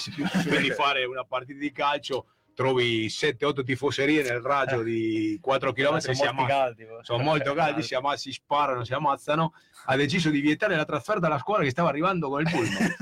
[0.49, 6.15] quindi fare una partita di calcio trovi 7-8 tifoserie nel raggio di 4 km, sono
[6.15, 6.85] molti ammazzano caldi.
[6.85, 6.99] poi.
[7.03, 9.55] sono molto caldi, si, amma- si sparano, si ammazzano,
[9.87, 12.95] ha deciso di vietare la trasferta alla squadra che stava arrivando con il pullman.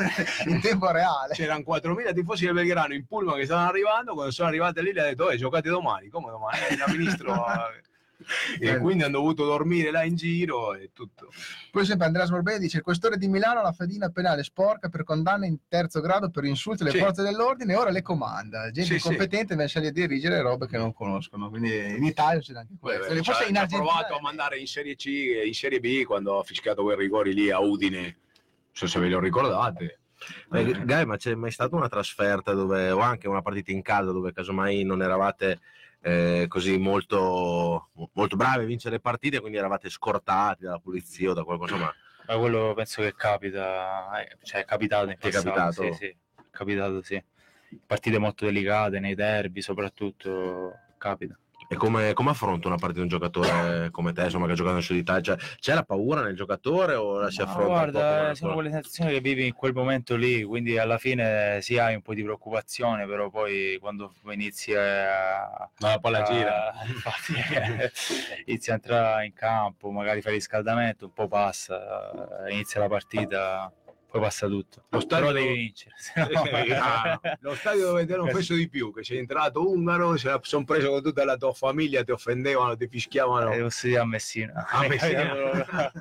[0.47, 1.35] in tempo reale.
[1.35, 5.01] C'erano 4.000 tifosi del Belgrano in pullman che stavano arrivando, quando sono arrivate lì le
[5.01, 6.59] ha detto, eh, giocate domani, come domani?
[6.69, 7.45] Eh, il ministro...
[8.59, 11.31] eh, e quindi hanno dovuto dormire là in giro e tutto.
[11.71, 15.05] Poi sempre Andreas Morbegno dice il questore di Milano ha la fedina penale sporca per
[15.05, 16.99] condanne in terzo grado per insulti alle Sì.
[16.99, 18.71] forze dell'ordine e ora le comanda.
[18.71, 19.07] Gente Sì, sì.
[19.09, 21.49] incompetente invece a dirigere robe che non conoscono.
[21.51, 23.13] Quindi in Italia c'è anche questo.
[23.15, 26.39] beh, Forse in Argentina provato a mandare in Serie C e in Serie B quando
[26.39, 28.17] ha fischiato quei rigori lì a Udine
[28.73, 29.99] so se ve lo ricordate.
[30.53, 34.11] Eh, Gai, ma c'è mai stata una trasferta dove, o anche una partita in casa
[34.13, 35.61] dove casomai non eravate
[36.03, 41.35] eh, così molto, molto bravi a vincere le partite, quindi eravate scortati dalla polizia o
[41.35, 41.95] da qualcosa, ma
[42.27, 45.83] Ma quello penso che capita, eh, cioè è capitato in Ti è passato, capitato?
[45.83, 46.17] Sì, sì, è
[46.51, 47.23] capitato, sì.
[47.87, 51.39] Partite molto delicate, nei derby soprattutto, capita.
[51.73, 54.83] E come, come affronta una partita un giocatore come te, insomma, che ha giocato in
[54.83, 55.23] Sud Italia?
[55.23, 58.55] Cioè, c'è la paura nel giocatore o la si affronta un po' come guarda, sono
[58.55, 62.13] quelle sensazioni che vivi in quel momento lì, quindi alla fine sì hai un po'
[62.13, 65.71] di preoccupazione, però poi quando inizi a...
[65.79, 66.73] Ma la palla gira.
[66.73, 67.93] a- infatti, eh,
[68.47, 73.73] inizi a entrare in campo, magari fai riscaldamento, un po' passa, inizia la partita,
[74.11, 74.85] poi passa tutto.
[74.89, 76.43] Lo stadio- Però devi vincere, se no-
[76.81, 80.39] Ah, lo stadio dove ti hanno offeso di più, che sei entrato ungaro, se la
[80.43, 83.53] sono preso con tutta la tua famiglia, ti offendevano, ti fischiavano.
[83.53, 84.67] Eh, studiare a Messina.
[84.69, 85.33] A Messina.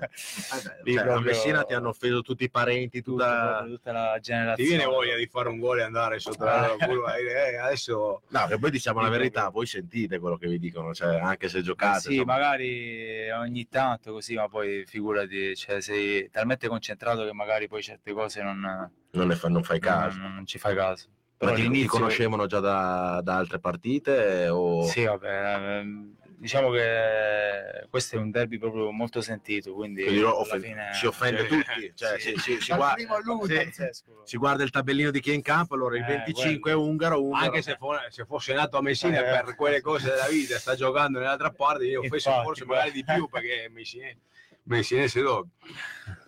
[0.83, 3.63] Lì Cioè, a proprio- Messina ti hanno offeso tutti i parenti, tutta...
[3.65, 4.69] tutta la Ti generazione.
[4.69, 8.21] viene voglia di fare un gol e andare sotto la curva e dire, eh, adesso
[8.29, 11.49] No, che poi diciamo la Sì, verità, voi sentite quello che vi dicono, cioè, anche
[11.49, 11.99] se giocate.
[11.99, 12.33] Sì, insomma.
[12.33, 18.13] magari ogni tanto così, ma poi figurati, cioè, sei talmente concentrato che magari poi certe
[18.13, 20.17] cose non, non, ne fa- non fai caso.
[20.19, 21.07] non- non ci fai caso.
[21.41, 24.49] Ma Però ti, ti conoscevano già da, da altre partite?
[24.49, 24.83] O...
[24.85, 30.61] Sì, vabbè, ehm, diciamo che questo è un derby proprio molto sentito, quindi Quindi offen-
[30.61, 31.47] fine si offende Sì.
[31.47, 32.33] tutti, cioè, Sì.
[32.35, 33.89] si, si- si Dal guarda, sì,
[34.25, 36.89] si guarda il tabellino di chi è in campo, allora il Eh, 25 è quello.
[36.89, 37.45] ungaro, ungaro.
[37.45, 39.43] anche se, fo- se fosse nato a Messina Eh.
[39.43, 42.91] per quelle cose della vita, sta giocando nell'altra parte, io ho offeso Infatti, forse magari
[42.91, 44.17] di più perché è messinese,
[44.63, 45.47] messinese dog.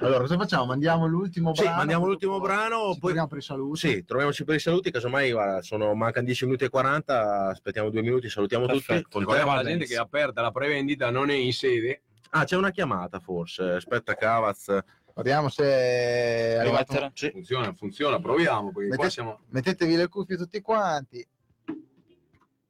[0.00, 0.66] Allora, cosa facciamo?
[0.66, 1.76] Mandiamo l'ultimo Sì, brano.
[1.76, 3.78] mandiamo poi l'ultimo brano, ci poi- troviamo per i saluti.
[3.78, 8.02] Sì, troviamoci per i saluti, casomai guarda, sono, mancano 10 minuti e 40, aspettiamo due
[8.02, 9.02] minuti, salutiamo Perfetto.
[9.02, 9.18] tutti.
[9.20, 12.02] Ricordiamo alla va gente che è aperta la prevendita, non è in sede.
[12.30, 14.76] Ah, c'è una chiamata forse, aspetta Cavaz.
[15.14, 17.10] Vediamo se è arrivato.
[17.12, 17.30] Sì.
[17.30, 18.72] Funziona, funziona, proviamo.
[18.74, 19.40] Mettete- siamo...
[19.50, 21.24] Mettetevi le cuffie tutti quanti.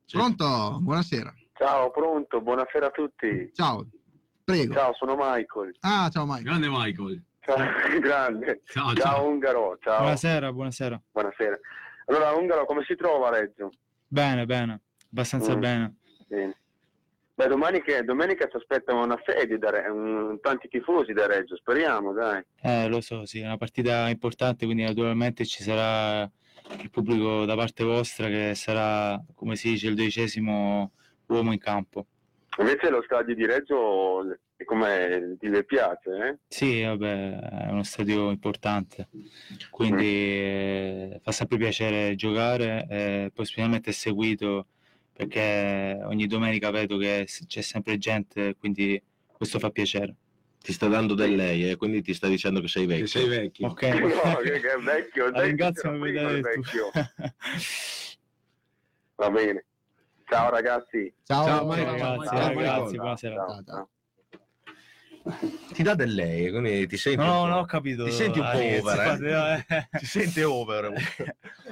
[0.05, 0.17] Sì.
[0.17, 0.79] Pronto?
[0.81, 1.33] Buonasera.
[1.57, 3.51] Ciao, pronto, buonasera a tutti.
[3.55, 3.87] Ciao.
[4.57, 4.75] Prego.
[4.75, 5.77] Ciao, sono Michael.
[5.81, 6.43] Ah, ciao Mike.
[6.43, 7.23] Grande Michael.
[7.41, 7.57] Ciao,
[8.01, 8.63] grande.
[8.67, 9.99] Ciao, Ciao, Ungaro, ciao.
[10.01, 11.01] Buonasera, buonasera.
[11.13, 11.59] Buonasera.
[12.07, 13.71] Allora, Ungaro, come si trova Reggio?
[14.07, 14.81] Bene, bene,
[15.11, 15.61] abbastanza Mm.
[15.61, 15.95] bene.
[16.29, 16.57] Bene.
[17.35, 22.13] Beh, domenica, domenica ci aspettano una sedia, da Re- un- tanti tifosi da Reggio, speriamo,
[22.13, 22.43] dai.
[22.61, 26.23] Eh, lo so, sì, è una partita importante, quindi naturalmente ci sarà
[26.79, 30.93] il pubblico da parte vostra che sarà, come si dice, il dodicesimo
[31.29, 32.07] uomo in campo.
[32.59, 34.21] Invece lo stadio di Reggio
[34.57, 36.37] è come ti le piace, eh?
[36.49, 39.09] Sì, vabbè, è uno stadio importante,
[39.71, 44.67] quindi eh, fa sempre piacere giocare e poi specialmente è seguito
[45.15, 49.03] perché ogni domenica vedo che c'è sempre gente, quindi
[49.33, 50.15] questo fa piacere.
[50.63, 53.07] Ti sta dando del lei, eh, quindi ti sta dicendo che sei Che vecchio.
[53.07, 53.67] sei vecchio.
[53.69, 56.49] Ok, No, che, che vecchio, il La vecchio ringrazio il detto.
[56.49, 56.91] vecchio.
[59.17, 59.65] Va bene.
[60.33, 61.15] Ciao ragazzi.
[61.25, 62.97] Ciao, Ciao, Ciao, ragazzi, Michael.
[62.97, 63.35] buonasera.
[63.35, 63.89] Ciao, ciao.
[65.73, 68.05] Ti dà del lei, quindi ti senti No, un no, ho capito.
[68.05, 69.65] Ti senti un po' all'inizio, over, eh?
[69.69, 69.89] eh.
[69.99, 70.93] Ti sente over.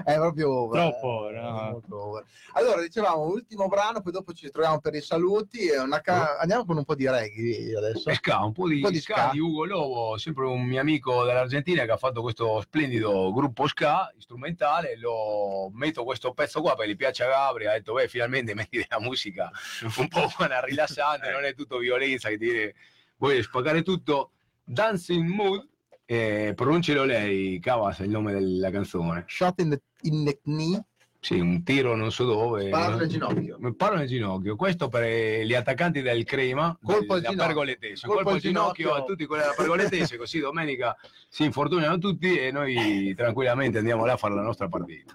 [0.04, 0.80] È proprio over.
[0.80, 1.82] Troppo eh, over, no?
[1.90, 2.24] over.
[2.54, 5.66] Allora, dicevamo, ultimo brano, poi dopo ci troviamo per i saluti.
[5.68, 8.12] e una ca- Andiamo con un po' di reggae adesso.
[8.14, 9.30] Ska, un po' di, Un po' di ska, ska.
[9.32, 14.12] di Ugo Lobo, sempre un mio amico dell'Argentina che ha fatto questo splendido gruppo ska
[14.18, 14.96] strumentale.
[14.96, 17.66] Lo metto questo pezzo qua perché gli piace a Gabri.
[17.66, 19.50] Ha detto, beh, finalmente metti della musica
[19.98, 22.74] un po' buona, rilassante, non è tutto violenza che ti dire,
[23.20, 24.32] vuoi spaccare tutto.
[24.64, 25.68] Dancing Mood,
[26.06, 29.24] eh, pronuncialo lei, Cavas, è il nome della canzone.
[29.28, 30.84] Shot in the, in the knee.
[31.22, 32.68] Sì, un tiro non so dove.
[32.68, 33.58] Sparo nel ginocchio.
[33.60, 34.56] Mi Paro nel ginocchio.
[34.56, 37.54] Questo per gli attaccanti del Crema, Colpo al ginocchio.
[37.54, 38.94] Colpo Colpo, al ginocchio, ginocchio.
[38.94, 40.96] a tutti quelli della Pergolettese, così domenica
[41.28, 45.14] si infortunano tutti e noi tranquillamente andiamo là a fare la nostra partita.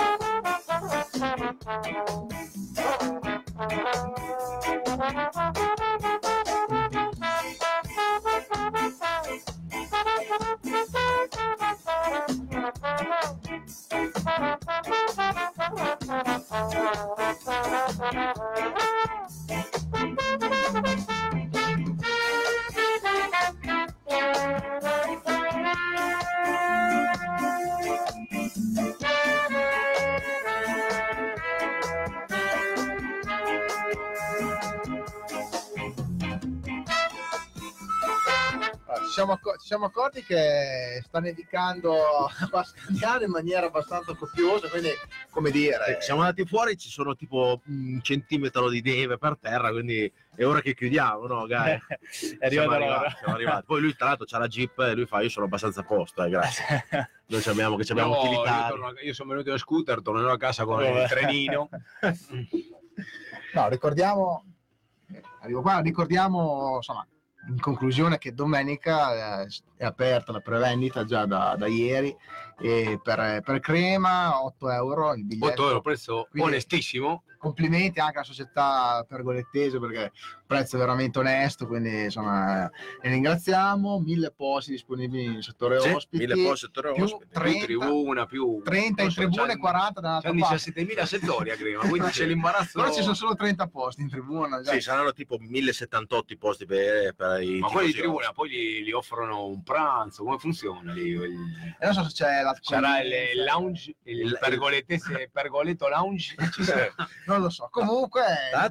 [39.11, 41.93] siamo, acco- ci siamo accorti che sta nevicando
[42.27, 44.89] a Bascagliano in maniera abbastanza copiosa, quindi
[45.29, 49.71] come dire, Eh, Siamo andati fuori, ci sono tipo un centimetro di neve per terra,
[49.71, 51.79] quindi è ora che chiudiamo, no, Gai?
[52.39, 53.65] È arrivata arrivati, siamo arrivati.
[53.65, 56.23] Poi lui, tra l'altro, c'ha la Jeep e lui fa: Io sono abbastanza a posto,
[56.23, 56.85] eh, grazie.
[57.27, 58.67] Noi abbiamo, che ci abbiamo No, io, utilità.
[58.69, 61.69] torno a- io sono venuto in scooter, tornerò a casa con il trenino.
[63.53, 64.43] no, ricordiamo,
[65.41, 67.05] arrivo qua, ricordiamo insomma,
[67.47, 69.47] in conclusione che domenica eh,
[69.77, 72.15] è aperta la prevendita già da, da ieri
[72.59, 75.63] e per, per Crema 8 euro il biglietto.
[75.63, 77.23] 8 euro, prezzo onestissimo.
[77.41, 83.09] Complimenti anche alla società pergolettese perché il prezzo è veramente onesto, quindi insomma eh, ne
[83.09, 87.25] ringraziamo, mille posti disponibili nel settore Sì, ospiti, mille posti, settore più ospiti.
[87.31, 90.55] Più 30, tribuna, più 30 in tribuna e c'hanno- 40 dall'altra c'hanno parte.
[90.71, 92.79] 17.000 settori a Crema, quindi c'è l'imbarazzo.
[92.79, 94.61] Però ci sono solo 30 posti in tribuna.
[94.61, 94.71] già.
[94.73, 98.83] Sì, saranno tipo 1078 i posti per, per i Ma quelli di tribuna poi gli,
[98.83, 101.07] gli offrono un pranzo, come funziona lì?
[101.07, 106.35] Il- non so se c'è la Sarà il, il lounge, il Il- pergolettese, pergoletto lounge?
[106.53, 106.93] Ci sarà.
[107.31, 107.67] Non lo so.
[107.71, 108.23] Comunque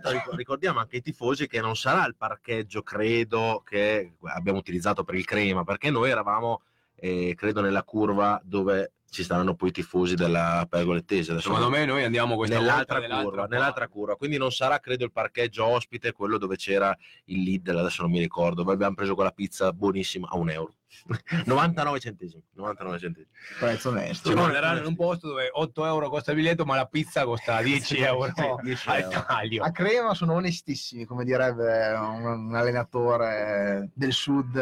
[0.05, 5.15] ric- ricordiamo anche ai tifosi che non sarà il parcheggio, credo, che abbiamo utilizzato per
[5.15, 6.63] il crema, perché noi eravamo,
[6.97, 11.33] eh, credo, nella curva dove ci saranno poi i tifosi della pergolettese.
[11.33, 14.79] Adesso Secondo me noi andiamo questa nell'altra volta curva, nell'altra nell'altra curva, quindi non sarà
[14.79, 16.97] credo il parcheggio ospite, quello dove c'era
[17.27, 20.75] il Lidl, adesso non mi ricordo, ma abbiamo preso quella pizza buonissima a un euro.
[21.47, 23.33] 99 centesimi, 99 centesimi.
[23.59, 24.29] prezzo onesto.
[24.29, 27.61] Ci manderanno in un posto dove 8 euro costa il biglietto, ma la pizza costa
[27.63, 29.25] 10 euro Sì, 10 al euro.
[29.27, 29.63] taglio.
[29.65, 34.53] A Crema sono onestissimi, come direbbe un, un allenatore del sud.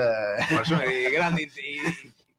[0.48, 1.42] Persone di grande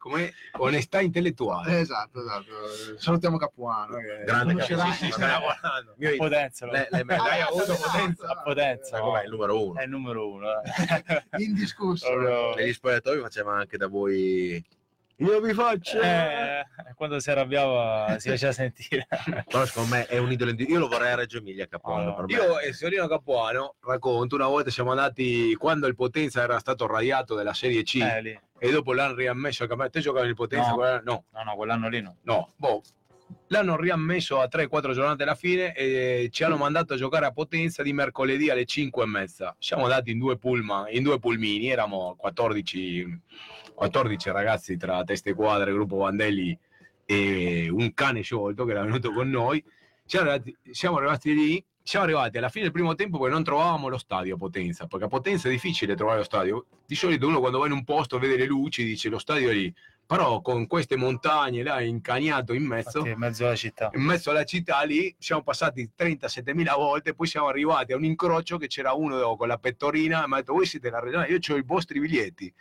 [0.10, 1.80] come onestà intellettuale.
[1.80, 2.98] Esatto, esatto.
[2.98, 3.96] Salutiamo Capuano.
[3.98, 5.96] che Grande conoscerà- Capuano, sì, sì, Sta lavorando.
[5.98, 8.28] Io- Potenza, le- le- le- ha avuto Ah, potenza.
[8.30, 8.86] a potenza.
[8.86, 9.80] Sai com'è il numero uno.
[9.80, 10.48] È il numero uno.
[10.62, 10.64] eh.
[11.44, 12.08] Indiscusso.
[12.12, 14.64] Proprio- Negli spogliatoi faceva anche da voi.
[15.22, 16.00] Io vi faccio.
[16.00, 16.64] Eh,
[16.96, 19.06] quando si arrabbiava si faceva sentire.
[19.50, 20.52] Però secondo me è un idolo.
[20.58, 22.12] Io lo vorrei a Reggio Emilia Capuano.
[22.12, 22.34] Oh, per me.
[22.34, 27.36] Io e Sorino Capuano racconto, una volta siamo andati quando il Potenza era stato radiato
[27.36, 28.40] della Serie C Eh, lì.
[28.60, 29.66] E dopo l'hanno riammesso.
[29.90, 30.70] Te giocavi il Potenza?
[30.70, 30.76] No.
[30.76, 32.18] quella- no, No, no, quell'anno lì no.
[32.24, 32.54] no.
[32.58, 32.82] Boh.
[33.50, 37.84] L'hanno riammesso a 3-4 giornate alla fine e ci hanno mandato a giocare a Potenza
[37.84, 39.56] di mercoledì alle 5 e mezza.
[39.60, 43.22] Siamo andati in due pullman, in due pulmini, eravamo 14,
[43.76, 46.58] 14 ragazzi tra teste quadre, gruppo Vandelli
[47.06, 49.64] e un cane sciolto che era venuto con noi.
[50.06, 53.88] Siamo arrivati, siamo arrivati lì, siamo arrivati alla fine del primo tempo perché non trovavamo
[53.88, 56.66] lo stadio a Potenza, perché a Potenza è difficile trovare lo stadio.
[56.86, 59.54] Di solito uno quando va in un posto vede le luci dice lo stadio è
[59.54, 59.74] lì,
[60.06, 63.90] però con queste montagne là incagnato in mezzo, Infatti, in mezzo alla città.
[63.96, 68.58] in mezzo alla città lì siamo passati 37.000 volte, poi siamo arrivati a un incrocio
[68.58, 71.58] che c'era uno con la pettorina mi ha detto voi siete la regione, io ho
[71.58, 72.54] i vostri biglietti.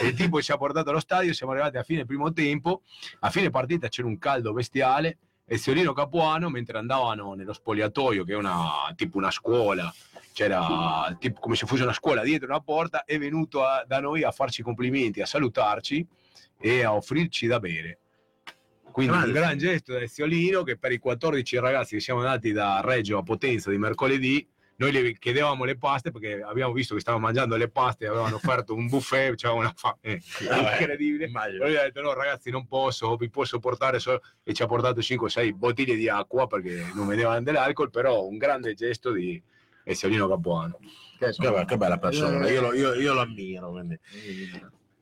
[0.00, 2.82] E il tipo ci ha portato allo stadio, siamo arrivati a fine primo tempo,
[3.20, 5.18] a fine partita c'era un caldo bestiale
[5.50, 9.92] e Seolino Capuano mentre andavano nello spogliatoio che è una, tipo una scuola,
[10.32, 14.22] c'era tipo come se fosse una scuola dietro una porta, è venuto a- da noi
[14.24, 16.06] a farci complimenti, a salutarci
[16.60, 17.98] e a offrirci da bere.
[18.92, 22.80] Quindi un gran gesto da Eziolino che per i 14 ragazzi che siamo andati da
[22.84, 24.46] Reggio a Potenza di mercoledì,
[24.80, 28.74] noi le chiedevamo le paste perché abbiamo visto che stavano mangiando le paste, avevano offerto
[28.74, 31.26] un buffet, c'aveva una fame incredibile.
[31.26, 31.62] Immagino.
[31.64, 34.22] Poi gli ha detto no ragazzi non posso, vi posso portare solo...
[34.44, 38.74] e ci ha portato 5-6 bottiglie di acqua perché non vedevano dell'alcol, però un grande
[38.74, 39.42] gesto di
[39.82, 40.78] Eziolino Capuano.
[41.18, 43.70] Che, Che, che bella persona, Eh, io lo, io- io lo ammiro.
[43.70, 43.98] quindi.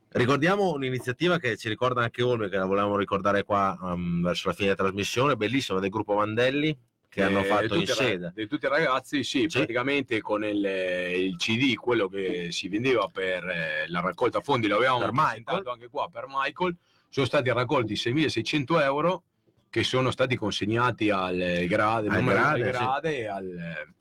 [0.09, 4.53] Ricordiamo un'iniziativa che ci ricorda anche Olme, che la volevamo ricordare qua um, verso la
[4.55, 6.75] fine della trasmissione, bellissima, del gruppo Vandelli,
[7.09, 8.31] che hanno Eh, fatto in sede.
[8.35, 9.57] Di tutti i ragazzi, sì, Sì.
[9.57, 14.75] praticamente con il, il CD, quello che si vendeva per eh, la raccolta fondi, lo
[14.77, 16.75] avevamo Per presentato anche qua per Michael,
[17.09, 19.23] sono stati raccolti 6.600 euro
[19.69, 22.69] che sono stati consegnati al grade, Al Grade, sì.
[22.71, 23.95] grade e al...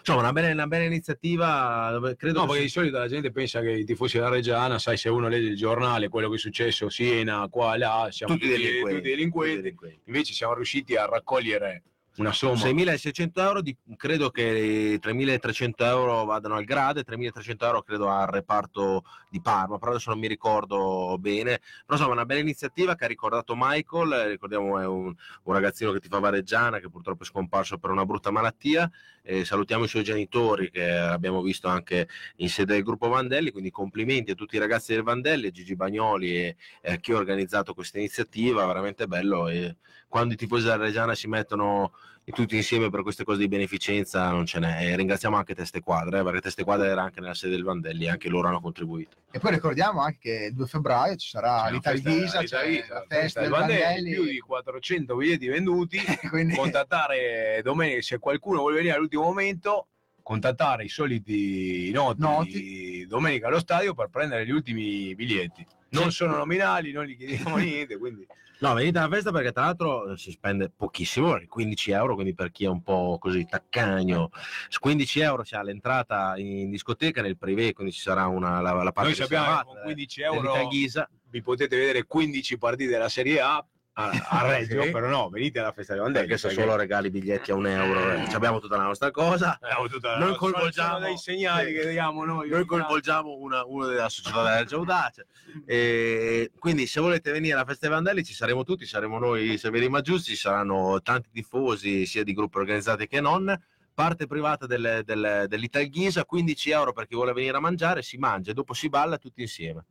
[0.00, 3.60] Insomma, una bella, una bella iniziativa, credo No, perché di si- solito la gente pensa
[3.60, 6.88] che i tifosi della Reggiana, sai, se uno legge il giornale, quello che è successo,
[6.88, 8.96] Siena, qua, là, siamo tutti tutti delinquenti.
[8.96, 10.00] tutti delinquenti.
[10.06, 11.82] Invece siamo riusciti a raccogliere
[12.16, 12.56] una somma.
[12.56, 19.04] 6.600 euro, di- credo che 3.300 euro vadano al grade, 3.300 euro credo al reparto
[19.28, 21.60] di Parma, però adesso non mi ricordo bene.
[21.86, 25.14] Però insomma una bella iniziativa che ha ricordato Michael, eh, ricordiamo è un,
[25.44, 28.90] un ragazzino che ti fa Vareggiana, che purtroppo è scomparso per una brutta malattia.
[29.22, 33.70] Eh, salutiamo i suoi genitori che abbiamo visto anche in sede del gruppo Vandelli, quindi
[33.70, 37.16] complimenti a tutti i ragazzi del Vandelli, a Gigi Bagnoli e, e a chi ha
[37.16, 39.48] organizzato questa iniziativa, veramente bello.
[39.48, 39.76] E
[40.10, 41.92] quando i tifosi della Reggiana si mettono
[42.30, 44.84] tutti insieme per queste cose di beneficenza non ce n'è.
[44.84, 48.08] E ringraziamo anche Teste Quadre, eh, perché Teste Quadre era anche nella sede del Vandelli,
[48.08, 49.16] anche loro hanno contribuito.
[49.30, 53.50] E poi ricordiamo anche che il 2 febbraio ci sarà l'Italia Ghisa, la festa del
[53.50, 54.10] del Vandelli, Vandelli.
[54.12, 55.98] più di 400 biglietti venduti.
[56.28, 59.86] quindi- contattare domenica se qualcuno vuole venire all'ultimo momento
[60.22, 63.06] contattare i soliti noti, Noti.
[63.06, 67.96] domenica allo stadio per prendere gli ultimi biglietti non sono nominali non gli chiediamo niente
[67.98, 68.26] quindi
[68.60, 72.34] No, venite alla festa perché tra l'altro eh, si spende pochissimo, perché 15 euro, quindi
[72.34, 74.30] per chi è un po' così taccagno,
[74.68, 78.92] su 15 euro c'è l'entrata in discoteca nel privé, quindi ci sarà una, la, la
[78.92, 83.40] parte noi riservata, con eh, 15 dell'Italia euro vi potete vedere 15 partite della Serie
[83.40, 84.10] A a,
[84.42, 84.90] a Reggio Sì.
[84.90, 88.12] però no venite alla festa di Vandelli perché se solo regali biglietti a un euro,
[88.12, 89.58] eh, abbiamo tutta la nostra cosa.
[89.60, 93.64] abbiamo tutta la- Noi sono- coinvolgiamo- sono dei segnali che diamo noi Noi coinvolgiamo una,
[93.66, 95.26] una della società della Reggio Audace.
[95.66, 99.88] E quindi se volete venire alla festa dei Vandelli ci saremo tutti, saremo noi severi
[99.88, 103.58] ma giusti, ci saranno tanti tifosi sia di gruppi organizzati che non.
[103.92, 108.16] Parte privata del, del, dell'Ital Ghisa, 15 euro per chi vuole venire a mangiare, si
[108.16, 109.84] mangia e dopo si balla tutti insieme.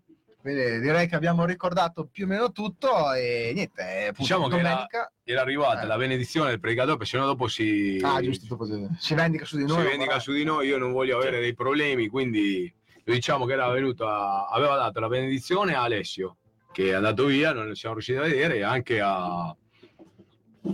[0.51, 4.69] Quindi direi che abbiamo ricordato più o meno tutto e niente, appunto, diciamo che era,
[4.69, 5.85] domenica era arrivata Eh.
[5.85, 8.65] la benedizione del predicatore perché sennò dopo si Ah, giusto, dopo
[8.97, 9.77] si- vendica su di noi.
[9.83, 10.19] si vendica va.
[10.19, 12.73] su di noi, io non voglio avere dei problemi, quindi
[13.03, 16.37] diciamo che era venuto a- aveva dato la benedizione a Alessio,
[16.71, 19.55] che è andato via, non lo siamo riusciti a vedere, e anche a,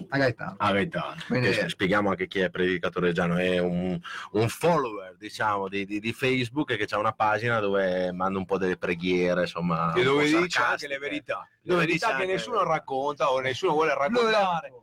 [0.09, 0.55] A Gaetano.
[0.57, 1.15] a Gaetano.
[1.27, 3.99] Quindi, spieghiamo anche chi è Predicatore Reggiano, è un,
[4.31, 8.57] un follower diciamo di, di- di Facebook che ha una pagina dove manda un po'
[8.57, 12.33] delle preghiere, insomma, E dove dice anche le verità, le Dove verità dice che anche-
[12.33, 14.73] nessuno racconta o nessuno vuole raccontare.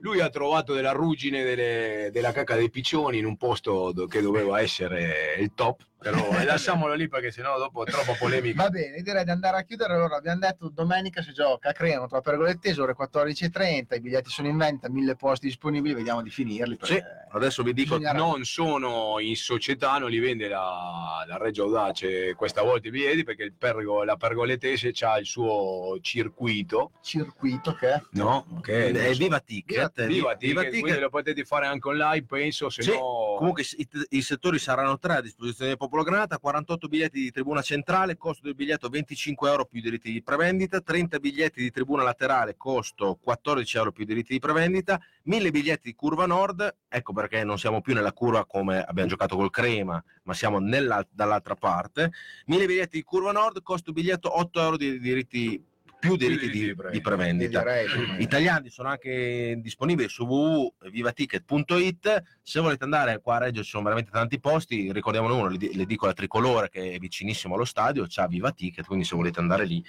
[0.00, 4.60] Lui ha trovato della ruggine delle- della cacca dei piccioni in un posto che doveva
[4.60, 8.64] essere il top, però eh, lasciamolo lì perché sennò dopo è troppo polemica.
[8.64, 9.94] Va bene, direi di andare a chiudere.
[9.94, 13.94] Allora, abbiamo detto domenica si gioca a Crema tra Pergolettese, ore 14.30.
[13.94, 15.94] I biglietti sono in vendita, mille posti disponibili.
[15.94, 16.78] Vediamo di finirli.
[16.82, 17.00] Sì,
[17.30, 22.34] adesso vi dico Bisogna- non sono in società, non li vende la, la Reggio Audace
[22.34, 28.02] questa volta i biglietti perché il pergo- la pergoletese ha il suo circuito, circuito che
[28.10, 28.60] no?
[28.60, 32.82] Che è Viva Ticket, Viva, Viva Ticket, quindi lo potete fare anche online, penso, se
[32.82, 33.36] Sì, no...
[33.38, 37.62] Comunque i, i settori saranno tre a disposizione del Popolo Granata, 48 biglietti di tribuna
[37.62, 42.56] centrale, costo del biglietto 25 euro più diritti di prevendita, 30 biglietti di tribuna laterale,
[42.56, 47.58] costo 14 euro più diritti di prevendita, 1000 biglietti di curva nord, ecco perché non
[47.58, 52.10] siamo più nella curva come abbiamo giocato col Crema, ma siamo dall'altra parte,
[52.46, 55.72] 1000 biglietti di curva nord, costo biglietto 8 euro di diritti
[56.04, 57.60] più diritti di, di prevendita.
[57.60, 57.86] direi.
[58.18, 62.22] Italiani sono anche disponibili su www.vivaticket.it.
[62.42, 66.68] Se volete andare qua a Reggio ci sono veramente tanti posti, ricordiamone uno, l'edicola tricolore
[66.68, 69.82] che è vicinissimo allo stadio, c'ha Viva Ticket, quindi se volete andare lì.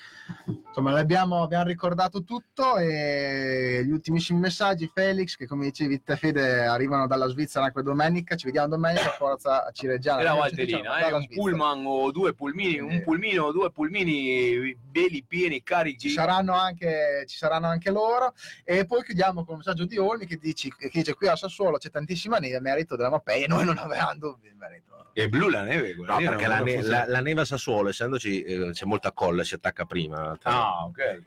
[0.68, 6.66] Insomma, l'abbiamo, abbiamo ricordato tutto e gli ultimissimi messaggi, Felix, che come dicevi te Fede
[6.66, 10.22] arrivano dalla Svizzera anche domenica, ci vediamo domenica, forza a Cireggiana.
[10.22, 11.42] È la Valtellina, eh, un Svizzera.
[11.42, 16.05] pullman o due pulmini, un pulmino o due pulmini belli pieni, carichi.
[16.06, 18.34] Ci saranno, anche, ci saranno anche loro
[18.64, 21.78] e poi chiudiamo con un messaggio di Olmi che, dici, che dice qui a Sassuolo
[21.78, 24.94] c'è tantissima neve a merito della Mapei e noi non avevamo dubbi in merito.
[25.14, 27.88] È blu la neve quella No, lì, perché la, ne- la- la neve a Sassuolo,
[27.90, 30.38] essendoci eh, c'è molta colla, si attacca prima.
[30.44, 31.22] Ah, ok.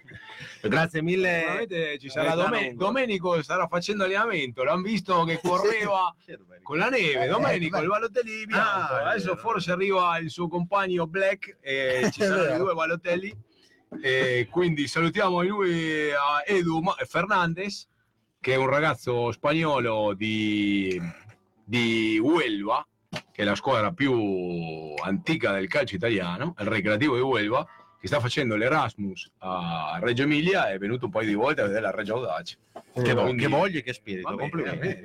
[0.68, 1.66] Grazie mille.
[1.98, 2.76] Ci sarà Domen-.
[2.76, 6.14] Domenico starà facendo allenamento, l'hanno visto che correva
[6.62, 8.92] con la neve, Eh, Domenico eh, il Balotelli bianco.
[8.94, 13.34] Ah, adesso forse arriva il suo compagno Black e ci saranno due Balotelli
[14.02, 17.86] e quindi salutiamo lui a Edu Fernandez
[18.40, 21.01] che è un ragazzo spagnolo di,
[21.65, 22.86] di Huelva
[23.32, 27.66] che è la squadra più antica del calcio italiano, il Recreativo di Huelva
[28.01, 31.82] che sta facendo l'Erasmus a Reggio Emilia è venuto un paio di volte a vedere
[31.82, 32.59] la Reggio Audace
[32.94, 34.36] Che, Quindi- che voglia e che spirito.
[34.36, 35.01] Complimenti.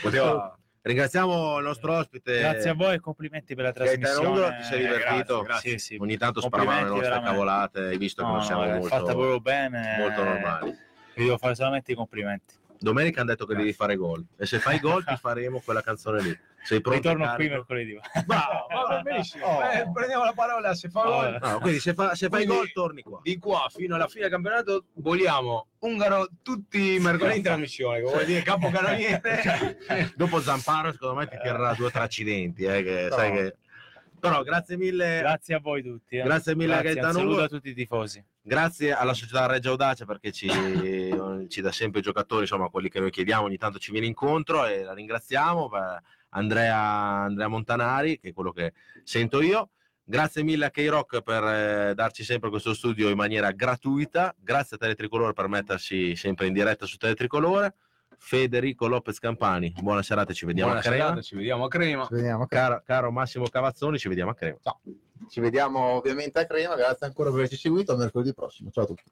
[0.00, 0.56] poteva
[0.86, 2.38] Ringraziamo il nostro ospite.
[2.38, 4.24] Grazie a voi e complimenti per la trasmissione.
[4.28, 5.42] Ungolo, ti sei Eh, divertito?
[5.42, 5.96] grazie, Sì, sì.
[6.00, 7.30] Ogni tanto sparavamo le nostre veramente.
[7.30, 9.96] cavolate, hai visto che No, non siamo no, molto, fatta proprio bene.
[9.98, 10.78] molto normali.
[11.16, 12.54] Vi devo fare solamente i complimenti.
[12.78, 16.22] Domenica hanno detto che devi fare gol e se fai gol ti faremo quella canzone
[16.22, 16.38] lì.
[16.66, 17.00] Sei pronto?
[17.12, 17.96] Ritorno qui mercoledì.
[18.26, 19.46] Bravo, va benissimo.
[19.46, 19.62] Oh.
[19.62, 21.38] Eh, prendiamo la parola, se fa gol.
[21.40, 23.20] No, quindi se, fa- se fai gol torni qua.
[23.22, 28.02] Di qua fino alla fine del campionato voliamo Ungaro tutti i mercoledì in trasmissione, che
[28.10, 29.78] vuol dire capocannoniere.
[30.16, 32.64] Dopo Zamparo secondo me ti tirerà due o tre accidenti.
[32.64, 33.56] eh, che sai che...
[34.18, 35.18] Però grazie mille.
[35.20, 36.16] Grazie a voi tutti.
[36.16, 36.22] eh.
[36.22, 37.44] Grazie mille a Grazie, Gaetano un saluto Ugo.
[37.44, 38.24] a tutti i tifosi.
[38.42, 40.48] Grazie alla società Reggio Audace perché ci,
[41.48, 44.66] ci dà sempre i giocatori, insomma, quelli che noi chiediamo, ogni tanto ci viene incontro
[44.66, 45.68] e la ringraziamo.
[45.68, 46.02] per
[46.36, 46.76] Andrea,
[47.24, 48.72] Andrea Montanari, che è quello che
[49.02, 49.70] sento io.
[50.08, 54.32] Grazie mille a K-Rock per eh, darci sempre questo studio in maniera gratuita.
[54.38, 57.74] Grazie a Teletricolore per mettersi sempre in diretta su Teletricolore.
[58.18, 61.04] Federico Lopez Campani, buona serata, ci vediamo Buona a Crema.
[61.04, 62.06] serata, ci vediamo a Crema.
[62.06, 64.56] Ci vediamo, Caro, caro Massimo Cavazzoni, ci vediamo a Crema.
[65.28, 66.76] ci vediamo ovviamente a Crema.
[66.76, 67.92] Grazie ancora per averci seguito.
[67.92, 68.70] A mercoledì prossimo.
[68.70, 69.02] Ciao a tutti.